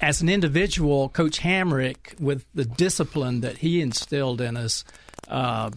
as 0.00 0.20
an 0.22 0.28
individual, 0.28 1.08
Coach 1.10 1.40
Hamrick, 1.40 2.18
with 2.20 2.44
the 2.54 2.64
discipline 2.64 3.40
that 3.42 3.58
he 3.58 3.80
instilled 3.80 4.40
in 4.40 4.56
us, 4.56 4.84
uh, 5.28 5.70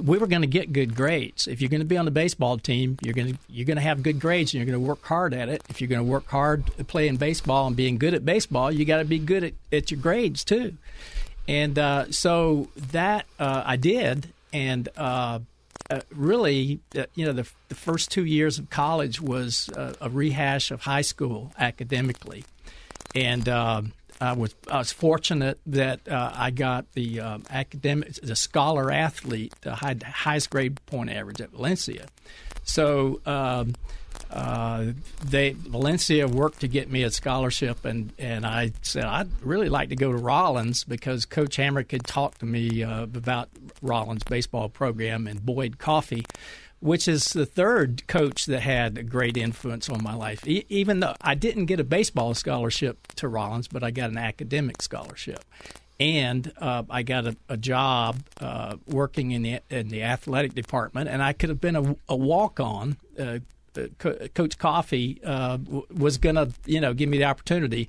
we 0.00 0.18
were 0.18 0.26
going 0.26 0.42
to 0.42 0.48
get 0.48 0.72
good 0.72 0.94
grades. 0.94 1.46
If 1.46 1.60
you're 1.60 1.70
going 1.70 1.80
to 1.80 1.86
be 1.86 1.96
on 1.96 2.04
the 2.04 2.10
baseball 2.10 2.58
team, 2.58 2.98
you're 3.00 3.14
going 3.14 3.34
to 3.34 3.38
you're 3.48 3.64
going 3.64 3.76
to 3.76 3.82
have 3.82 4.02
good 4.02 4.20
grades, 4.20 4.52
and 4.52 4.58
you're 4.58 4.66
going 4.66 4.82
to 4.82 4.88
work 4.88 5.04
hard 5.04 5.32
at 5.32 5.48
it. 5.48 5.62
If 5.68 5.80
you're 5.80 5.88
going 5.88 6.04
to 6.04 6.10
work 6.10 6.26
hard 6.28 6.64
playing 6.88 7.16
baseball 7.16 7.66
and 7.66 7.76
being 7.76 7.96
good 7.98 8.12
at 8.12 8.24
baseball, 8.24 8.72
you 8.72 8.84
got 8.84 8.98
to 8.98 9.04
be 9.04 9.18
good 9.18 9.44
at, 9.44 9.54
at 9.72 9.90
your 9.90 10.00
grades 10.00 10.44
too. 10.44 10.76
And 11.46 11.78
uh, 11.78 12.10
so 12.10 12.68
that 12.92 13.26
uh, 13.38 13.62
I 13.64 13.76
did, 13.76 14.32
and 14.52 14.88
uh, 14.96 15.40
uh 15.90 16.00
really, 16.10 16.80
uh, 16.96 17.04
you 17.14 17.26
know, 17.26 17.32
the, 17.32 17.46
the, 17.68 17.74
first 17.74 18.10
two 18.10 18.24
years 18.24 18.58
of 18.58 18.70
college 18.70 19.20
was 19.20 19.68
a 19.76 20.08
rehash 20.08 20.70
of 20.70 20.80
high 20.80 21.02
school 21.02 21.52
academically, 21.58 22.44
and 23.14 23.46
I 23.48 24.32
was 24.32 24.54
I 24.70 24.78
was 24.78 24.92
fortunate 24.92 25.58
that 25.66 26.08
uh, 26.08 26.32
I 26.34 26.50
got 26.50 26.90
the 26.92 27.20
academic 27.50 28.14
the 28.14 28.36
scholar 28.36 28.90
athlete 28.90 29.54
the 29.60 29.74
high, 29.74 29.96
highest 30.02 30.48
grade 30.48 30.78
point 30.86 31.10
average 31.10 31.40
at 31.42 31.50
Valencia. 31.50 32.06
So 32.64 33.20
um, 33.26 33.74
uh, 34.30 34.86
they 35.24 35.52
Valencia 35.52 36.26
worked 36.26 36.60
to 36.60 36.68
get 36.68 36.90
me 36.90 37.02
a 37.02 37.10
scholarship, 37.10 37.84
and, 37.84 38.12
and 38.18 38.44
I 38.44 38.72
said 38.82 39.04
I'd 39.04 39.28
really 39.42 39.68
like 39.68 39.90
to 39.90 39.96
go 39.96 40.10
to 40.10 40.18
Rollins 40.18 40.84
because 40.84 41.24
Coach 41.24 41.56
Hamrick 41.56 41.92
had 41.92 42.04
talked 42.04 42.40
to 42.40 42.46
me 42.46 42.82
uh, 42.82 43.04
about 43.04 43.48
Rollins 43.82 44.24
baseball 44.24 44.68
program 44.68 45.26
and 45.26 45.44
Boyd 45.44 45.78
Coffie, 45.78 46.26
which 46.80 47.06
is 47.06 47.26
the 47.26 47.46
third 47.46 48.06
coach 48.08 48.46
that 48.46 48.60
had 48.60 48.98
a 48.98 49.02
great 49.02 49.36
influence 49.36 49.88
on 49.88 50.02
my 50.02 50.14
life. 50.14 50.46
E- 50.46 50.66
even 50.68 51.00
though 51.00 51.14
I 51.20 51.34
didn't 51.34 51.66
get 51.66 51.80
a 51.80 51.84
baseball 51.84 52.34
scholarship 52.34 53.06
to 53.16 53.28
Rollins, 53.28 53.68
but 53.68 53.82
I 53.82 53.90
got 53.90 54.10
an 54.10 54.18
academic 54.18 54.82
scholarship. 54.82 55.44
And 56.00 56.52
uh, 56.58 56.82
I 56.90 57.02
got 57.04 57.26
a, 57.26 57.36
a 57.48 57.56
job 57.56 58.16
uh, 58.40 58.76
working 58.86 59.30
in 59.30 59.42
the 59.42 59.60
in 59.70 59.88
the 59.88 60.02
athletic 60.02 60.54
department, 60.54 61.08
and 61.08 61.22
I 61.22 61.32
could 61.32 61.50
have 61.50 61.60
been 61.60 61.76
a, 61.76 61.96
a 62.08 62.16
walk 62.16 62.58
on. 62.60 62.96
Uh, 63.18 63.38
Co- 63.98 64.28
Coach 64.34 64.56
Coffie 64.56 65.18
uh, 65.24 65.56
w- 65.56 65.86
was 65.92 66.18
going 66.18 66.36
to, 66.36 66.52
you 66.64 66.80
know, 66.80 66.94
give 66.94 67.08
me 67.08 67.18
the 67.18 67.24
opportunity. 67.24 67.88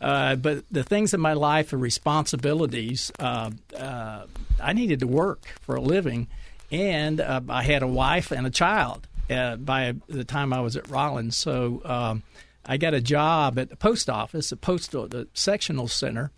Uh, 0.00 0.36
but 0.36 0.64
the 0.70 0.82
things 0.82 1.12
in 1.12 1.20
my 1.20 1.34
life, 1.34 1.74
and 1.74 1.82
responsibilities, 1.82 3.12
uh, 3.18 3.50
I 3.78 4.72
needed 4.72 5.00
to 5.00 5.06
work 5.06 5.44
for 5.60 5.74
a 5.76 5.82
living, 5.82 6.28
and 6.72 7.20
I 7.20 7.62
had 7.62 7.82
a 7.82 7.86
wife 7.86 8.30
and 8.30 8.46
a 8.46 8.50
child 8.50 9.06
by 9.28 9.94
the 10.06 10.24
time 10.24 10.54
I 10.54 10.60
was 10.60 10.76
at 10.76 10.88
Rollins. 10.88 11.36
So 11.36 11.82
um, 11.84 12.22
I 12.64 12.78
got 12.78 12.94
a 12.94 13.00
job 13.00 13.58
at 13.58 13.68
the 13.68 13.76
post 13.76 14.08
office, 14.08 14.48
the 14.48 14.56
postal, 14.56 15.08
the 15.08 15.28
sectional 15.34 15.88
center 15.88 16.30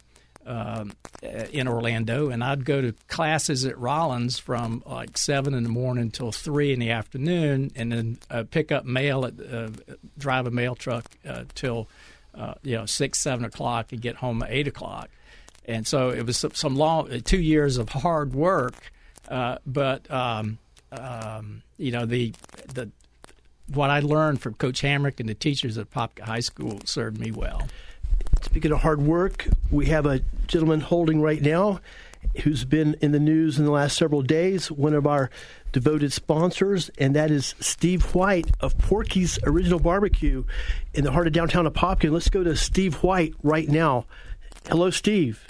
um, 0.51 0.93
in 1.53 1.69
Orlando, 1.69 2.31
and 2.31 2.43
I'd 2.43 2.65
go 2.65 2.81
to 2.81 2.95
classes 3.09 3.65
at 3.65 3.79
Rollins 3.79 4.39
from 4.39 4.83
like 4.87 5.17
seven 5.17 5.55
in 5.55 5.63
the 5.63 5.71
morning 5.71 6.03
until 6.03 6.33
three 6.33 6.73
in 6.73 6.81
the 6.81 6.91
afternoon, 6.91 7.71
and 7.77 7.93
then 7.93 8.19
uh, 8.31 8.45
pick 8.51 8.73
up 8.73 8.85
mail 8.85 9.25
at 9.25 9.35
uh, 9.41 9.71
drive 10.19 10.47
a 10.47 10.51
mail 10.51 10.75
truck 10.75 11.05
uh, 11.27 11.45
till 11.55 11.89
uh, 12.35 12.55
you 12.63 12.77
know 12.77 12.87
six 12.87 13.21
seven 13.21 13.45
o'clock 13.45 13.93
and 13.93 14.01
get 14.01 14.17
home 14.17 14.43
at 14.43 14.51
eight 14.51 14.67
o'clock. 14.67 15.09
And 15.67 15.87
so 15.87 16.11
it 16.11 16.27
was 16.27 16.45
some 16.55 16.77
long 16.77 17.21
two 17.21 17.41
years 17.41 17.77
of 17.77 17.91
hard 17.91 18.35
work 18.35 18.75
uh, 19.31 19.59
but 19.65 20.11
um, 20.11 20.59
um, 20.93 21.63
you 21.79 21.93
know 21.93 22.05
the 22.05 22.35
the 22.75 22.91
what 23.69 23.91
I 23.91 24.01
learned 24.01 24.43
from 24.43 24.55
Coach 24.55 24.83
Hamrick 24.83 25.21
and 25.21 25.29
the 25.29 25.35
teachers 25.35 25.79
at 25.79 25.91
Apopka 25.91 26.23
High 26.23 26.41
School 26.41 26.81
served 26.85 27.19
me 27.19 27.31
well. 27.31 27.69
Speaking 28.43 28.73
of 28.73 28.81
hard 28.81 29.03
work, 29.03 29.47
we 29.71 29.87
have 29.87 30.07
a 30.07 30.21
gentleman 30.47 30.81
holding 30.81 31.21
right 31.21 31.41
now 31.41 31.81
who's 32.43 32.65
been 32.65 32.97
in 33.01 33.13
the 33.13 33.21
news 33.21 33.59
in 33.59 33.65
the 33.65 33.71
last 33.71 33.97
several 33.97 34.23
days, 34.23 34.71
one 34.71 34.95
of 34.95 35.07
our 35.07 35.31
devoted 35.73 36.13
sponsors, 36.13 36.91
and 36.99 37.15
that 37.15 37.31
is 37.31 37.55
Steve 37.61 38.15
White 38.15 38.51
of 38.61 38.77
Porky's 38.79 39.39
Original 39.45 39.79
Barbecue 39.79 40.45
in 40.95 41.05
the 41.05 41.13
heart 41.13 41.27
of 41.27 41.33
downtown 41.33 41.67
Apopka. 41.67 42.11
Let's 42.11 42.29
go 42.29 42.45
to 42.45 42.57
Steve 42.57 42.97
White 42.97 43.35
right 43.43 43.69
now. 43.69 44.07
Hello, 44.69 44.91
Steve. 44.91 45.47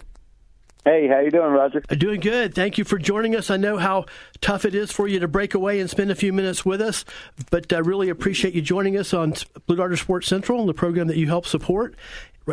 Hey, 0.85 1.09
how 1.09 1.21
you 1.21 1.31
doing, 1.31 1.51
Roger? 1.51 1.83
Uh, 1.91 1.95
doing 1.95 2.21
good. 2.21 2.55
Thank 2.55 2.79
you 2.79 2.85
for 2.85 2.97
joining 2.97 3.37
us. 3.37 3.51
I 3.51 3.59
know 3.59 3.77
how 3.77 4.07
tough 4.41 4.65
it 4.65 4.75
is 4.75 4.91
for 4.91 5.07
you 5.07 5.21
to 5.21 5.29
break 5.29 5.53
away 5.53 5.79
and 5.79 5.91
spend 5.91 6.11
a 6.11 6.15
few 6.15 6.33
minutes 6.33 6.65
with 6.65 6.81
us, 6.81 7.05
but 7.51 7.71
I 7.73 7.79
really 7.79 8.09
appreciate 8.09 8.55
you 8.55 8.63
joining 8.63 8.97
us 8.97 9.13
on 9.13 9.35
Blue 9.67 9.77
Darter 9.77 9.97
Sports 9.97 10.27
Central, 10.27 10.61
and 10.61 10.69
the 10.69 10.75
program 10.75 11.09
that 11.09 11.19
you 11.19 11.27
help 11.27 11.45
support. 11.45 11.95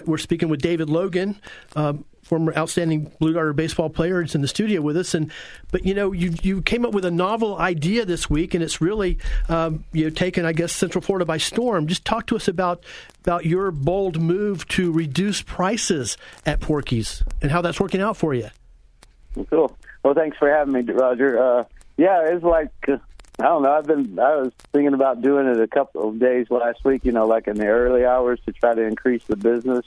We're 0.05 0.17
speaking 0.17 0.49
with 0.49 0.61
David 0.61 0.89
Logan, 0.89 1.39
um, 1.75 2.05
former 2.23 2.53
outstanding 2.57 3.11
Blue 3.19 3.33
Darter 3.33 3.53
baseball 3.53 3.89
player. 3.89 4.21
It's 4.21 4.35
in 4.35 4.41
the 4.41 4.47
studio 4.47 4.81
with 4.81 4.97
us, 4.97 5.13
and 5.13 5.31
but 5.71 5.85
you 5.85 5.93
know 5.93 6.11
you 6.11 6.33
you 6.41 6.61
came 6.61 6.85
up 6.85 6.93
with 6.93 7.05
a 7.05 7.11
novel 7.11 7.57
idea 7.57 8.05
this 8.05 8.29
week, 8.29 8.53
and 8.53 8.63
it's 8.63 8.81
really 8.81 9.17
um, 9.49 9.85
you 9.93 10.05
know 10.05 10.09
taken 10.09 10.45
I 10.45 10.53
guess 10.53 10.73
Central 10.73 11.01
Florida 11.01 11.25
by 11.25 11.37
storm. 11.37 11.87
Just 11.87 12.05
talk 12.05 12.27
to 12.27 12.35
us 12.35 12.47
about 12.47 12.83
about 13.23 13.45
your 13.45 13.71
bold 13.71 14.21
move 14.21 14.67
to 14.69 14.91
reduce 14.91 15.41
prices 15.41 16.17
at 16.45 16.59
Porky's 16.59 17.23
and 17.41 17.51
how 17.51 17.61
that's 17.61 17.79
working 17.79 18.01
out 18.01 18.17
for 18.17 18.33
you. 18.33 18.49
Cool. 19.49 19.75
Well, 20.03 20.13
thanks 20.13 20.37
for 20.37 20.49
having 20.49 20.73
me, 20.73 20.81
Roger. 20.81 21.41
Uh, 21.41 21.63
yeah, 21.97 22.23
it's 22.27 22.43
like. 22.43 22.71
I 23.39 23.43
don't 23.43 23.61
know. 23.61 23.71
I've 23.71 23.85
been. 23.85 24.17
I 24.19 24.35
was 24.37 24.51
thinking 24.73 24.93
about 24.93 25.21
doing 25.21 25.47
it 25.47 25.59
a 25.59 25.67
couple 25.67 26.09
of 26.09 26.19
days 26.19 26.47
last 26.49 26.83
week. 26.83 27.05
You 27.05 27.11
know, 27.11 27.27
like 27.27 27.47
in 27.47 27.55
the 27.55 27.67
early 27.67 28.05
hours 28.05 28.39
to 28.45 28.51
try 28.51 28.73
to 28.73 28.81
increase 28.81 29.23
the 29.25 29.35
business 29.35 29.85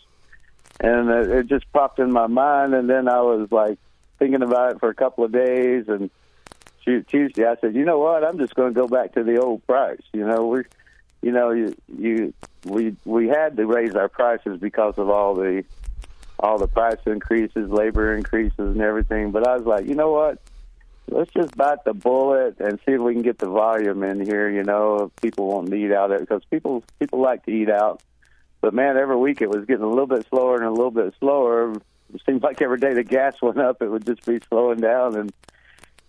and 0.80 1.11
it, 1.11 1.30
it 1.30 1.46
just 1.46 1.70
popped 1.72 1.98
in 1.98 2.11
my 2.11 2.26
mind. 2.26 2.74
And 2.74 2.88
then 2.88 3.09
I 3.09 3.20
was 3.20 3.53
like 3.53 3.78
thinking 4.18 4.42
about 4.42 4.72
it 4.72 4.80
for 4.80 4.88
a 4.88 4.94
couple 4.94 5.24
of 5.24 5.32
days. 5.32 5.88
And 5.88 6.11
Tuesday, 6.84 7.44
I 7.44 7.57
said, 7.61 7.74
you 7.74 7.84
know 7.84 7.98
what? 7.98 8.24
I'm 8.24 8.38
just 8.38 8.55
going 8.55 8.72
to 8.74 8.80
go 8.80 8.88
back 8.88 9.14
to 9.14 9.22
the 9.22 9.40
old 9.40 9.66
price. 9.66 10.01
You 10.12 10.26
know, 10.26 10.46
we, 10.46 10.62
you 11.22 11.32
know, 11.32 11.51
you, 11.51 11.76
you, 11.98 12.34
we, 12.64 12.96
we 13.05 13.28
had 13.28 13.57
to 13.59 13.66
raise 13.66 13.94
our 13.94 14.09
prices 14.09 14.59
because 14.59 14.94
of 14.96 15.11
all 15.11 15.34
the, 15.34 15.64
all 16.38 16.57
the 16.57 16.68
price 16.68 16.98
increases, 17.05 17.70
labor 17.70 18.14
increases, 18.14 18.59
and 18.59 18.80
everything. 18.80 19.30
But 19.30 19.46
I 19.46 19.57
was 19.57 19.66
like, 19.66 19.86
you 19.86 19.94
know 19.94 20.11
what? 20.12 20.38
Let's 21.11 21.32
just 21.32 21.56
bite 21.56 21.84
the 21.84 21.92
bullet 21.92 22.61
and 22.61 22.78
see 22.86 22.92
if 22.92 23.00
we 23.00 23.14
can 23.14 23.22
get 23.22 23.38
the 23.38 23.48
volume 23.48 24.04
in 24.04 24.24
here. 24.24 24.48
You 24.48 24.62
know, 24.62 25.11
people 25.20 25.48
won't 25.48 25.74
eat 25.74 25.92
out 25.92 26.12
it 26.12 26.20
because 26.20 26.42
people 26.50 26.84
people 27.00 27.20
like 27.20 27.44
to 27.46 27.50
eat 27.50 27.68
out. 27.68 28.00
But 28.61 28.74
man, 28.74 28.96
every 28.96 29.16
week 29.16 29.42
it 29.42 29.48
was 29.48 29.64
getting 29.64 29.84
a 29.84 29.88
little 29.88 30.06
bit 30.06 30.26
slower 30.28 30.56
and 30.56 30.66
a 30.66 30.70
little 30.70 30.92
bit 30.92 31.12
slower. 31.18 31.72
It 32.14 32.22
seemed 32.24 32.42
like 32.42 32.62
every 32.62 32.78
day 32.78 32.94
the 32.94 33.02
gas 33.02 33.34
went 33.42 33.58
up, 33.58 33.82
it 33.82 33.88
would 33.88 34.06
just 34.06 34.24
be 34.24 34.38
slowing 34.48 34.78
down, 34.78 35.16
and 35.16 35.32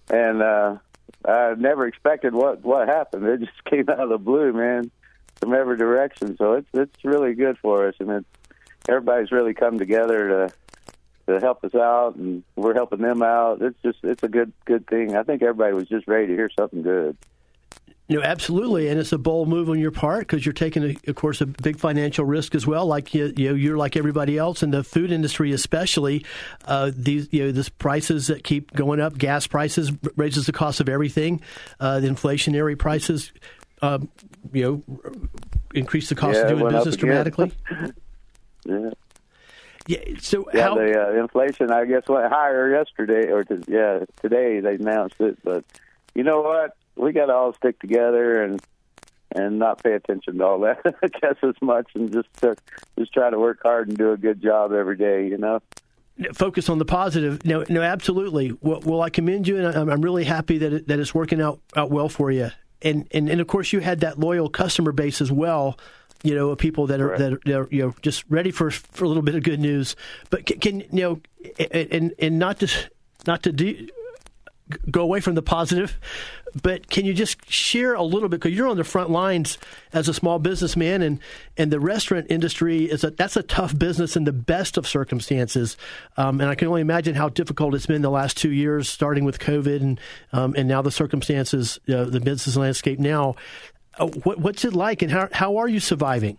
and 0.09 0.41
uh, 0.43 0.77
I 1.25 1.55
never 1.57 1.87
expected 1.87 2.33
what 2.33 2.63
what 2.63 2.87
happened. 2.87 3.25
It 3.25 3.39
just 3.39 3.63
came 3.65 3.89
out 3.89 3.99
of 3.99 4.09
the 4.09 4.19
blue, 4.19 4.53
man, 4.53 4.91
from 5.39 5.53
every 5.53 5.77
direction. 5.77 6.37
So 6.37 6.53
it's 6.53 6.69
it's 6.73 7.03
really 7.03 7.33
good 7.33 7.57
for 7.57 7.87
us, 7.87 7.95
and 7.99 8.11
it's 8.11 8.27
everybody's 8.87 9.31
really 9.31 9.55
come 9.55 9.79
together 9.79 10.27
to 10.27 10.53
to 11.27 11.39
help 11.39 11.63
us 11.63 11.75
out, 11.75 12.15
and 12.15 12.43
we're 12.55 12.73
helping 12.73 13.01
them 13.01 13.21
out. 13.21 13.61
It's 13.61 13.77
just 13.83 13.99
it's 14.03 14.23
a 14.23 14.27
good 14.27 14.53
good 14.65 14.87
thing. 14.87 15.15
I 15.15 15.23
think 15.23 15.41
everybody 15.41 15.73
was 15.73 15.87
just 15.87 16.07
ready 16.07 16.27
to 16.27 16.33
hear 16.33 16.49
something 16.57 16.81
good. 16.81 17.17
You 18.11 18.17
know, 18.17 18.23
absolutely, 18.23 18.89
and 18.89 18.99
it's 18.99 19.13
a 19.13 19.17
bold 19.17 19.47
move 19.47 19.69
on 19.69 19.79
your 19.79 19.91
part 19.91 20.27
because 20.27 20.45
you're 20.45 20.51
taking, 20.51 20.97
of 21.07 21.15
course, 21.15 21.39
a 21.39 21.45
big 21.45 21.79
financial 21.79 22.25
risk 22.25 22.55
as 22.55 22.67
well. 22.67 22.85
Like 22.85 23.13
you, 23.13 23.33
you 23.37 23.49
know, 23.49 23.55
you're 23.55 23.77
like 23.77 23.95
everybody 23.95 24.37
else 24.37 24.63
in 24.63 24.71
the 24.71 24.83
food 24.83 25.13
industry, 25.13 25.53
especially. 25.53 26.25
Uh, 26.65 26.91
these, 26.93 27.29
you 27.31 27.45
know, 27.45 27.51
these 27.53 27.69
prices 27.69 28.27
that 28.27 28.43
keep 28.43 28.73
going 28.73 28.99
up. 28.99 29.17
Gas 29.17 29.47
prices 29.47 29.93
raises 30.17 30.45
the 30.45 30.51
cost 30.51 30.81
of 30.81 30.89
everything. 30.89 31.39
Uh, 31.79 32.01
the 32.01 32.09
inflationary 32.09 32.77
prices, 32.77 33.31
uh, 33.81 33.99
you 34.51 34.83
know, 34.85 34.99
increase 35.73 36.09
the 36.09 36.15
cost 36.15 36.35
yeah, 36.35 36.41
of 36.41 36.59
doing 36.59 36.73
business 36.73 36.97
dramatically. 36.97 37.53
yeah. 38.65 38.89
Yeah. 39.87 39.99
So 40.19 40.45
yeah, 40.53 40.61
how 40.61 40.75
the 40.75 40.99
uh, 40.99 41.21
inflation 41.21 41.71
I 41.71 41.85
guess 41.85 42.03
went 42.07 42.31
higher 42.31 42.71
yesterday 42.71 43.31
or 43.31 43.43
to, 43.43 43.61
yeah 43.67 44.05
today 44.21 44.59
they 44.59 44.75
announced 44.75 45.15
it, 45.19 45.39
but 45.43 45.65
you 46.13 46.23
know 46.23 46.41
what? 46.41 46.75
We 46.95 47.13
got 47.13 47.27
to 47.27 47.33
all 47.33 47.53
stick 47.53 47.79
together 47.79 48.43
and 48.43 48.61
and 49.33 49.59
not 49.59 49.81
pay 49.81 49.93
attention 49.93 50.37
to 50.37 50.45
all 50.45 50.59
that 50.59 50.81
I 51.03 51.07
guess 51.07 51.35
as 51.41 51.55
much 51.61 51.89
and 51.95 52.11
just 52.11 52.27
uh, 52.43 52.53
just 52.97 53.13
try 53.13 53.29
to 53.29 53.39
work 53.39 53.59
hard 53.63 53.89
and 53.89 53.97
do 53.97 54.11
a 54.11 54.17
good 54.17 54.41
job 54.41 54.71
every 54.71 54.97
day. 54.97 55.27
You 55.27 55.37
know. 55.37 55.61
focus 56.33 56.69
on 56.69 56.77
the 56.77 56.85
positive. 56.85 57.43
No, 57.45 57.63
no, 57.69 57.81
absolutely. 57.81 58.53
Well, 58.61 58.81
well 58.81 59.01
I 59.01 59.09
commend 59.09 59.47
you, 59.47 59.57
and 59.57 59.67
I'm, 59.67 59.89
I'm 59.89 60.01
really 60.01 60.25
happy 60.25 60.59
that 60.59 60.73
it, 60.73 60.87
that 60.87 60.99
it's 60.99 61.15
working 61.15 61.41
out 61.41 61.59
out 61.75 61.89
well 61.89 62.09
for 62.09 62.31
you. 62.31 62.51
And, 62.83 63.07
and 63.11 63.29
and 63.29 63.39
of 63.39 63.47
course, 63.47 63.73
you 63.73 63.79
had 63.79 64.01
that 64.01 64.19
loyal 64.19 64.49
customer 64.49 64.91
base 64.91 65.21
as 65.21 65.31
well. 65.31 65.77
You 66.23 66.35
know, 66.35 66.49
of 66.49 66.59
people 66.59 66.87
that 66.87 67.01
are 67.01 67.17
that 67.17 67.53
are, 67.53 67.67
you 67.71 67.81
know 67.81 67.95
just 68.01 68.23
ready 68.29 68.51
for 68.51 68.71
for 68.71 69.05
a 69.05 69.07
little 69.07 69.23
bit 69.23 69.35
of 69.35 69.43
good 69.43 69.59
news. 69.59 69.95
But 70.29 70.45
can, 70.45 70.59
can 70.59 70.79
you 70.81 70.87
know, 70.91 71.21
and 71.71 72.13
and 72.19 72.39
not 72.39 72.59
to 72.59 72.67
not 73.25 73.43
to 73.43 73.51
do 73.51 73.87
go 74.89 75.01
away 75.01 75.19
from 75.19 75.35
the 75.35 75.41
positive, 75.41 75.99
but 76.61 76.89
can 76.89 77.05
you 77.05 77.13
just 77.13 77.49
share 77.49 77.93
a 77.93 78.03
little 78.03 78.29
bit 78.29 78.39
because 78.39 78.55
you're 78.55 78.67
on 78.67 78.77
the 78.77 78.83
front 78.83 79.09
lines 79.09 79.57
as 79.93 80.07
a 80.07 80.13
small 80.13 80.39
businessman 80.39 81.01
and 81.01 81.19
and 81.57 81.71
the 81.71 81.79
restaurant 81.79 82.27
industry 82.29 82.85
is 82.85 83.03
a 83.03 83.11
that's 83.11 83.37
a 83.37 83.43
tough 83.43 83.77
business 83.77 84.15
in 84.15 84.23
the 84.25 84.33
best 84.33 84.77
of 84.77 84.87
circumstances. 84.87 85.77
Um, 86.17 86.41
and 86.41 86.49
I 86.49 86.55
can 86.55 86.67
only 86.67 86.81
imagine 86.81 87.15
how 87.15 87.29
difficult 87.29 87.75
it's 87.75 87.85
been 87.85 88.01
the 88.01 88.11
last 88.11 88.37
two 88.37 88.51
years 88.51 88.89
starting 88.89 89.23
with 89.23 89.39
COVID 89.39 89.81
and 89.81 89.99
um, 90.33 90.53
and 90.57 90.67
now 90.67 90.81
the 90.81 90.91
circumstances 90.91 91.79
uh, 91.89 92.05
the 92.05 92.19
business 92.19 92.55
landscape 92.55 92.99
now 92.99 93.35
Uh, 93.99 94.07
what, 94.23 94.39
what's 94.39 94.63
it 94.63 94.73
like 94.73 95.01
and 95.01 95.11
how 95.11 95.27
how 95.33 95.57
are 95.57 95.67
you 95.67 95.79
surviving 95.79 96.37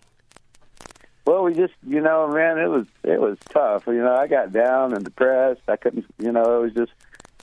Well, 1.26 1.44
we 1.44 1.54
just, 1.54 1.74
you 1.86 2.00
know, 2.00 2.26
man, 2.28 2.58
it 2.58 2.68
was 2.68 2.86
it 3.04 3.20
was 3.20 3.38
tough. 3.50 3.86
You 3.86 4.02
know, 4.02 4.14
I 4.14 4.26
got 4.26 4.52
down 4.52 4.92
and 4.94 5.04
depressed. 5.04 5.62
I 5.68 5.76
couldn't, 5.76 6.06
you 6.18 6.32
know, 6.32 6.58
it 6.58 6.62
was 6.64 6.72
just, 6.72 6.92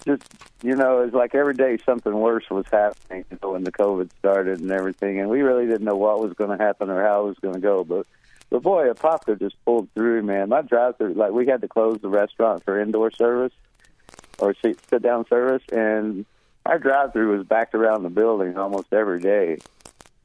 just, 0.05 0.23
you 0.63 0.75
know, 0.75 1.01
it 1.01 1.05
was 1.05 1.13
like 1.13 1.35
every 1.35 1.53
day 1.53 1.77
something 1.85 2.13
worse 2.13 2.49
was 2.49 2.65
happening 2.71 3.23
you 3.31 3.37
know, 3.41 3.51
when 3.51 3.63
the 3.63 3.71
COVID 3.71 4.09
started 4.19 4.59
and 4.59 4.71
everything, 4.71 5.19
and 5.19 5.29
we 5.29 5.41
really 5.41 5.65
didn't 5.65 5.85
know 5.85 5.95
what 5.95 6.19
was 6.19 6.33
going 6.33 6.57
to 6.57 6.63
happen 6.63 6.89
or 6.89 7.03
how 7.03 7.21
it 7.21 7.27
was 7.29 7.39
going 7.39 7.53
to 7.53 7.61
go. 7.61 7.83
But, 7.83 8.05
but 8.49 8.63
boy, 8.63 8.91
Apopka 8.91 9.39
just 9.39 9.55
pulled 9.63 9.87
through, 9.93 10.23
man. 10.23 10.49
My 10.49 10.61
drive-through, 10.61 11.13
like 11.13 11.31
we 11.31 11.47
had 11.47 11.61
to 11.61 11.67
close 11.67 11.99
the 12.01 12.09
restaurant 12.09 12.65
for 12.65 12.79
indoor 12.81 13.11
service 13.11 13.53
or 14.39 14.55
sit 14.61 14.77
sit 14.89 15.01
down 15.01 15.25
service, 15.27 15.63
and 15.71 16.25
our 16.65 16.79
drive-through 16.79 17.37
was 17.37 17.47
backed 17.47 17.75
around 17.75 18.03
the 18.03 18.09
building 18.09 18.57
almost 18.57 18.91
every 18.91 19.19
day 19.19 19.59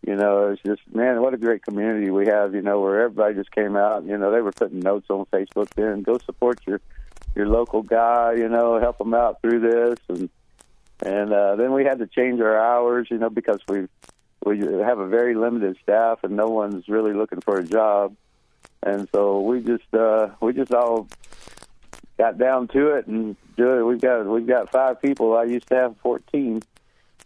you 0.07 0.17
know, 0.17 0.51
it's 0.51 0.63
just 0.63 0.83
man, 0.95 1.23
what 1.23 1.35
a 1.35 1.39
great 1.39 1.63
community 1.63 2.11
we 2.11 2.27
have. 2.27 2.55
You 2.55 2.63
know, 2.63 2.81
where 2.81 3.01
everybody 3.03 3.35
just 3.35 3.51
came 3.53 3.77
out. 3.77 4.05
You 4.05 4.19
know, 4.19 4.31
they 4.31 4.41
were 4.41 4.53
putting 4.53 4.81
notes 4.81 5.07
on 5.09 5.25
Facebook 5.27 5.69
then, 5.71 6.03
go 6.03 6.19
support 6.19 6.61
your 6.67 6.81
your 7.35 7.47
local 7.47 7.83
guy. 7.83 8.35
You 8.35 8.49
know, 8.49 8.79
help 8.79 8.99
them 8.99 9.15
out 9.15 9.41
through 9.41 9.61
this, 9.61 9.99
and 10.09 10.29
and 11.05 11.33
uh, 11.33 11.57
then 11.57 11.73
we 11.73 11.85
had 11.85 11.99
to 12.01 12.07
change 12.07 12.41
our 12.41 12.59
hours. 12.59 13.09
You 13.11 13.19
know, 13.19 13.31
because 13.31 13.61
we 13.69 13.87
we 14.45 14.59
have 14.59 14.99
a 14.99 15.07
very 15.07 15.35
limited 15.35 15.79
staff 15.83 16.23
and 16.23 16.37
no 16.37 16.49
one's 16.49 16.87
really 16.89 17.15
looking 17.15 17.41
for 17.41 17.59
a 17.59 17.65
job, 17.65 18.15
and 18.83 19.09
so 19.15 19.41
we 19.41 19.61
just 19.61 19.95
uh, 19.95 20.29
we 20.41 20.53
just 20.53 20.73
all 20.73 21.09
got 22.19 22.37
down 22.37 22.69
to 22.69 22.91
it 22.97 23.07
and 23.07 23.37
do 23.57 23.79
it. 23.79 23.83
We've 23.85 24.01
got 24.01 24.27
we've 24.27 24.47
got 24.47 24.71
five 24.71 25.01
people. 25.01 25.37
I 25.37 25.45
used 25.45 25.69
to 25.69 25.77
have 25.77 25.97
fourteen 26.03 26.63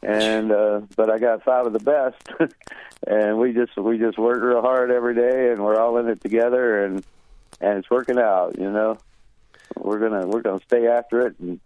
and 0.03 0.53
uh 0.53 0.81
but 0.97 1.11
I 1.11 1.19
got 1.19 1.45
five 1.45 1.67
of 1.67 1.73
the 1.73 1.81
best. 1.81 2.53
And 3.07 3.39
we 3.39 3.53
just 3.53 3.77
we 3.77 3.97
just 3.97 4.19
work 4.19 4.43
real 4.43 4.61
hard 4.61 4.91
every 4.91 5.15
day 5.15 5.53
and 5.53 5.65
we're 5.65 5.81
all 5.81 5.99
in 5.99 6.09
it 6.09 6.21
together 6.21 6.85
and 6.85 7.05
and 7.61 7.79
it's 7.79 7.89
working 7.91 8.19
out 8.19 8.59
you 8.59 8.71
know. 8.71 8.99
We're 9.77 10.01
gonna 10.01 10.27
we're 10.27 10.43
gonna 10.43 10.61
stay 10.67 10.89
after 10.89 11.27
it 11.27 11.39
and 11.39 11.61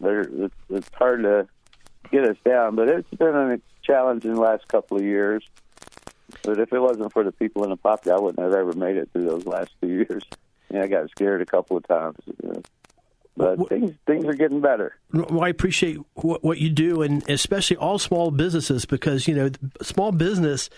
it's, 0.00 0.54
it's 0.70 0.88
hard 0.94 1.24
to 1.24 1.46
get 2.10 2.24
us 2.24 2.36
down 2.44 2.74
but 2.74 2.88
it's 2.88 3.10
been 3.10 3.34
a 3.34 3.60
challenge 3.82 4.24
in 4.24 4.34
the 4.34 4.40
last 4.40 4.66
couple 4.68 4.96
of 4.96 5.04
years. 5.04 5.44
But 6.42 6.58
if 6.58 6.72
it 6.72 6.80
wasn't 6.80 7.12
for 7.12 7.22
the 7.22 7.32
people 7.32 7.64
in 7.64 7.70
the 7.70 7.76
poppy, 7.76 8.10
I 8.10 8.16
wouldn't 8.16 8.42
have 8.42 8.54
ever 8.54 8.72
made 8.72 8.96
it 8.96 9.10
through 9.12 9.24
those 9.24 9.44
last 9.44 9.70
two 9.80 9.88
years. 9.88 10.24
Yeah 10.70 10.82
I 10.82 10.86
got 10.86 11.10
scared 11.10 11.42
a 11.42 11.46
couple 11.46 11.76
of 11.76 11.86
times 11.86 12.16
but 13.38 13.68
things 13.68 13.94
things 14.04 14.24
are 14.24 14.34
getting 14.34 14.60
better. 14.60 14.96
Well, 15.12 15.42
I 15.42 15.48
appreciate 15.48 15.98
what, 16.14 16.42
what 16.42 16.58
you 16.58 16.70
do, 16.70 17.02
and 17.02 17.28
especially 17.30 17.76
all 17.76 17.98
small 17.98 18.32
businesses, 18.32 18.84
because 18.84 19.28
you 19.28 19.34
know, 19.34 19.50
small 19.80 20.10
business 20.10 20.68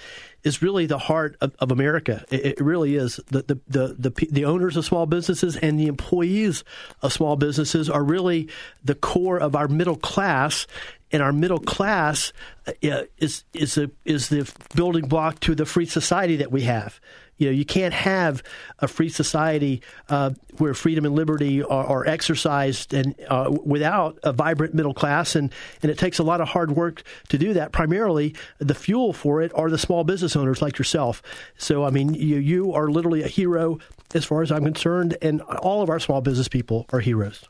is 0.45 0.61
really 0.61 0.85
the 0.85 0.99
heart 0.99 1.37
of, 1.41 1.55
of 1.59 1.71
America. 1.71 2.25
It, 2.31 2.47
it, 2.47 2.61
really 2.61 2.97
is. 2.97 3.19
The, 3.29 3.43
the 3.43 3.61
the, 3.67 4.11
the 4.11 4.29
the 4.31 4.45
owners 4.45 4.77
of 4.77 4.85
small 4.85 5.07
businesses 5.07 5.57
and 5.57 5.81
the 5.81 5.87
employees 5.87 6.63
of 7.01 7.15
small 7.15 7.37
businesses 7.37 7.89
are 7.89 8.05
really 8.05 8.49
the 8.85 8.95
core 8.95 9.39
of 9.39 9.57
our 9.57 9.67
middle 9.67 9.97
class, 9.97 10.67
and 11.11 11.23
our 11.23 11.33
middle 11.33 11.61
class 11.61 12.35
uh, 12.67 12.73
is 13.17 13.45
is 13.55 13.79
a, 13.79 13.91
is 14.05 14.29
the 14.29 14.53
building 14.75 15.09
block 15.09 15.41
to 15.41 15.55
the 15.55 15.65
free 15.65 15.87
society 15.87 16.37
that 16.37 16.53
we 16.53 16.63
have. 16.63 17.01
You 17.41 17.47
know, 17.47 17.53
you 17.53 17.64
can't 17.64 17.95
have 17.95 18.43
a 18.80 18.86
free 18.86 19.09
society 19.09 19.80
uh, 20.11 20.30
where 20.59 20.74
freedom 20.74 21.07
and 21.07 21.14
liberty 21.14 21.62
are, 21.62 21.86
are 21.86 22.07
exercised 22.07 22.93
and 22.93 23.14
uh, 23.28 23.51
without 23.64 24.18
a 24.22 24.32
vibrant 24.32 24.74
middle 24.74 24.93
class, 24.93 25.34
and, 25.34 25.51
and 25.82 25.91
it 25.91 25.97
takes 25.97 26.18
a 26.18 26.22
lot 26.22 26.43
of 26.43 26.49
hard 26.49 26.72
work 26.72 27.03
to 27.30 27.38
do 27.38 27.55
that. 27.55 27.72
Primarily, 27.72 28.34
the 28.59 28.74
fuel 28.74 29.14
for 29.14 29.41
it 29.41 29.53
are 29.55 29.70
the 29.70 29.78
small 29.78 30.05
business 30.05 30.36
owners 30.36 30.61
like 30.61 30.78
yourself. 30.78 31.22
So, 31.57 31.82
I 31.82 31.91
mean, 31.91 32.12
you 32.12 32.36
you 32.36 32.74
are 32.74 32.91
literally 32.91 33.22
a 33.22 33.28
hero 33.28 33.78
as 34.14 34.26
far 34.26 34.43
as 34.43 34.53
I'm 34.53 34.64
concerned, 34.64 35.16
and 35.22 35.41
all 35.41 35.80
of 35.80 35.88
our 35.88 35.99
small 35.99 36.20
business 36.20 36.47
people 36.47 36.84
are 36.93 37.01
heroes. 37.01 37.49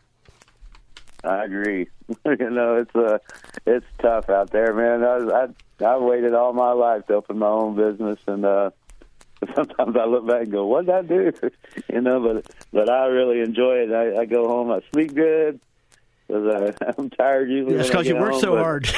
I 1.25 1.45
agree. 1.45 1.89
you 2.25 2.51
know, 2.51 2.77
it's 2.77 2.95
uh, 2.95 3.19
it's 3.67 3.87
tough 4.01 4.31
out 4.31 4.51
there, 4.51 4.73
man. 4.73 5.03
I 5.03 5.49
I 5.83 5.85
I 5.85 5.97
waited 5.99 6.33
all 6.33 6.53
my 6.53 6.73
life 6.73 7.07
to 7.07 7.15
open 7.15 7.39
my 7.39 7.49
own 7.49 7.75
business, 7.77 8.19
and 8.27 8.45
uh, 8.45 8.71
sometimes 9.55 9.97
I 9.97 10.05
look 10.05 10.27
back 10.27 10.43
and 10.43 10.53
go, 10.53 10.67
"What 10.67 10.87
did 10.87 10.95
I 10.95 11.03
do?" 11.03 11.33
you 11.93 12.01
know, 12.01 12.21
but 12.21 12.47
but 12.73 12.91
I 12.91 13.07
really 13.07 13.41
enjoy 13.41 13.79
it. 13.79 13.93
I, 13.93 14.23
I 14.23 14.25
go 14.27 14.47
home, 14.49 14.71
I 14.71 14.81
sleep 14.93 15.15
good 15.15 15.61
because 16.27 16.75
I'm 16.99 17.11
tired 17.11 17.51
usually. 17.51 17.77
That's 17.77 17.89
because 17.89 18.07
you 18.07 18.17
work 18.17 18.33
home, 18.33 18.41
so 18.41 18.57
hard. 18.57 18.89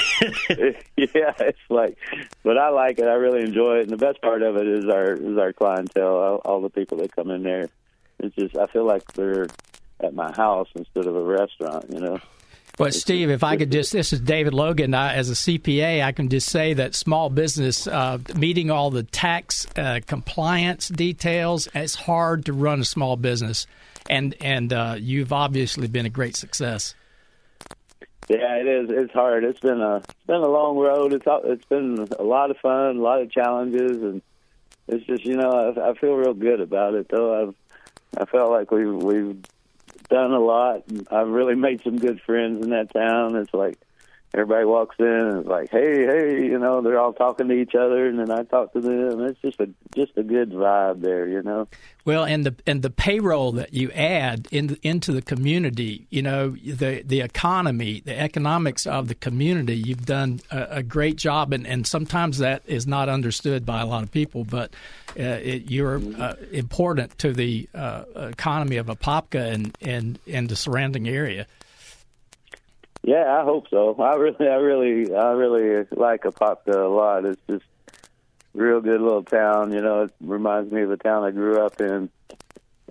yeah, 0.97 1.33
it's 1.39 1.59
like, 1.69 1.97
but 2.43 2.59
I 2.59 2.71
like 2.71 2.99
it. 2.99 3.07
I 3.07 3.15
really 3.15 3.43
enjoy 3.43 3.79
it, 3.79 3.83
and 3.83 3.91
the 3.91 3.97
best 3.97 4.21
part 4.21 4.43
of 4.43 4.57
it 4.57 4.67
is 4.67 4.87
our 4.87 5.13
is 5.13 5.39
our 5.39 5.53
clientele. 5.53 6.17
All, 6.17 6.37
all 6.45 6.61
the 6.61 6.71
people 6.71 6.99
that 6.99 7.15
come 7.15 7.31
in 7.31 7.43
there. 7.43 7.69
It's 8.19 8.35
just 8.37 8.57
I 8.57 8.67
feel 8.67 8.87
like 8.87 9.13
they're 9.15 9.49
at 10.01 10.15
my 10.15 10.33
house 10.33 10.69
instead 10.75 11.07
of 11.07 11.17
a 11.17 11.23
restaurant. 11.23 11.87
You 11.91 12.01
know. 12.01 12.21
But 12.79 12.95
Steve, 12.95 13.29
if 13.29 13.45
I 13.45 13.57
could 13.57 13.71
just, 13.71 13.93
this 13.93 14.15
is 14.15 14.21
David 14.21 14.55
Logan. 14.55 14.95
I, 14.95 15.15
as 15.15 15.29
a 15.29 15.35
CPA, 15.35 16.03
I 16.03 16.13
can 16.13 16.31
just 16.31 16.49
say 16.49 16.73
that 16.75 16.95
small 16.95 17.29
business 17.29 17.87
uh, 17.87 18.19
meeting 18.35 18.71
all 18.71 18.91
the 18.91 19.03
tax 19.03 19.67
uh, 19.77 20.01
compliance 20.07 20.89
details, 20.89 21.69
it's 21.75 21.95
hard 21.95 22.47
to 22.47 22.55
run 22.55 22.81
a 22.81 22.85
small 22.85 23.17
business, 23.17 23.67
and 24.09 24.35
and 24.41 24.73
uh, 24.73 24.97
you've 24.99 25.35
obviously 25.35 25.87
been 25.87 26.07
a 26.07 26.11
great 26.11 26.35
success. 26.35 26.95
Yeah, 28.29 28.57
it 28.57 28.67
is. 28.67 28.91
It's 28.91 29.13
hard. 29.13 29.45
It's 29.45 29.61
been 29.61 29.81
a 29.83 29.97
it's 29.97 30.27
been 30.27 30.37
a 30.37 30.49
long 30.49 30.79
road. 30.79 31.13
It's 31.13 31.27
it's 31.45 31.65
been 31.67 32.09
a 32.19 32.23
lot 32.23 32.51
of 32.51 32.57
fun, 32.59 32.97
a 32.97 33.01
lot 33.03 33.21
of 33.21 33.31
challenges, 33.31 34.03
and 34.03 34.23
it's 34.89 35.05
just 35.05 35.27
you 35.27 35.37
know 35.37 35.51
I, 35.51 35.91
I 35.91 35.95
feel 35.95 36.15
real 36.15 36.33
good 36.33 36.61
about 36.61 36.95
it. 36.95 37.09
Though 37.11 37.43
I've 37.43 37.55
I 38.17 38.25
felt 38.25 38.51
like 38.51 38.71
we 38.71 38.87
we've 38.87 39.43
done 40.13 40.33
a 40.33 40.41
lot. 40.41 40.85
And 40.89 41.09
I've 41.11 41.29
really 41.29 41.55
made 41.55 41.83
some 41.83 41.97
good 41.97 42.21
friends 42.21 42.65
in 42.65 42.71
that 42.71 42.93
town. 42.93 43.37
It's 43.37 43.55
like 43.55 43.79
everybody 44.35 44.65
walks 44.65 44.97
in 44.99 45.07
and 45.07 45.39
it's 45.41 45.49
like, 45.49 45.71
hey, 45.71 46.07
hey, 46.07 46.45
you 46.45 46.59
know, 46.59 46.81
they're 46.81 46.99
all 46.99 47.13
talking 47.13 47.49
to 47.49 47.55
each 47.55 47.75
other, 47.75 48.07
and 48.07 48.19
then 48.19 48.31
I 48.31 48.45
talk 48.45 48.73
to 48.73 48.81
them. 48.81 49.25
It's 49.25 49.41
just 49.41 49.61
a 49.61 49.69
just 49.95 50.17
a 50.17 50.23
good 50.23 50.53
vibe 50.53 51.03
there, 51.03 51.29
you 51.29 51.43
know. 51.43 51.69
Well, 52.05 52.25
and 52.25 52.45
the 52.45 52.55
and 52.67 52.83
the 52.83 52.91
payroll 52.91 53.53
that 53.53 53.75
you 53.75 53.91
add 53.93 54.49
in, 54.51 54.77
into 54.83 55.13
the 55.13 55.23
community, 55.23 56.07
you 56.11 56.23
know, 56.23 56.51
the 56.51 57.03
the 57.03 57.21
economy, 57.21 58.01
the 58.05 58.19
economics 58.19 58.87
of 58.87 59.09
the 59.09 59.15
community, 59.15 59.77
you've 59.77 60.07
done 60.07 60.41
a, 60.51 60.67
a 60.71 60.83
great 60.83 61.17
job, 61.17 61.53
and, 61.53 61.67
and 61.67 61.87
sometimes 61.87 62.39
that 62.39 62.63
is 62.67 62.87
not 62.87 63.09
understood 63.09 63.67
by 63.67 63.81
a 63.83 63.87
lot 63.87 64.03
of 64.03 64.11
people, 64.11 64.45
but 64.45 64.73
uh, 65.19 65.23
it, 65.23 65.71
you're 65.71 66.01
uh, 66.19 66.35
important 66.53 67.17
to 67.19 67.33
the 67.33 67.69
uh, 67.75 68.05
economy 68.17 68.79
of 68.79 68.87
Apopka 68.87 69.53
and, 69.53 69.77
and 69.81 70.19
and 70.27 70.49
the 70.49 70.57
surrounding 70.57 71.09
area. 71.09 71.47
Yeah, 73.03 73.41
I 73.41 73.45
hope 73.45 73.69
so. 73.69 73.95
I 74.01 74.15
really, 74.15 74.49
I 74.49 74.55
really, 74.55 75.15
I 75.15 75.33
really 75.33 75.87
like 75.91 76.23
Apopka 76.23 76.75
a 76.75 76.89
lot. 76.89 77.25
It's 77.25 77.41
just 77.49 77.65
real 78.55 78.81
good 78.81 79.01
little 79.01 79.25
town. 79.25 79.73
You 79.73 79.81
know, 79.81 80.03
it 80.03 80.13
reminds 80.21 80.73
me 80.73 80.83
of 80.83 80.91
the 80.91 80.97
town 80.97 81.25
I 81.25 81.33
grew 81.33 81.65
up 81.65 81.81
in, 81.81 82.09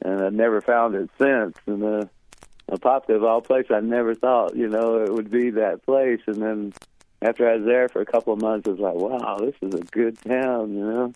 and 0.02 0.22
I've 0.22 0.34
never 0.34 0.60
found 0.60 0.96
it 0.96 1.10
since. 1.18 1.56
And 1.66 1.84
uh, 1.84 2.06
Apopka, 2.70 3.16
of 3.16 3.24
all 3.24 3.42
places, 3.42 3.72
I 3.72 3.80
never 3.80 4.14
thought 4.14 4.56
you 4.56 4.68
know 4.68 5.02
it 5.02 5.14
would 5.14 5.32
be 5.32 5.52
that 5.52 5.86
place. 5.86 6.22
And 6.28 6.42
then 6.42 6.74
after 7.22 7.50
I 7.50 7.56
was 7.56 7.66
there 7.66 7.88
for 7.88 8.02
a 8.02 8.06
couple 8.06 8.34
of 8.34 8.42
months, 8.42 8.68
I 8.68 8.72
was 8.72 8.80
like, 8.80 8.96
wow, 8.96 9.38
this 9.38 9.56
is 9.62 9.74
a 9.80 9.84
good 9.84 10.18
town. 10.22 10.74
You 10.74 10.86
know, 10.86 11.14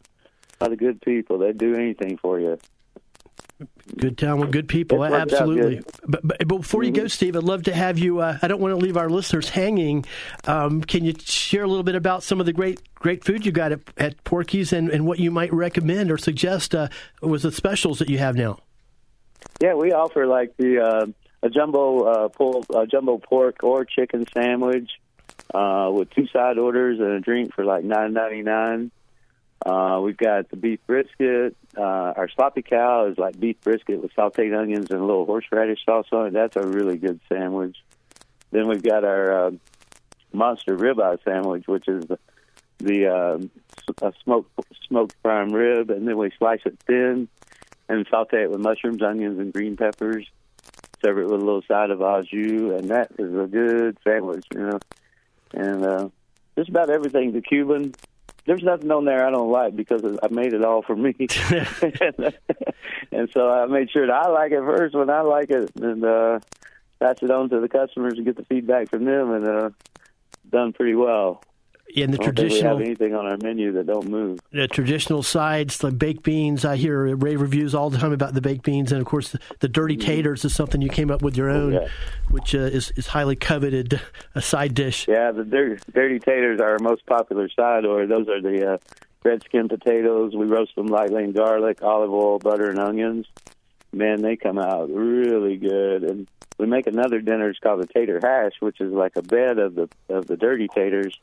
a 0.59 0.63
lot 0.63 0.71
of 0.71 0.79
good 0.79 1.01
people. 1.01 1.37
They 1.37 1.51
do 1.51 1.75
anything 1.75 2.17
for 2.17 2.39
you. 2.39 2.57
Good 3.97 4.17
town 4.17 4.39
with 4.39 4.51
good 4.51 4.67
people, 4.67 5.03
absolutely. 5.05 5.81
But, 6.05 6.27
but, 6.27 6.39
but, 6.39 6.47
before 6.47 6.83
you 6.83 6.91
go, 6.91 7.01
mm-hmm. 7.01 7.07
Steve, 7.07 7.37
I'd 7.37 7.43
love 7.43 7.63
to 7.63 7.73
have 7.73 7.97
you. 7.97 8.19
Uh, 8.19 8.37
I 8.41 8.49
don't 8.49 8.59
want 8.59 8.73
to 8.73 8.83
leave 8.83 8.97
our 8.97 9.09
listeners 9.09 9.47
hanging. 9.47 10.05
Um, 10.45 10.81
can 10.81 11.05
you 11.05 11.13
share 11.19 11.63
a 11.63 11.67
little 11.67 11.83
bit 11.83 11.95
about 11.95 12.23
some 12.23 12.41
of 12.41 12.45
the 12.45 12.53
great 12.53 12.81
great 12.95 13.23
food 13.23 13.45
you 13.45 13.53
got 13.53 13.71
at, 13.71 13.79
at 13.97 14.23
Porky's 14.25 14.73
and, 14.73 14.89
and 14.89 15.05
what 15.05 15.19
you 15.19 15.31
might 15.31 15.53
recommend 15.53 16.11
or 16.11 16.17
suggest 16.17 16.75
uh, 16.75 16.89
was 17.21 17.43
the 17.43 17.51
specials 17.51 17.99
that 17.99 18.09
you 18.09 18.17
have 18.17 18.35
now? 18.35 18.59
Yeah, 19.61 19.75
we 19.75 19.93
offer 19.93 20.25
like 20.25 20.57
the 20.57 20.81
uh, 20.81 21.05
a 21.41 21.49
jumbo 21.49 22.03
uh, 22.03 22.27
pull, 22.29 22.65
a 22.75 22.87
jumbo 22.87 23.19
pork 23.19 23.63
or 23.63 23.85
chicken 23.85 24.25
sandwich 24.33 24.89
uh, 25.53 25.89
with 25.93 26.09
two 26.09 26.27
side 26.27 26.57
orders 26.57 26.99
and 26.99 27.11
a 27.11 27.19
drink 27.21 27.53
for 27.53 27.63
like 27.63 27.85
nine 27.85 28.13
ninety 28.13 28.41
nine. 28.41 28.91
Uh, 29.65 29.99
we've 30.03 30.17
got 30.17 30.49
the 30.49 30.55
beef 30.55 30.79
brisket. 30.85 31.55
Uh, 31.75 31.81
our 31.81 32.29
sloppy 32.29 32.61
cow 32.61 33.07
is 33.07 33.17
like 33.17 33.39
beef 33.39 33.59
brisket 33.61 34.01
with 34.01 34.13
sauteed 34.13 34.57
onions 34.57 34.91
and 34.91 34.99
a 34.99 35.05
little 35.05 35.25
horseradish 35.25 35.83
sauce 35.83 36.05
on 36.11 36.27
it. 36.27 36.33
That's 36.33 36.55
a 36.55 36.67
really 36.67 36.97
good 36.97 37.19
sandwich. 37.27 37.75
Then 38.51 38.67
we've 38.67 38.83
got 38.83 39.03
our 39.03 39.47
uh, 39.47 39.51
monster 40.31 40.77
ribeye 40.77 41.23
sandwich, 41.23 41.67
which 41.67 41.87
is 41.87 42.05
the, 42.05 42.19
the 42.77 43.07
uh, 43.07 43.39
a 44.01 44.13
smoked 44.23 44.51
smoked 44.87 45.21
prime 45.23 45.51
rib, 45.51 45.89
and 45.89 46.07
then 46.07 46.17
we 46.17 46.31
slice 46.37 46.61
it 46.65 46.77
thin 46.85 47.27
and 47.89 48.07
saute 48.09 48.43
it 48.43 48.51
with 48.51 48.59
mushrooms, 48.59 49.01
onions, 49.01 49.39
and 49.39 49.51
green 49.51 49.75
peppers. 49.77 50.27
Serve 51.03 51.19
it 51.19 51.23
with 51.23 51.41
a 51.41 51.43
little 51.43 51.61
side 51.63 51.89
of 51.89 52.01
au 52.01 52.21
jus, 52.21 52.79
and 52.79 52.89
that 52.89 53.11
is 53.17 53.33
a 53.35 53.47
good 53.47 53.97
sandwich, 54.03 54.45
you 54.53 54.61
know. 54.61 54.79
And 55.53 55.85
uh, 55.85 56.09
just 56.57 56.69
about 56.69 56.89
everything. 56.89 57.31
The 57.31 57.41
Cuban, 57.41 57.93
there's 58.45 58.63
nothing 58.63 58.91
on 58.91 59.05
there 59.05 59.25
I 59.25 59.31
don't 59.31 59.51
like 59.51 59.75
because 59.75 60.03
I 60.03 60.27
made 60.29 60.53
it 60.53 60.63
all 60.63 60.81
for 60.81 60.95
me. 60.95 61.15
and 63.11 63.29
so 63.33 63.49
I 63.49 63.65
made 63.65 63.91
sure 63.91 64.07
that 64.07 64.13
I 64.13 64.27
like 64.29 64.51
it 64.51 64.59
first 64.59 64.95
when 64.95 65.09
I 65.09 65.21
like 65.21 65.49
it 65.49 65.71
and 65.75 66.03
uh 66.03 66.39
pass 66.99 67.17
it 67.21 67.31
on 67.31 67.49
to 67.49 67.59
the 67.59 67.69
customers 67.69 68.13
and 68.15 68.25
get 68.25 68.37
the 68.37 68.45
feedback 68.45 68.89
from 68.89 69.05
them 69.05 69.31
and 69.31 69.47
uh 69.47 69.69
done 70.49 70.73
pretty 70.73 70.95
well. 70.95 71.41
In 71.93 72.11
the 72.11 72.17
traditional, 72.17 72.77
we 72.77 72.83
have 72.83 72.87
anything 72.87 73.15
on 73.15 73.25
our 73.25 73.37
menu 73.37 73.71
that 73.73 73.85
don't 73.87 74.07
move. 74.09 74.39
The 74.51 74.67
traditional 74.67 75.23
sides, 75.23 75.81
like 75.83 75.97
baked 75.97 76.23
beans. 76.23 76.65
I 76.65 76.75
hear 76.75 77.15
rave 77.15 77.39
reviews 77.39 77.73
all 77.73 77.89
the 77.89 77.97
time 77.97 78.11
about 78.11 78.33
the 78.33 78.41
baked 78.41 78.63
beans, 78.65 78.91
and 78.91 78.99
of 78.99 79.07
course, 79.07 79.29
the, 79.31 79.39
the 79.59 79.69
dirty 79.69 79.95
Mm-hmm. 79.95 80.07
taters 80.07 80.43
is 80.43 80.53
something 80.53 80.81
you 80.81 80.89
came 80.89 81.09
up 81.09 81.21
with 81.21 81.37
your 81.37 81.49
own, 81.49 81.87
which 82.29 82.53
uh, 82.53 82.59
is 82.59 82.91
is 82.97 83.07
highly 83.07 83.35
coveted 83.35 84.01
a 84.35 84.41
side 84.41 84.73
dish. 84.73 85.07
Yeah, 85.07 85.31
the 85.31 85.45
dirty, 85.45 85.81
dirty 85.93 86.19
taters 86.19 86.59
are 86.59 86.71
our 86.71 86.79
most 86.79 87.05
popular 87.05 87.47
side 87.49 87.85
or 87.85 88.05
Those 88.07 88.27
are 88.27 88.41
the 88.41 88.73
uh, 88.73 88.77
red 89.23 89.43
skin 89.43 89.69
potatoes. 89.69 90.35
We 90.35 90.47
roast 90.47 90.75
them 90.75 90.87
lightly 90.87 91.23
in 91.23 91.31
garlic, 91.31 91.81
olive 91.81 92.11
oil, 92.11 92.39
butter, 92.39 92.69
and 92.69 92.79
onions. 92.79 93.25
Man, 93.93 94.21
they 94.21 94.35
come 94.35 94.57
out 94.59 94.89
really 94.89 95.55
good. 95.55 96.03
And 96.03 96.27
we 96.57 96.65
make 96.65 96.87
another 96.87 97.21
dinner. 97.21 97.49
It's 97.49 97.59
called 97.59 97.81
the 97.81 97.87
tater 97.87 98.19
hash, 98.21 98.53
which 98.59 98.81
is 98.81 98.91
like 98.91 99.15
a 99.15 99.21
bed 99.21 99.59
of 99.59 99.75
the 99.75 99.89
of 100.09 100.27
the 100.27 100.35
dirty 100.35 100.67
taters, 100.67 101.17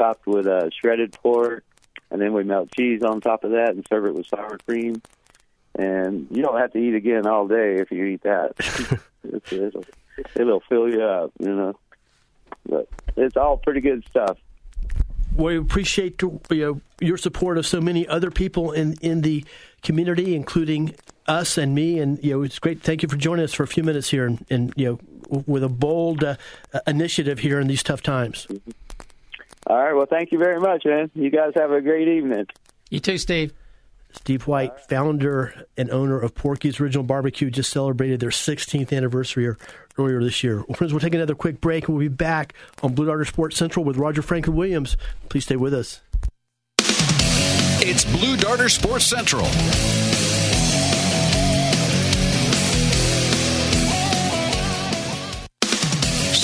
topped 0.00 0.26
with 0.26 0.46
uh, 0.46 0.70
shredded 0.70 1.12
pork, 1.12 1.62
and 2.10 2.20
then 2.20 2.32
we 2.32 2.42
melt 2.42 2.70
cheese 2.72 3.02
on 3.02 3.20
top 3.20 3.44
of 3.44 3.50
that 3.50 3.70
and 3.70 3.86
serve 3.88 4.06
it 4.06 4.14
with 4.14 4.26
sour 4.26 4.58
cream. 4.66 5.00
And 5.78 6.26
you 6.30 6.42
don't 6.42 6.58
have 6.58 6.72
to 6.72 6.78
eat 6.78 6.94
again 6.94 7.26
all 7.26 7.46
day 7.46 7.76
if 7.76 7.90
you 7.90 8.04
eat 8.04 8.22
that. 8.22 8.54
it's, 9.24 9.52
it'll, 9.52 9.84
it'll 10.34 10.62
fill 10.68 10.88
you 10.90 11.02
up, 11.02 11.32
you 11.38 11.54
know. 11.54 11.78
But 12.66 12.88
it's 13.16 13.36
all 13.36 13.58
pretty 13.58 13.80
good 13.80 14.04
stuff. 14.08 14.38
We 15.36 15.56
appreciate 15.56 16.20
you 16.20 16.40
know, 16.50 16.80
your 17.00 17.16
support 17.16 17.56
of 17.56 17.66
so 17.66 17.80
many 17.80 18.06
other 18.08 18.30
people 18.30 18.72
in, 18.72 18.94
in 19.00 19.20
the 19.20 19.44
community, 19.82 20.34
including 20.34 20.96
us 21.28 21.56
and 21.56 21.74
me. 21.74 22.00
And 22.00 22.22
you 22.24 22.32
know, 22.32 22.42
it's 22.42 22.58
great. 22.58 22.82
Thank 22.82 23.02
you 23.02 23.08
for 23.08 23.16
joining 23.16 23.44
us 23.44 23.54
for 23.54 23.62
a 23.62 23.68
few 23.68 23.84
minutes 23.84 24.10
here, 24.10 24.26
and, 24.26 24.44
and 24.50 24.72
you 24.76 24.86
know, 25.30 25.42
with 25.46 25.62
a 25.62 25.68
bold 25.68 26.24
uh, 26.24 26.36
initiative 26.86 27.38
here 27.38 27.60
in 27.60 27.68
these 27.68 27.82
tough 27.82 28.02
times. 28.02 28.48
All 29.66 29.76
right. 29.76 29.94
Well, 29.94 30.06
thank 30.06 30.32
you 30.32 30.38
very 30.38 30.60
much, 30.60 30.84
man. 30.84 31.10
You 31.14 31.30
guys 31.30 31.52
have 31.56 31.70
a 31.70 31.80
great 31.80 32.08
evening. 32.08 32.46
You 32.88 33.00
too, 33.00 33.18
Steve. 33.18 33.52
Steve 34.12 34.46
White, 34.48 34.80
founder 34.88 35.66
and 35.76 35.88
owner 35.90 36.18
of 36.18 36.34
Porky's 36.34 36.80
Original 36.80 37.04
Barbecue, 37.04 37.48
just 37.48 37.70
celebrated 37.70 38.18
their 38.18 38.30
16th 38.30 38.92
anniversary 38.96 39.54
earlier 39.98 40.20
this 40.22 40.42
year. 40.42 40.56
Well, 40.66 40.74
friends, 40.74 40.92
we'll 40.92 41.00
take 41.00 41.14
another 41.14 41.36
quick 41.36 41.60
break 41.60 41.86
and 41.86 41.96
we'll 41.96 42.08
be 42.08 42.14
back 42.14 42.54
on 42.82 42.94
Blue 42.94 43.06
Darter 43.06 43.24
Sports 43.24 43.56
Central 43.56 43.84
with 43.84 43.96
Roger 43.96 44.22
Franklin 44.22 44.56
Williams. 44.56 44.96
Please 45.28 45.44
stay 45.44 45.56
with 45.56 45.74
us. 45.74 46.00
It's 47.82 48.04
Blue 48.04 48.36
Darter 48.36 48.68
Sports 48.68 49.06
Central. 49.06 49.46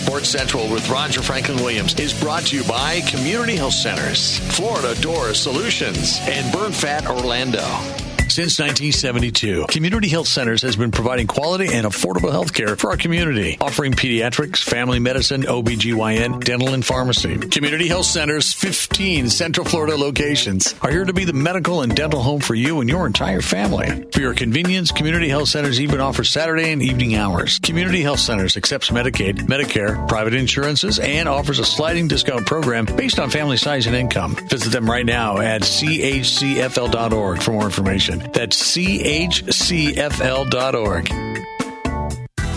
Sports 0.07 0.28
Central 0.28 0.68
with 0.68 0.88
Roger 0.88 1.20
Franklin 1.20 1.57
Williams 1.57 1.98
is 1.98 2.14
brought 2.14 2.46
to 2.46 2.57
you 2.57 2.62
by 2.62 3.00
Community 3.09 3.57
Health 3.57 3.74
Centers, 3.74 4.38
Florida 4.57 4.94
Door 5.02 5.34
Solutions, 5.34 6.20
and 6.28 6.52
Burn 6.52 6.70
Fat 6.70 7.09
Orlando. 7.09 8.05
Since 8.37 8.59
1972, 8.59 9.64
Community 9.70 10.09
Health 10.09 10.28
Centers 10.28 10.61
has 10.61 10.76
been 10.76 10.91
providing 10.91 11.26
quality 11.26 11.72
and 11.72 11.87
affordable 11.87 12.30
health 12.30 12.53
care 12.53 12.76
for 12.76 12.91
our 12.91 12.99
community, 12.99 13.57
offering 13.62 13.95
pediatrics, 13.95 14.59
family 14.59 14.99
medicine, 14.99 15.45
OBGYN, 15.45 16.45
dental, 16.45 16.74
and 16.74 16.84
pharmacy. 16.84 17.39
Community 17.39 17.89
Health 17.89 18.05
Centers' 18.05 18.53
15 18.53 19.30
Central 19.30 19.64
Florida 19.64 19.97
locations 19.97 20.74
are 20.82 20.91
here 20.91 21.07
to 21.07 21.14
be 21.14 21.24
the 21.24 21.32
medical 21.32 21.80
and 21.80 21.97
dental 21.97 22.22
home 22.22 22.43
for 22.43 22.55
you 22.55 22.80
and 22.80 22.91
your 22.91 23.07
entire 23.07 23.41
family. 23.41 24.05
For 24.12 24.20
your 24.20 24.34
convenience, 24.34 24.93
Community 24.93 25.30
Health 25.30 25.49
Centers 25.49 25.80
even 25.80 26.03
offers 26.03 26.28
Saturday 26.28 26.72
and 26.72 26.82
evening 26.82 27.14
hours. 27.14 27.59
Community 27.61 28.03
Health 28.03 28.20
Centers 28.20 28.59
accepts 28.59 28.91
Medicaid, 28.91 29.47
Medicare, 29.47 30.07
private 30.09 30.34
insurances, 30.34 30.99
and 30.99 31.26
offers 31.26 31.59
a 31.59 31.64
sliding 31.64 32.07
discount 32.07 32.45
program 32.45 32.84
based 32.84 33.18
on 33.18 33.30
family 33.30 33.57
size 33.57 33.87
and 33.87 33.97
income. 33.97 34.37
Visit 34.51 34.72
them 34.72 34.91
right 34.91 35.07
now 35.07 35.39
at 35.39 35.62
chcfl.org 35.62 37.43
for 37.43 37.53
more 37.53 37.64
information. 37.64 38.26
That's 38.33 38.77
chcfl.org. 38.77 39.27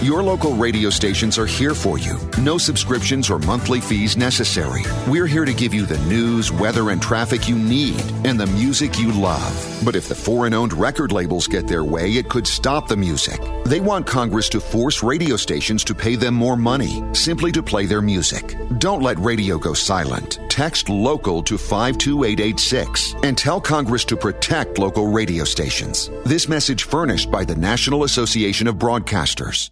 Your 0.01 0.23
local 0.23 0.53
radio 0.53 0.89
stations 0.89 1.37
are 1.37 1.45
here 1.45 1.75
for 1.75 1.99
you. 1.99 2.17
No 2.39 2.57
subscriptions 2.57 3.29
or 3.29 3.37
monthly 3.37 3.81
fees 3.81 4.15
necessary. 4.15 4.83
We're 5.09 5.27
here 5.27 5.43
to 5.43 5.53
give 5.53 5.73
you 5.73 5.85
the 5.85 5.97
news, 6.07 6.53
weather, 6.53 6.91
and 6.91 7.01
traffic 7.01 7.49
you 7.49 7.57
need 7.57 7.99
and 8.23 8.39
the 8.39 8.47
music 8.47 8.97
you 8.97 9.11
love. 9.11 9.81
But 9.83 9.97
if 9.97 10.07
the 10.07 10.15
foreign 10.15 10.53
owned 10.53 10.71
record 10.71 11.11
labels 11.11 11.47
get 11.47 11.67
their 11.67 11.83
way, 11.83 12.11
it 12.11 12.29
could 12.29 12.47
stop 12.47 12.87
the 12.87 12.95
music. 12.95 13.41
They 13.65 13.81
want 13.81 14.07
Congress 14.07 14.47
to 14.49 14.61
force 14.61 15.03
radio 15.03 15.35
stations 15.35 15.83
to 15.83 15.93
pay 15.93 16.15
them 16.15 16.33
more 16.33 16.55
money 16.55 17.03
simply 17.13 17.51
to 17.51 17.61
play 17.61 17.85
their 17.85 18.01
music. 18.01 18.55
Don't 18.77 19.03
let 19.03 19.19
radio 19.19 19.57
go 19.57 19.73
silent. 19.73 20.39
Text 20.47 20.87
local 20.87 21.43
to 21.43 21.57
52886 21.57 23.15
and 23.23 23.37
tell 23.37 23.59
Congress 23.59 24.05
to 24.05 24.15
protect 24.15 24.77
local 24.77 25.11
radio 25.11 25.43
stations. 25.43 26.09
This 26.23 26.47
message 26.47 26.83
furnished 26.83 27.29
by 27.29 27.43
the 27.43 27.55
National 27.55 28.05
Association 28.05 28.65
of 28.65 28.75
Broadcasters. 28.75 29.71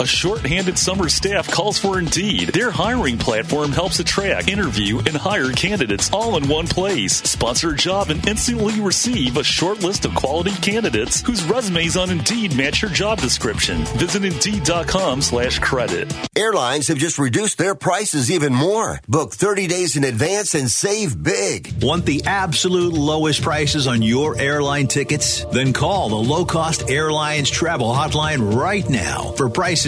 A 0.00 0.06
short-handed 0.06 0.78
summer 0.78 1.08
staff 1.08 1.50
calls 1.50 1.76
for 1.76 1.98
Indeed. 1.98 2.50
Their 2.50 2.70
hiring 2.70 3.18
platform 3.18 3.72
helps 3.72 3.98
attract, 3.98 4.48
interview, 4.48 4.98
and 4.98 5.08
hire 5.08 5.50
candidates 5.50 6.08
all 6.12 6.36
in 6.36 6.46
one 6.46 6.68
place. 6.68 7.14
Sponsor 7.22 7.70
a 7.70 7.76
job 7.76 8.10
and 8.10 8.24
instantly 8.28 8.80
receive 8.80 9.36
a 9.36 9.42
short 9.42 9.82
list 9.82 10.04
of 10.04 10.14
quality 10.14 10.52
candidates 10.52 11.20
whose 11.22 11.42
resumes 11.42 11.96
on 11.96 12.10
Indeed 12.10 12.56
match 12.56 12.80
your 12.80 12.92
job 12.92 13.20
description. 13.20 13.78
Visit 13.98 14.24
Indeed.com 14.24 15.20
slash 15.20 15.58
credit. 15.58 16.14
Airlines 16.36 16.86
have 16.86 16.98
just 16.98 17.18
reduced 17.18 17.58
their 17.58 17.74
prices 17.74 18.30
even 18.30 18.54
more. 18.54 19.00
Book 19.08 19.32
30 19.32 19.66
days 19.66 19.96
in 19.96 20.04
advance 20.04 20.54
and 20.54 20.70
save 20.70 21.20
big. 21.20 21.82
Want 21.82 22.06
the 22.06 22.22
absolute 22.24 22.92
lowest 22.92 23.42
prices 23.42 23.88
on 23.88 24.02
your 24.02 24.38
airline 24.38 24.86
tickets? 24.86 25.44
Then 25.46 25.72
call 25.72 26.08
the 26.08 26.14
low 26.14 26.44
cost 26.44 26.88
airlines 26.88 27.50
travel 27.50 27.88
hotline 27.92 28.54
right 28.54 28.88
now 28.88 29.32
for 29.32 29.48
prices 29.48 29.87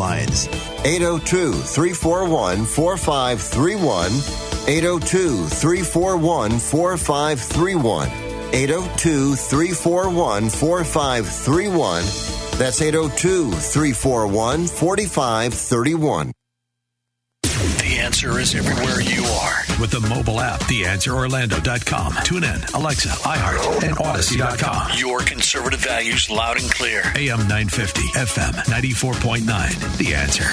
802 0.00 1.52
341 1.52 2.64
4531. 2.64 4.10
802 4.66 5.46
341 5.46 6.58
4531. 6.58 8.08
802 8.52 9.36
341 9.36 10.48
4531. 10.48 12.02
That's 12.58 12.80
802 12.82 13.50
341 13.52 14.66
4531. 14.66 16.32
The 17.42 17.98
answer 17.98 18.38
is 18.38 18.54
everywhere 18.54 19.00
you 19.00 19.24
are. 19.24 19.69
With 19.80 19.90
the 19.92 20.00
mobile 20.00 20.40
app, 20.40 20.60
theanswerorlando.com. 20.60 22.14
Tune 22.22 22.44
in, 22.44 22.62
Alexa, 22.74 23.08
iHeart, 23.08 23.82
and 23.82 23.98
Odyssey.com. 23.98 24.90
Your 24.98 25.20
conservative 25.20 25.80
values 25.80 26.28
loud 26.28 26.60
and 26.60 26.70
clear. 26.70 27.00
AM 27.16 27.38
950, 27.48 28.02
FM 28.08 28.52
94.9. 28.66 29.96
The 29.96 30.14
answer. 30.14 30.44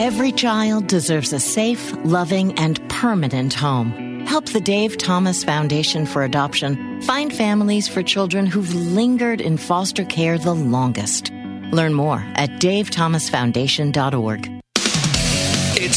Every 0.00 0.32
child 0.32 0.88
deserves 0.88 1.32
a 1.32 1.38
safe, 1.38 1.94
loving, 2.04 2.58
and 2.58 2.80
permanent 2.88 3.54
home. 3.54 4.26
Help 4.26 4.46
the 4.46 4.60
Dave 4.60 4.98
Thomas 4.98 5.44
Foundation 5.44 6.04
for 6.04 6.24
Adoption 6.24 7.00
find 7.02 7.32
families 7.32 7.86
for 7.86 8.02
children 8.02 8.46
who've 8.46 8.74
lingered 8.74 9.40
in 9.40 9.56
foster 9.56 10.04
care 10.04 10.38
the 10.38 10.54
longest. 10.54 11.30
Learn 11.70 11.94
more 11.94 12.24
at 12.34 12.50
davethomasfoundation.org. 12.58 14.55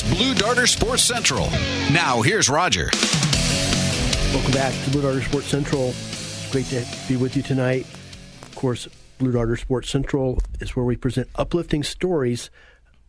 Blue 0.09 0.33
Darter 0.33 0.65
Sports 0.65 1.03
Central. 1.03 1.49
Now, 1.91 2.21
here's 2.21 2.49
Roger. 2.49 2.89
Welcome 4.33 4.51
back 4.51 4.73
to 4.83 4.89
Blue 4.89 5.03
Darter 5.03 5.21
Sports 5.21 5.47
Central. 5.47 5.89
It's 5.89 6.51
great 6.51 6.65
to 6.65 6.83
be 7.07 7.15
with 7.15 7.37
you 7.37 7.43
tonight. 7.43 7.85
Of 8.41 8.55
course, 8.55 8.87
Blue 9.19 9.31
Darter 9.31 9.55
Sports 9.55 9.89
Central 9.89 10.39
is 10.59 10.75
where 10.75 10.83
we 10.83 10.95
present 10.95 11.29
uplifting 11.35 11.83
stories 11.83 12.49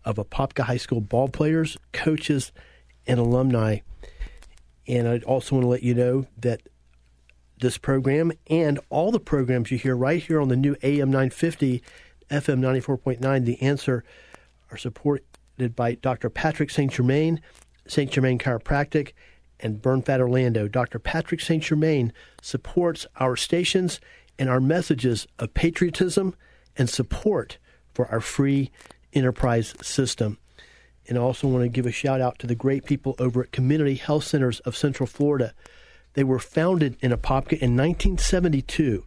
of 0.05 0.17
Apopka 0.17 0.65
High 0.65 0.77
School 0.77 1.01
ball 1.01 1.29
players, 1.29 1.79
coaches, 1.93 2.53
and 3.07 3.19
alumni. 3.19 3.79
And 4.87 5.09
I 5.09 5.19
also 5.21 5.55
want 5.55 5.65
to 5.65 5.69
let 5.69 5.83
you 5.83 5.95
know 5.95 6.27
that 6.39 6.61
this 7.59 7.79
program 7.79 8.33
and 8.49 8.79
all 8.91 9.11
the 9.11 9.21
programs 9.21 9.71
you 9.71 9.79
hear 9.79 9.97
right 9.97 10.23
here 10.23 10.41
on 10.41 10.49
the 10.49 10.57
new 10.57 10.77
AM 10.83 11.11
950, 11.11 11.83
FM 12.31 12.61
94.9, 12.61 13.45
The 13.45 13.63
Answer, 13.63 14.05
are 14.71 14.77
by 15.69 15.95
Dr. 15.95 16.31
Patrick 16.31 16.71
St. 16.71 16.93
Germain, 16.93 17.41
St. 17.87 18.11
Germain 18.11 18.39
Chiropractic, 18.39 19.13
and 19.61 19.83
Burn 19.83 20.03
Fat 20.03 20.21
Orlando. 20.21 20.69
Dr. 20.69 20.99
Patrick 20.99 21.41
St. 21.41 21.63
Germain 21.63 22.13
supports 22.43 23.07
our 23.17 23.37
stations 23.37 24.01
and 24.39 24.49
our 24.49 24.61
messages 24.61 25.27
of 25.39 25.55
patriotism 25.55 26.35
and 26.77 26.89
support 26.89 27.59
for 27.93 28.07
our 28.07 28.21
free 28.21 28.71
enterprise 29.13 29.75
system. 29.83 30.39
And 31.09 31.19
I 31.19 31.21
also 31.21 31.49
want 31.49 31.65
to 31.65 31.69
give 31.69 31.87
a 31.87 31.93
shout 31.93 32.21
out 32.21 32.39
to 32.39 32.47
the 32.47 32.55
great 32.55 32.85
people 32.85 33.17
over 33.19 33.43
at 33.43 33.53
Community 33.53 33.97
Health 33.97 34.25
Centers 34.25 34.61
of 34.61 34.77
Central 34.77 35.07
Florida. 35.07 35.55
They 36.15 36.25
were 36.25 36.39
founded 36.39 36.97
in 37.01 37.11
Apopka 37.11 37.59
in 37.59 37.77
1972. 37.77 39.05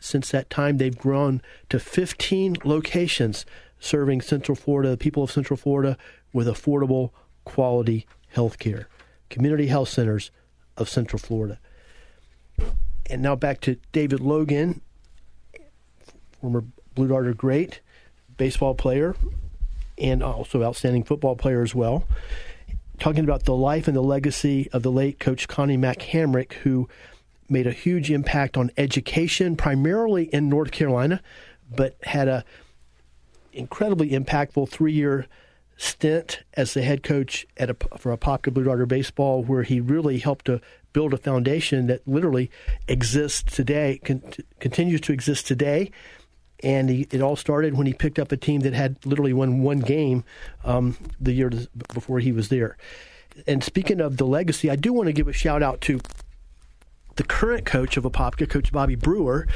Since 0.00 0.30
that 0.30 0.50
time, 0.50 0.78
they've 0.78 0.96
grown 0.96 1.42
to 1.70 1.78
15 1.80 2.56
locations 2.64 3.44
serving 3.80 4.20
Central 4.20 4.56
Florida, 4.56 4.90
the 4.90 4.96
people 4.96 5.22
of 5.22 5.30
Central 5.30 5.56
Florida, 5.56 5.96
with 6.32 6.46
affordable, 6.46 7.10
quality 7.44 8.06
health 8.28 8.58
care. 8.58 8.88
Community 9.30 9.66
Health 9.66 9.88
Centers 9.88 10.30
of 10.76 10.88
Central 10.88 11.18
Florida. 11.18 11.58
And 13.10 13.22
now 13.22 13.36
back 13.36 13.60
to 13.62 13.76
David 13.92 14.20
Logan, 14.20 14.80
former 16.40 16.64
Blue 16.94 17.08
Darter 17.08 17.34
great, 17.34 17.80
baseball 18.36 18.74
player, 18.74 19.16
and 19.96 20.22
also 20.22 20.62
outstanding 20.62 21.04
football 21.04 21.36
player 21.36 21.62
as 21.62 21.74
well. 21.74 22.04
Talking 22.98 23.24
about 23.24 23.44
the 23.44 23.54
life 23.54 23.86
and 23.86 23.96
the 23.96 24.02
legacy 24.02 24.68
of 24.72 24.82
the 24.82 24.90
late 24.90 25.20
coach 25.20 25.48
Connie 25.48 25.76
Mack 25.76 25.98
Hamrick, 25.98 26.52
who 26.54 26.88
made 27.48 27.66
a 27.66 27.72
huge 27.72 28.10
impact 28.10 28.56
on 28.56 28.70
education, 28.76 29.56
primarily 29.56 30.24
in 30.24 30.48
North 30.48 30.70
Carolina, 30.70 31.20
but 31.74 31.96
had 32.02 32.28
a 32.28 32.44
incredibly 33.52 34.10
impactful 34.10 34.68
three 34.68 34.92
year 34.92 35.26
stint 35.76 36.40
as 36.54 36.74
the 36.74 36.82
head 36.82 37.02
coach 37.02 37.46
at 37.56 37.70
a, 37.70 37.76
for 37.96 38.16
Apopka 38.16 38.52
Blue 38.52 38.64
Darter 38.64 38.86
baseball, 38.86 39.44
where 39.44 39.62
he 39.62 39.80
really 39.80 40.18
helped 40.18 40.46
to 40.46 40.60
build 40.92 41.14
a 41.14 41.16
foundation 41.16 41.86
that 41.86 42.06
literally 42.06 42.50
exists 42.88 43.54
today, 43.54 44.00
con- 44.04 44.22
continues 44.58 45.00
to 45.02 45.12
exist 45.12 45.46
today. 45.46 45.90
And 46.64 46.90
he, 46.90 47.06
it 47.12 47.22
all 47.22 47.36
started 47.36 47.74
when 47.76 47.86
he 47.86 47.94
picked 47.94 48.18
up 48.18 48.32
a 48.32 48.36
team 48.36 48.62
that 48.62 48.72
had 48.72 49.04
literally 49.06 49.32
won 49.32 49.62
one 49.62 49.78
game 49.78 50.24
um, 50.64 50.96
the 51.20 51.32
year 51.32 51.52
before 51.94 52.18
he 52.18 52.32
was 52.32 52.48
there. 52.48 52.76
And 53.46 53.62
speaking 53.62 54.00
of 54.00 54.16
the 54.16 54.26
legacy, 54.26 54.68
I 54.68 54.74
do 54.74 54.92
want 54.92 55.06
to 55.06 55.12
give 55.12 55.28
a 55.28 55.32
shout 55.32 55.62
out 55.62 55.80
to 55.82 56.00
the 57.14 57.22
current 57.22 57.64
coach 57.64 57.96
of 57.96 58.04
Apopka, 58.04 58.48
Coach 58.48 58.72
Bobby 58.72 58.96
Brewer, 58.96 59.46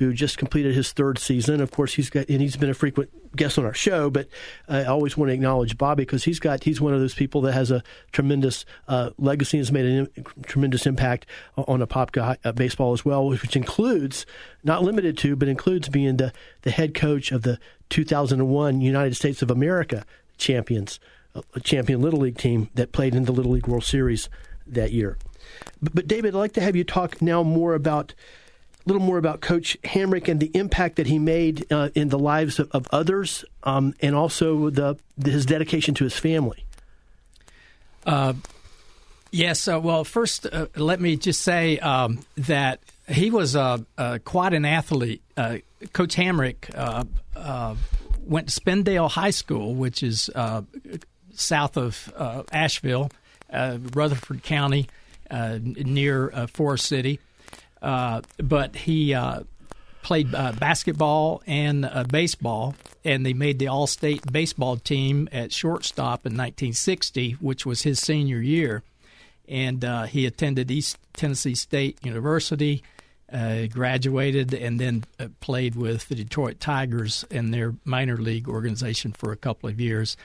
who 0.00 0.14
just 0.14 0.38
completed 0.38 0.74
his 0.74 0.92
third 0.92 1.18
season. 1.18 1.60
Of 1.60 1.70
course, 1.70 1.92
he's 1.92 2.08
got 2.08 2.26
and 2.30 2.40
he's 2.40 2.56
been 2.56 2.70
a 2.70 2.74
frequent 2.74 3.10
guest 3.36 3.58
on 3.58 3.66
our 3.66 3.74
show, 3.74 4.08
but 4.08 4.28
I 4.66 4.84
always 4.84 5.14
want 5.14 5.28
to 5.28 5.34
acknowledge 5.34 5.76
Bobby 5.76 6.04
because 6.04 6.24
he's 6.24 6.40
got 6.40 6.64
he's 6.64 6.80
one 6.80 6.94
of 6.94 7.00
those 7.00 7.14
people 7.14 7.42
that 7.42 7.52
has 7.52 7.70
a 7.70 7.82
tremendous 8.10 8.64
uh, 8.88 9.10
legacy 9.18 9.58
and 9.58 9.66
has 9.66 9.70
made 9.70 10.08
a 10.16 10.22
tremendous 10.44 10.86
impact 10.86 11.26
on 11.58 11.80
Apopka 11.80 12.38
uh, 12.42 12.52
baseball 12.52 12.94
as 12.94 13.04
well, 13.04 13.28
which 13.28 13.54
includes 13.56 14.24
not 14.64 14.82
limited 14.82 15.18
to, 15.18 15.36
but 15.36 15.48
includes 15.48 15.90
being 15.90 16.16
the 16.16 16.32
the 16.62 16.70
head 16.70 16.94
coach 16.94 17.30
of 17.30 17.42
the 17.42 17.58
2001 17.90 18.80
United 18.80 19.14
States 19.14 19.42
of 19.42 19.50
America 19.50 20.06
champions, 20.38 20.98
a 21.54 21.60
champion 21.60 22.00
Little 22.00 22.20
League 22.20 22.38
team 22.38 22.70
that 22.74 22.92
played 22.92 23.14
in 23.14 23.26
the 23.26 23.32
Little 23.32 23.52
League 23.52 23.66
World 23.66 23.84
Series 23.84 24.30
that 24.66 24.92
year. 24.92 25.18
But, 25.82 25.94
but 25.94 26.08
David, 26.08 26.34
I'd 26.34 26.38
like 26.38 26.54
to 26.54 26.62
have 26.62 26.74
you 26.74 26.84
talk 26.84 27.20
now 27.20 27.42
more 27.42 27.74
about 27.74 28.14
little 28.86 29.02
more 29.02 29.18
about 29.18 29.40
Coach 29.40 29.76
Hamrick 29.84 30.28
and 30.28 30.40
the 30.40 30.50
impact 30.54 30.96
that 30.96 31.06
he 31.06 31.18
made 31.18 31.70
uh, 31.70 31.90
in 31.94 32.08
the 32.08 32.18
lives 32.18 32.58
of, 32.58 32.70
of 32.72 32.86
others, 32.90 33.44
um, 33.62 33.94
and 34.00 34.14
also 34.14 34.70
the, 34.70 34.98
his 35.22 35.46
dedication 35.46 35.94
to 35.94 36.04
his 36.04 36.14
family. 36.14 36.64
Uh, 38.06 38.34
yes. 39.30 39.68
Uh, 39.68 39.80
well, 39.80 40.04
first, 40.04 40.46
uh, 40.46 40.66
let 40.76 41.00
me 41.00 41.16
just 41.16 41.42
say 41.42 41.78
um, 41.78 42.20
that 42.36 42.80
he 43.08 43.30
was 43.30 43.56
uh, 43.56 43.78
uh, 43.98 44.18
quite 44.24 44.54
an 44.54 44.64
athlete. 44.64 45.22
Coach 45.92 46.16
Hamrick 46.16 46.68
went 48.20 48.48
to 48.48 48.60
Spindale 48.60 49.10
High 49.10 49.30
School, 49.30 49.74
which 49.74 50.02
is 50.02 50.30
south 51.34 51.76
of 51.76 52.46
Asheville, 52.52 53.10
Rutherford 53.52 54.42
County 54.42 54.88
near 55.30 56.46
Forest 56.48 56.86
City. 56.86 57.20
Uh, 57.80 58.20
but 58.38 58.76
he 58.76 59.16
played 60.02 60.32
basketball 60.32 61.42
and 61.46 61.88
baseball, 62.10 62.74
and 63.04 63.24
they 63.24 63.32
made 63.32 63.58
the 63.58 63.68
All 63.68 63.86
State 63.86 64.30
baseball 64.30 64.76
team 64.76 65.28
at 65.32 65.52
shortstop 65.52 66.26
in 66.26 66.32
1960, 66.32 67.32
which 67.32 67.64
was 67.64 67.82
his 67.82 68.00
senior 68.00 68.40
year. 68.40 68.82
And 69.48 69.82
he 70.08 70.26
attended 70.26 70.70
East 70.70 70.98
Tennessee 71.14 71.54
State 71.54 71.98
University. 72.04 72.82
uh, 73.32 73.66
graduated 73.66 74.52
and 74.54 74.80
then 74.80 75.04
uh, 75.18 75.28
played 75.40 75.74
with 75.74 76.08
the 76.08 76.14
Detroit 76.14 76.60
Tigers 76.60 77.24
in 77.30 77.50
their 77.50 77.74
minor 77.84 78.16
league 78.16 78.48
organization 78.48 79.12
for 79.12 79.32
a 79.32 79.36
couple 79.36 79.68
of 79.68 79.80
years. 79.80 80.16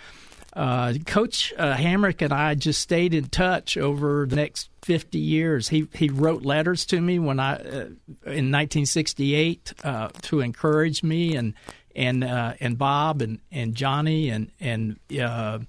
Uh, 0.56 0.94
Coach 1.06 1.54
uh, 1.58 1.76
Hamrick 1.76 2.22
and 2.22 2.32
I 2.32 2.56
just 2.56 2.80
stayed 2.80 3.14
in 3.14 3.26
touch 3.26 3.76
over 3.76 4.26
the 4.26 4.38
next 4.38 4.70
50 4.84 5.18
years. 5.18 5.68
He 5.68 5.88
he 5.94 6.10
wrote 6.10 6.44
letters 6.44 6.86
to 6.88 7.02
me 7.02 7.20
when 7.20 7.42
I 7.42 7.56
uh, 7.56 7.90
in 8.26 8.52
1968 8.52 9.74
uh, 9.84 10.10
to 10.24 10.40
encourage 10.40 11.04
me 11.04 11.36
and 11.36 11.56
and 11.94 12.24
uh, 12.24 12.54
and 12.62 12.78
Bob 12.78 13.22
and, 13.22 13.40
and 13.52 13.76
Johnny 13.76 14.30
and 14.30 14.50
and 14.62 14.98
uh, 15.20 15.60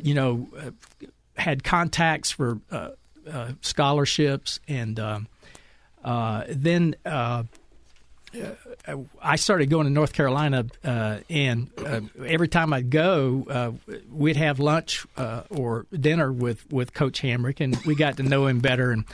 you 0.00 0.14
know 0.14 0.48
had 1.36 1.62
contacts 1.62 2.30
for 2.30 2.58
scholarships 3.60 4.60
and 4.66 4.98
um, 4.98 5.28
then 6.48 6.96
uh, 7.04 7.42
I 9.22 9.36
started 9.36 9.70
going 9.70 9.86
to 9.86 9.92
North 9.92 10.12
Carolina, 10.12 10.66
uh, 10.84 11.18
and 11.30 11.70
uh, 11.78 12.02
every 12.24 12.48
time 12.48 12.72
I'd 12.74 12.90
go, 12.90 13.46
uh, 13.48 13.92
we'd 14.10 14.36
have 14.36 14.60
lunch 14.60 15.06
uh, 15.16 15.42
or 15.50 15.86
dinner 15.90 16.30
with, 16.30 16.70
with 16.70 16.92
Coach 16.92 17.22
Hamrick, 17.22 17.60
and 17.60 17.76
we 17.86 17.94
got 17.94 18.18
to 18.18 18.22
know 18.22 18.46
him 18.46 18.60
better. 18.60 18.90
And 18.90 19.04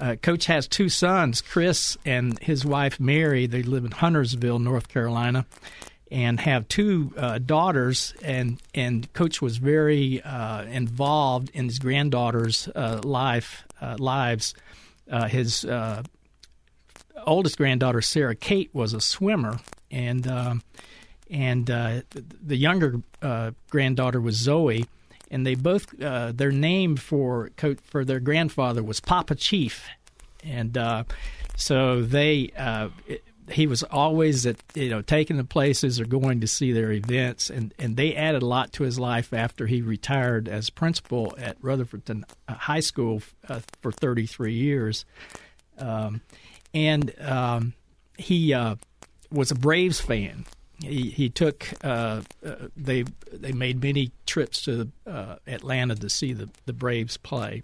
uh, 0.00 0.14
Coach 0.22 0.46
has 0.46 0.68
two 0.68 0.88
sons, 0.88 1.40
Chris 1.40 1.96
and 2.04 2.38
his 2.38 2.64
wife 2.64 3.00
Mary. 3.00 3.46
They 3.46 3.64
live 3.64 3.84
in 3.84 3.90
Huntersville, 3.90 4.60
North 4.60 4.86
Carolina, 4.86 5.46
and 6.12 6.38
have 6.38 6.68
two 6.68 7.10
daughters. 7.44 8.14
and 8.22 8.62
And 8.72 9.12
Coach 9.14 9.42
was 9.42 9.56
very 9.56 10.22
involved 10.70 11.50
in 11.54 11.64
his 11.64 11.80
granddaughters' 11.80 12.68
life 13.02 13.64
lives. 13.98 14.54
his 15.28 15.66
oldest 17.24 17.56
granddaughter, 17.56 18.00
Sarah 18.00 18.34
Kate, 18.34 18.70
was 18.72 18.94
a 18.94 19.00
swimmer, 19.00 19.58
and 19.90 20.26
uh, 20.26 20.54
and 21.30 21.70
uh, 21.70 22.00
the 22.10 22.56
younger 22.56 23.00
uh, 23.22 23.52
granddaughter 23.70 24.20
was 24.20 24.36
Zoe, 24.36 24.86
and 25.30 25.46
they 25.46 25.54
both 25.54 26.00
uh, 26.02 26.32
their 26.32 26.50
name 26.52 26.96
for 26.96 27.50
for 27.84 28.04
their 28.04 28.20
grandfather 28.20 28.82
was 28.82 29.00
Papa 29.00 29.34
Chief, 29.34 29.86
and 30.44 30.76
uh, 30.76 31.04
so 31.56 32.02
they. 32.02 32.52
Uh, 32.56 32.88
he 33.50 33.66
was 33.66 33.82
always 33.84 34.44
at 34.44 34.56
you 34.74 34.90
know 34.90 35.00
taking 35.00 35.38
the 35.38 35.44
places 35.44 35.98
or 35.98 36.04
going 36.04 36.42
to 36.42 36.46
see 36.46 36.70
their 36.70 36.92
events, 36.92 37.48
and, 37.48 37.72
and 37.78 37.96
they 37.96 38.14
added 38.14 38.42
a 38.42 38.46
lot 38.46 38.74
to 38.74 38.82
his 38.82 38.98
life 38.98 39.32
after 39.32 39.66
he 39.66 39.80
retired 39.80 40.50
as 40.50 40.68
principal 40.68 41.34
at 41.38 41.58
Rutherfordton 41.62 42.24
High 42.46 42.80
School 42.80 43.22
for 43.80 43.90
33 43.90 44.52
years. 44.52 45.06
Um, 45.78 46.20
and 46.74 47.12
um, 47.20 47.74
he 48.16 48.52
uh, 48.52 48.76
was 49.30 49.50
a 49.50 49.54
Braves 49.54 50.00
fan. 50.00 50.44
He 50.80 51.10
he 51.10 51.28
took 51.28 51.66
uh, 51.82 52.22
uh, 52.44 52.54
they 52.76 53.04
they 53.32 53.52
made 53.52 53.82
many 53.82 54.12
trips 54.26 54.62
to 54.62 54.88
uh, 55.06 55.36
Atlanta 55.46 55.96
to 55.96 56.08
see 56.08 56.32
the 56.32 56.48
the 56.66 56.72
Braves 56.72 57.16
play. 57.16 57.62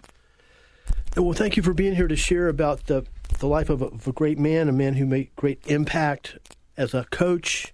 Well, 1.15 1.33
thank 1.33 1.55
you 1.55 1.63
for 1.63 1.73
being 1.73 1.95
here 1.95 2.09
to 2.09 2.15
share 2.15 2.49
about 2.49 2.87
the 2.87 3.05
the 3.39 3.47
life 3.47 3.69
of 3.69 3.81
a, 3.81 3.85
of 3.85 4.07
a 4.07 4.11
great 4.11 4.37
man, 4.37 4.67
a 4.67 4.73
man 4.73 4.95
who 4.95 5.05
made 5.05 5.33
great 5.35 5.59
impact 5.65 6.37
as 6.77 6.93
a 6.93 7.05
coach 7.05 7.73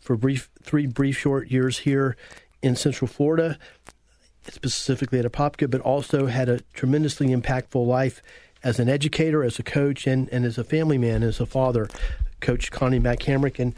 for 0.00 0.16
brief 0.16 0.50
three 0.62 0.86
brief 0.86 1.16
short 1.16 1.48
years 1.50 1.80
here 1.80 2.16
in 2.62 2.76
Central 2.76 3.08
Florida, 3.08 3.58
specifically 4.48 5.18
at 5.18 5.24
Apopka, 5.24 5.70
but 5.70 5.80
also 5.80 6.26
had 6.26 6.48
a 6.48 6.60
tremendously 6.74 7.28
impactful 7.28 7.86
life 7.86 8.22
as 8.64 8.80
an 8.80 8.88
educator, 8.88 9.44
as 9.44 9.58
a 9.58 9.62
coach, 9.62 10.06
and, 10.06 10.28
and 10.30 10.44
as 10.44 10.58
a 10.58 10.64
family 10.64 10.98
man, 10.98 11.22
as 11.22 11.38
a 11.38 11.46
father, 11.46 11.88
Coach 12.40 12.72
Connie 12.72 12.98
Mack 12.98 13.20
Hamrick. 13.20 13.60
And 13.60 13.74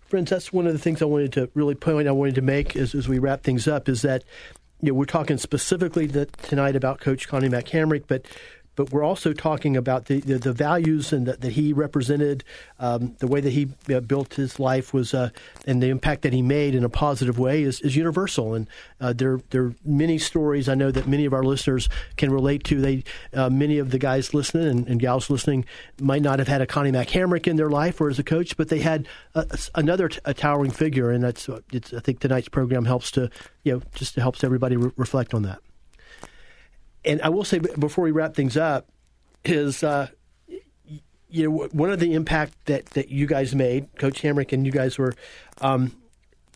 friends, 0.00 0.30
that's 0.30 0.52
one 0.52 0.66
of 0.66 0.72
the 0.72 0.78
things 0.78 1.02
I 1.02 1.04
wanted 1.04 1.32
to 1.34 1.50
really 1.54 1.74
point 1.74 2.08
I 2.08 2.12
wanted 2.12 2.34
to 2.36 2.42
make 2.42 2.74
as, 2.74 2.94
as 2.94 3.08
we 3.08 3.18
wrap 3.18 3.42
things 3.42 3.68
up 3.68 3.88
is 3.88 4.02
that 4.02 4.24
you 4.80 4.88
know, 4.88 4.94
we're 4.94 5.04
talking 5.04 5.36
specifically 5.36 6.08
tonight 6.08 6.74
about 6.74 7.00
Coach 7.00 7.28
Connie 7.28 7.50
Mack 7.50 7.66
Hamrick, 7.66 8.04
but 8.08 8.24
but 8.80 8.92
we're 8.92 9.04
also 9.04 9.34
talking 9.34 9.76
about 9.76 10.06
the, 10.06 10.20
the, 10.20 10.38
the 10.38 10.54
values 10.54 11.12
and 11.12 11.26
that, 11.26 11.42
that 11.42 11.52
he 11.52 11.70
represented, 11.70 12.42
um, 12.78 13.14
the 13.18 13.26
way 13.26 13.38
that 13.38 13.50
he 13.50 13.68
uh, 13.92 14.00
built 14.00 14.32
his 14.32 14.58
life 14.58 14.94
was, 14.94 15.12
uh, 15.12 15.28
and 15.66 15.82
the 15.82 15.90
impact 15.90 16.22
that 16.22 16.32
he 16.32 16.40
made 16.40 16.74
in 16.74 16.82
a 16.82 16.88
positive 16.88 17.38
way 17.38 17.62
is, 17.62 17.82
is 17.82 17.94
universal. 17.94 18.54
And 18.54 18.66
uh, 18.98 19.12
there, 19.12 19.42
there 19.50 19.64
are 19.64 19.74
many 19.84 20.16
stories 20.16 20.66
I 20.66 20.76
know 20.76 20.90
that 20.92 21.06
many 21.06 21.26
of 21.26 21.34
our 21.34 21.42
listeners 21.42 21.90
can 22.16 22.32
relate 22.32 22.64
to. 22.64 22.80
They, 22.80 23.04
uh, 23.34 23.50
many 23.50 23.76
of 23.76 23.90
the 23.90 23.98
guys 23.98 24.32
listening 24.32 24.66
and, 24.66 24.88
and, 24.88 24.98
gals 24.98 25.28
listening 25.28 25.66
might 26.00 26.22
not 26.22 26.38
have 26.38 26.48
had 26.48 26.62
a 26.62 26.66
Connie 26.66 26.90
Mack 26.90 27.08
Hamrick 27.08 27.46
in 27.46 27.56
their 27.56 27.68
life 27.68 28.00
or 28.00 28.08
as 28.08 28.18
a 28.18 28.24
coach, 28.24 28.56
but 28.56 28.70
they 28.70 28.78
had 28.78 29.06
a, 29.34 29.58
another 29.74 30.08
t- 30.08 30.20
a 30.24 30.32
towering 30.32 30.70
figure. 30.70 31.10
And 31.10 31.22
that's, 31.22 31.50
I 31.50 32.00
think 32.00 32.20
tonight's 32.20 32.48
program 32.48 32.86
helps 32.86 33.10
to, 33.10 33.28
you 33.62 33.74
know, 33.74 33.82
just 33.94 34.16
helps 34.16 34.42
everybody 34.42 34.78
re- 34.78 34.92
reflect 34.96 35.34
on 35.34 35.42
that 35.42 35.60
and 37.04 37.20
I 37.22 37.28
will 37.28 37.44
say 37.44 37.58
before 37.58 38.04
we 38.04 38.10
wrap 38.10 38.34
things 38.34 38.56
up 38.56 38.88
is 39.44 39.82
uh, 39.82 40.08
you 41.28 41.44
know 41.44 41.68
one 41.72 41.90
of 41.90 42.00
the 42.00 42.14
impact 42.14 42.66
that 42.66 42.86
that 42.90 43.08
you 43.08 43.26
guys 43.26 43.54
made, 43.54 43.88
Coach 43.98 44.22
Hamrick, 44.22 44.52
and 44.52 44.66
you 44.66 44.72
guys 44.72 44.98
were. 44.98 45.14
Um, 45.60 45.92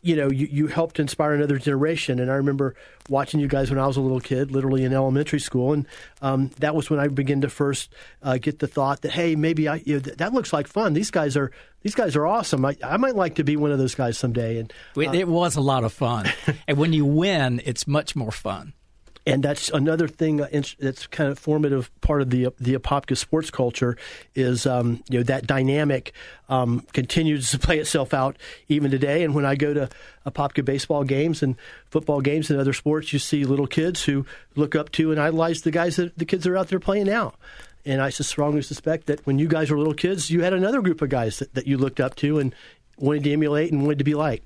you 0.01 0.15
know, 0.15 0.29
you, 0.29 0.47
you 0.51 0.67
helped 0.67 0.99
inspire 0.99 1.33
another 1.33 1.57
generation. 1.57 2.19
And 2.19 2.29
I 2.29 2.35
remember 2.35 2.75
watching 3.09 3.39
you 3.39 3.47
guys 3.47 3.71
when 3.71 3.79
I 3.79 3.87
was 3.87 3.97
a 3.97 4.01
little 4.01 4.19
kid, 4.19 4.51
literally 4.51 4.83
in 4.83 4.93
elementary 4.93 5.39
school. 5.39 5.73
And 5.73 5.87
um, 6.21 6.51
that 6.59 6.75
was 6.75 6.91
when 6.91 6.99
I 6.99 7.07
began 7.07 7.41
to 7.41 7.49
first 7.49 7.91
uh, 8.21 8.37
get 8.37 8.59
the 8.59 8.67
thought 8.67 9.01
that, 9.01 9.13
hey, 9.13 9.35
maybe 9.35 9.67
I, 9.67 9.81
you 9.83 9.95
know, 9.95 9.99
that 10.01 10.31
looks 10.31 10.53
like 10.53 10.67
fun. 10.67 10.93
These 10.93 11.09
guys 11.09 11.35
are 11.35 11.49
these 11.81 11.95
guys 11.95 12.15
are 12.15 12.27
awesome. 12.27 12.63
I, 12.65 12.77
I 12.83 12.97
might 12.97 13.15
like 13.15 13.35
to 13.35 13.43
be 13.43 13.57
one 13.57 13.71
of 13.71 13.79
those 13.79 13.95
guys 13.95 14.15
someday. 14.15 14.59
And 14.59 14.71
uh, 14.95 15.11
it 15.11 15.27
was 15.27 15.55
a 15.55 15.61
lot 15.61 15.83
of 15.83 15.91
fun. 15.91 16.31
and 16.67 16.77
when 16.77 16.93
you 16.93 17.03
win, 17.03 17.59
it's 17.65 17.87
much 17.87 18.15
more 18.15 18.31
fun 18.31 18.73
and 19.27 19.41
that's 19.41 19.69
another 19.69 20.07
thing 20.07 20.37
that's 20.37 21.07
kind 21.07 21.29
of 21.29 21.39
formative 21.39 21.89
part 22.01 22.21
of 22.21 22.29
the 22.29 22.49
the 22.59 22.75
Apopka 22.75 23.17
sports 23.17 23.49
culture 23.49 23.97
is 24.35 24.67
um, 24.67 25.03
you 25.09 25.19
know 25.19 25.23
that 25.23 25.47
dynamic 25.47 26.13
um, 26.47 26.81
continues 26.93 27.49
to 27.51 27.59
play 27.65 27.79
itself 27.79 28.13
out 28.13 28.37
even 28.67 28.91
today. 28.91 29.23
And 29.23 29.33
when 29.33 29.45
I 29.45 29.55
go 29.55 29.73
to 29.73 29.89
Apopka 30.25 30.63
baseball 30.63 31.03
games 31.03 31.41
and 31.41 31.55
football 31.89 32.21
games 32.21 32.51
and 32.51 32.59
other 32.59 32.73
sports, 32.73 33.13
you 33.13 33.19
see 33.19 33.45
little 33.45 33.67
kids 33.67 34.03
who 34.03 34.25
look 34.55 34.75
up 34.75 34.91
to 34.93 35.11
and 35.11 35.19
idolize 35.19 35.63
the 35.63 35.71
guys 35.71 35.95
that 35.95 36.17
the 36.17 36.25
kids 36.25 36.45
are 36.45 36.55
out 36.55 36.67
there 36.67 36.79
playing 36.79 37.07
now. 37.07 37.33
And 37.83 38.01
I 38.01 38.09
strongly 38.09 38.63
suspect 38.63 39.05
that 39.07 39.25
when 39.27 39.37
you 39.37 39.47
guys 39.47 39.69
were 39.69 39.77
little 39.77 39.93
kids, 39.93 40.31
you 40.31 40.41
had 40.41 40.53
another 40.53 40.81
group 40.81 41.01
of 41.03 41.09
guys 41.09 41.37
that, 41.39 41.53
that 41.53 41.67
you 41.67 41.77
looked 41.77 41.99
up 41.99 42.15
to 42.15 42.39
and 42.39 42.53
wanted 42.97 43.23
to 43.23 43.33
emulate 43.33 43.71
and 43.71 43.83
wanted 43.83 43.99
to 43.99 44.03
be 44.03 44.15
like 44.15 44.43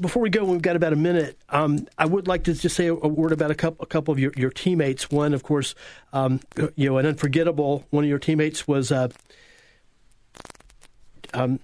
before 0.00 0.22
we 0.22 0.28
go, 0.28 0.44
we've 0.44 0.60
got 0.60 0.76
about 0.76 0.92
a 0.92 0.96
minute. 0.96 1.38
Um, 1.48 1.86
I 1.96 2.04
would 2.04 2.28
like 2.28 2.44
to 2.44 2.54
just 2.54 2.76
say 2.76 2.88
a, 2.88 2.94
word 2.94 3.32
about 3.32 3.50
a 3.50 3.54
couple, 3.54 3.82
a 3.82 3.86
couple 3.86 4.12
of 4.12 4.18
your, 4.18 4.32
your 4.36 4.50
teammates. 4.50 5.10
One, 5.10 5.32
of 5.32 5.42
course, 5.42 5.74
um, 6.12 6.40
you 6.76 6.90
know, 6.90 6.98
an 6.98 7.06
unforgettable 7.06 7.86
one 7.90 8.04
of 8.04 8.10
your 8.10 8.18
teammates 8.18 8.68
was 8.68 8.92
uh, 8.92 9.08
um, 11.32 11.58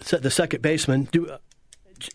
the 0.00 0.30
second 0.30 0.60
baseman. 0.60 1.08
Do, 1.10 1.36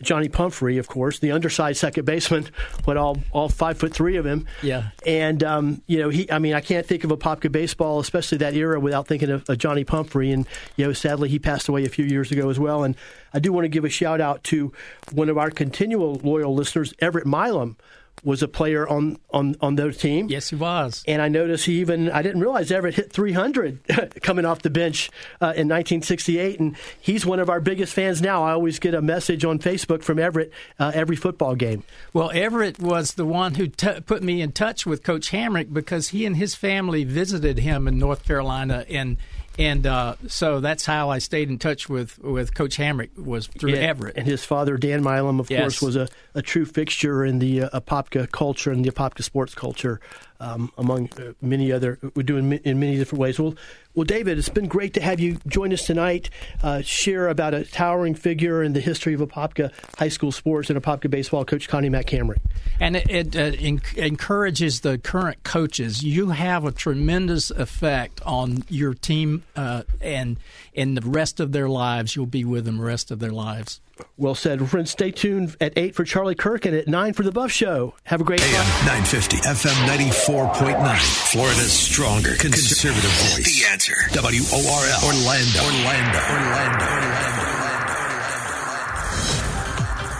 Johnny 0.02 0.28
Pumphrey, 0.28 0.78
of 0.78 0.88
course, 0.88 1.18
the 1.18 1.32
undersized 1.32 1.78
second 1.78 2.04
baseman, 2.04 2.48
what 2.84 2.96
all 2.96 3.18
all 3.32 3.48
five 3.48 3.78
foot 3.78 3.92
three 3.92 4.16
of 4.16 4.26
him. 4.26 4.46
Yeah. 4.62 4.90
And 5.06 5.42
um, 5.42 5.82
you 5.86 5.98
know, 5.98 6.08
he. 6.08 6.30
I 6.30 6.38
mean, 6.38 6.54
I 6.54 6.60
can't 6.60 6.86
think 6.86 7.04
of 7.04 7.10
Apopka 7.10 7.50
baseball, 7.50 8.00
especially 8.00 8.38
that 8.38 8.54
era, 8.54 8.80
without 8.80 9.06
thinking 9.06 9.30
of, 9.30 9.48
of 9.48 9.58
Johnny 9.58 9.84
Pumphrey. 9.84 10.30
And 10.32 10.46
you 10.76 10.86
know, 10.86 10.92
sadly, 10.92 11.28
he 11.28 11.38
passed 11.38 11.68
away 11.68 11.84
a 11.84 11.88
few 11.88 12.04
years 12.04 12.30
ago 12.32 12.50
as 12.50 12.58
well. 12.58 12.84
And 12.84 12.96
I 13.32 13.38
do 13.38 13.52
want 13.52 13.64
to 13.64 13.68
give 13.68 13.84
a 13.84 13.90
shout 13.90 14.20
out 14.20 14.44
to 14.44 14.72
one 15.12 15.28
of 15.28 15.38
our 15.38 15.50
continual 15.50 16.20
loyal 16.22 16.54
listeners, 16.54 16.94
Everett 17.00 17.26
Milam 17.26 17.76
was 18.24 18.42
a 18.42 18.48
player 18.48 18.88
on 18.88 19.18
on 19.30 19.56
on 19.60 19.76
their 19.76 19.92
team. 19.92 20.28
Yes, 20.28 20.50
he 20.50 20.56
was. 20.56 21.04
And 21.06 21.22
I 21.22 21.28
noticed 21.28 21.66
he 21.66 21.80
even 21.80 22.10
I 22.10 22.22
didn't 22.22 22.40
realize 22.40 22.70
Everett 22.70 22.94
hit 22.94 23.12
300 23.12 24.20
coming 24.22 24.44
off 24.44 24.62
the 24.62 24.70
bench 24.70 25.10
uh, 25.40 25.56
in 25.56 25.68
1968, 25.68 26.60
and 26.60 26.76
he's 27.00 27.24
one 27.24 27.40
of 27.40 27.48
our 27.48 27.60
biggest 27.60 27.92
fans 27.94 28.20
now. 28.20 28.44
I 28.44 28.52
always 28.52 28.78
get 28.78 28.94
a 28.94 29.02
message 29.02 29.44
on 29.44 29.58
Facebook 29.58 30.02
from 30.02 30.18
Everett 30.18 30.52
uh, 30.78 30.92
every 30.94 31.16
football 31.16 31.54
game. 31.54 31.84
Well, 32.12 32.30
Everett 32.32 32.78
was 32.78 33.14
the 33.14 33.26
one 33.26 33.54
who 33.54 33.68
t- 33.68 34.00
put 34.00 34.22
me 34.22 34.40
in 34.40 34.52
touch 34.52 34.86
with 34.86 35.02
Coach 35.02 35.30
Hamrick 35.30 35.72
because 35.72 36.08
he 36.08 36.26
and 36.26 36.36
his 36.36 36.54
family 36.54 37.04
visited 37.04 37.58
him 37.58 37.88
in 37.88 37.98
North 37.98 38.24
Carolina 38.24 38.84
and 38.88 39.16
and 39.58 39.86
uh, 39.86 40.14
so 40.28 40.60
that's 40.60 40.86
how 40.86 41.10
I 41.10 41.18
stayed 41.18 41.48
in 41.50 41.58
touch 41.58 41.88
with, 41.88 42.18
with 42.18 42.54
Coach 42.54 42.78
Hamrick 42.78 43.16
was 43.18 43.46
through 43.46 43.74
and, 43.74 43.84
Everett. 43.84 44.16
And 44.16 44.26
his 44.26 44.44
father, 44.44 44.76
Dan 44.76 45.02
Milam, 45.02 45.40
of 45.40 45.50
yes. 45.50 45.60
course, 45.60 45.82
was 45.82 45.96
a, 45.96 46.08
a 46.34 46.42
true 46.42 46.64
fixture 46.64 47.24
in 47.24 47.38
the 47.38 47.62
uh, 47.62 47.80
Apopka 47.80 48.30
culture 48.30 48.70
and 48.70 48.84
the 48.84 48.90
Apopka 48.90 49.22
sports 49.22 49.54
culture, 49.54 50.00
um, 50.38 50.72
among 50.78 51.10
uh, 51.18 51.32
many 51.42 51.72
other, 51.72 51.98
we 52.14 52.22
do 52.22 52.40
doing 52.40 52.52
in 52.64 52.80
many 52.80 52.96
different 52.96 53.20
ways. 53.20 53.38
Well, 53.38 53.54
Well, 53.92 54.04
David, 54.04 54.38
it's 54.38 54.48
been 54.48 54.68
great 54.68 54.94
to 54.94 55.00
have 55.00 55.18
you 55.18 55.38
join 55.48 55.72
us 55.72 55.84
tonight, 55.84 56.30
uh, 56.62 56.80
share 56.82 57.26
about 57.26 57.54
a 57.54 57.64
towering 57.64 58.14
figure 58.14 58.62
in 58.62 58.72
the 58.72 58.78
history 58.78 59.14
of 59.14 59.20
Apopka 59.20 59.72
high 59.98 60.08
school 60.08 60.30
sports 60.30 60.70
and 60.70 60.80
Apopka 60.80 61.10
baseball, 61.10 61.44
Coach 61.44 61.68
Connie 61.68 61.88
Mack 61.88 62.06
Hamrick. 62.06 62.38
And 62.78 62.94
it, 62.94 63.10
it 63.10 63.36
uh, 63.36 63.56
in, 63.58 63.80
encourages 63.96 64.82
the 64.82 64.96
current 64.98 65.42
coaches. 65.42 66.04
You 66.04 66.30
have 66.30 66.64
a 66.64 66.70
tremendous 66.70 67.50
effect 67.50 68.20
on 68.24 68.62
your 68.68 68.94
team, 68.94 69.42
uh, 69.56 69.82
and 70.00 70.38
in 70.72 70.94
the 70.94 71.02
rest 71.02 71.40
of 71.40 71.50
their 71.50 71.68
lives, 71.68 72.14
you'll 72.14 72.26
be 72.26 72.44
with 72.44 72.66
them 72.66 72.78
the 72.78 72.84
rest 72.84 73.10
of 73.10 73.18
their 73.18 73.32
lives. 73.32 73.80
Well 74.16 74.34
said. 74.34 74.68
Friends, 74.68 74.90
stay 74.90 75.10
tuned 75.10 75.56
at 75.60 75.72
8 75.76 75.94
for 75.94 76.04
Charlie 76.04 76.34
Kirk 76.34 76.66
and 76.66 76.74
at 76.74 76.88
9 76.88 77.12
for 77.12 77.22
The 77.22 77.32
Buff 77.32 77.50
Show. 77.50 77.94
Have 78.04 78.20
a 78.20 78.24
great 78.24 78.42
AM 78.42 78.66
950, 78.86 79.36
FM 79.38 79.74
94.9. 79.86 80.98
Florida's 81.32 81.72
stronger 81.72 82.34
conservative 82.36 83.10
voice. 83.10 83.60
The 83.60 83.66
answer. 83.70 83.94
WORL. 84.14 85.04
Orlando. 85.04 85.60
Orlando. 85.60 86.18
Orlando. 86.18 86.18
Orlando. 86.30 86.86
Orlando. 86.86 87.50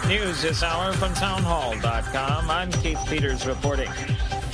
News 0.07 0.41
this 0.41 0.61
hour 0.61 0.91
from 0.93 1.13
townhall.com. 1.13 2.49
I'm 2.49 2.71
Keith 2.71 2.99
Peters 3.07 3.45
reporting. 3.45 3.87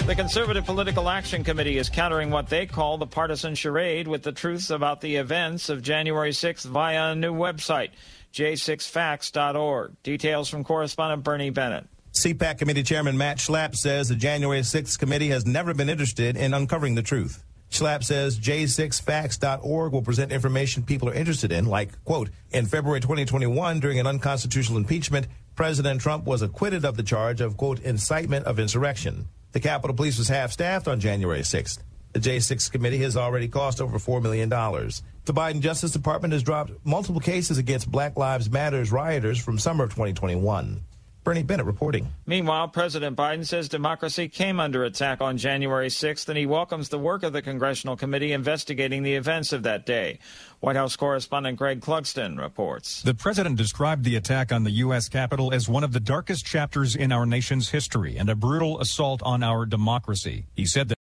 The 0.07 0.15
Conservative 0.15 0.65
Political 0.65 1.09
Action 1.09 1.43
Committee 1.43 1.77
is 1.77 1.89
countering 1.89 2.29
what 2.29 2.47
they 2.47 2.65
call 2.65 2.97
the 2.97 3.05
partisan 3.05 3.55
charade 3.55 4.07
with 4.07 4.23
the 4.23 4.31
truths 4.31 4.69
about 4.69 5.01
the 5.01 5.17
events 5.17 5.67
of 5.67 5.81
January 5.81 6.31
6th 6.31 6.63
via 6.63 7.11
a 7.11 7.15
new 7.15 7.33
website 7.33 7.89
j6facts.org. 8.33 10.01
Details 10.03 10.47
from 10.47 10.63
correspondent 10.63 11.25
Bernie 11.25 11.49
Bennett. 11.49 11.87
CPAC 12.23 12.57
Committee 12.57 12.83
Chairman 12.83 13.17
Matt 13.17 13.37
Schlapp 13.37 13.75
says 13.75 14.07
the 14.07 14.15
January 14.15 14.61
6th 14.61 14.97
committee 14.97 15.27
has 15.27 15.45
never 15.45 15.73
been 15.73 15.89
interested 15.89 16.37
in 16.37 16.53
uncovering 16.53 16.95
the 16.95 17.03
truth. 17.03 17.43
Schlapp 17.69 18.01
says 18.01 18.39
j6facts.org 18.39 19.91
will 19.91 20.01
present 20.01 20.31
information 20.31 20.83
people 20.83 21.09
are 21.09 21.15
interested 21.15 21.51
in, 21.51 21.65
like, 21.65 22.01
quote, 22.05 22.29
in 22.51 22.65
February 22.65 23.01
2021, 23.01 23.81
during 23.81 23.99
an 23.99 24.07
unconstitutional 24.07 24.77
impeachment, 24.77 25.27
President 25.55 25.99
Trump 25.99 26.23
was 26.23 26.41
acquitted 26.41 26.85
of 26.85 26.95
the 26.95 27.03
charge 27.03 27.41
of, 27.41 27.57
quote, 27.57 27.81
incitement 27.81 28.45
of 28.45 28.57
insurrection. 28.57 29.27
The 29.51 29.59
Capitol 29.59 29.95
Police 29.95 30.17
was 30.17 30.27
half 30.27 30.51
staffed 30.51 30.87
on 30.87 30.99
January 30.99 31.41
6th. 31.41 31.79
The 32.13 32.19
J6 32.19 32.71
committee 32.71 32.97
has 32.99 33.15
already 33.15 33.47
cost 33.47 33.81
over 33.81 33.97
$4 33.99 34.21
million. 34.21 34.49
The 34.49 35.33
Biden 35.33 35.59
Justice 35.59 35.91
Department 35.91 36.33
has 36.33 36.43
dropped 36.43 36.71
multiple 36.83 37.21
cases 37.21 37.57
against 37.57 37.91
Black 37.91 38.17
Lives 38.17 38.49
Matters 38.49 38.91
rioters 38.91 39.39
from 39.39 39.59
summer 39.59 39.83
of 39.83 39.91
2021. 39.91 40.81
Bernie 41.27 41.43
Bennett 41.43 41.65
reporting. 41.65 42.07
Meanwhile, 42.25 42.69
President 42.69 43.17
Biden 43.17 43.45
says 43.45 43.67
democracy 43.67 44.29
came 44.29 44.61
under 44.61 44.85
attack 44.85 45.19
on 45.19 45.37
January 45.37 45.89
6th, 45.89 46.29
and 46.29 46.37
he 46.37 46.45
welcomes 46.45 46.87
the 46.87 46.97
work 46.97 47.21
of 47.23 47.33
the 47.33 47.41
congressional 47.41 47.97
committee 47.97 48.31
investigating 48.31 49.03
the 49.03 49.15
events 49.15 49.51
of 49.51 49.63
that 49.63 49.85
day. 49.85 50.19
White 50.59 50.75
House 50.75 50.95
correspondent 50.95 51.57
Greg 51.57 51.81
Clugston 51.81 52.39
reports. 52.39 53.03
The 53.03 53.13
president 53.13 53.57
described 53.57 54.03
the 54.03 54.15
attack 54.15 54.51
on 54.51 54.63
the 54.63 54.71
U.S. 54.71 55.07
Capitol 55.07 55.53
as 55.53 55.69
one 55.69 55.83
of 55.83 55.91
the 55.93 55.99
darkest 55.99 56.45
chapters 56.45 56.95
in 56.95 57.11
our 57.11 57.27
nation's 57.27 57.69
history 57.69 58.17
and 58.17 58.27
a 58.27 58.35
brutal 58.35 58.81
assault 58.81 59.21
on 59.23 59.43
our 59.43 59.67
democracy. 59.67 60.45
He 60.55 60.65
said 60.65 60.89
that. 60.89 60.97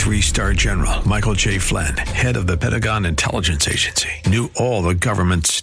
Three 0.00 0.22
star 0.22 0.54
general 0.54 1.06
Michael 1.06 1.34
J. 1.34 1.58
Flynn, 1.58 1.96
head 1.96 2.36
of 2.36 2.46
the 2.46 2.56
Pentagon 2.56 3.04
Intelligence 3.04 3.68
Agency, 3.68 4.08
knew 4.26 4.50
all 4.56 4.82
the 4.82 4.94
government's 4.94 5.62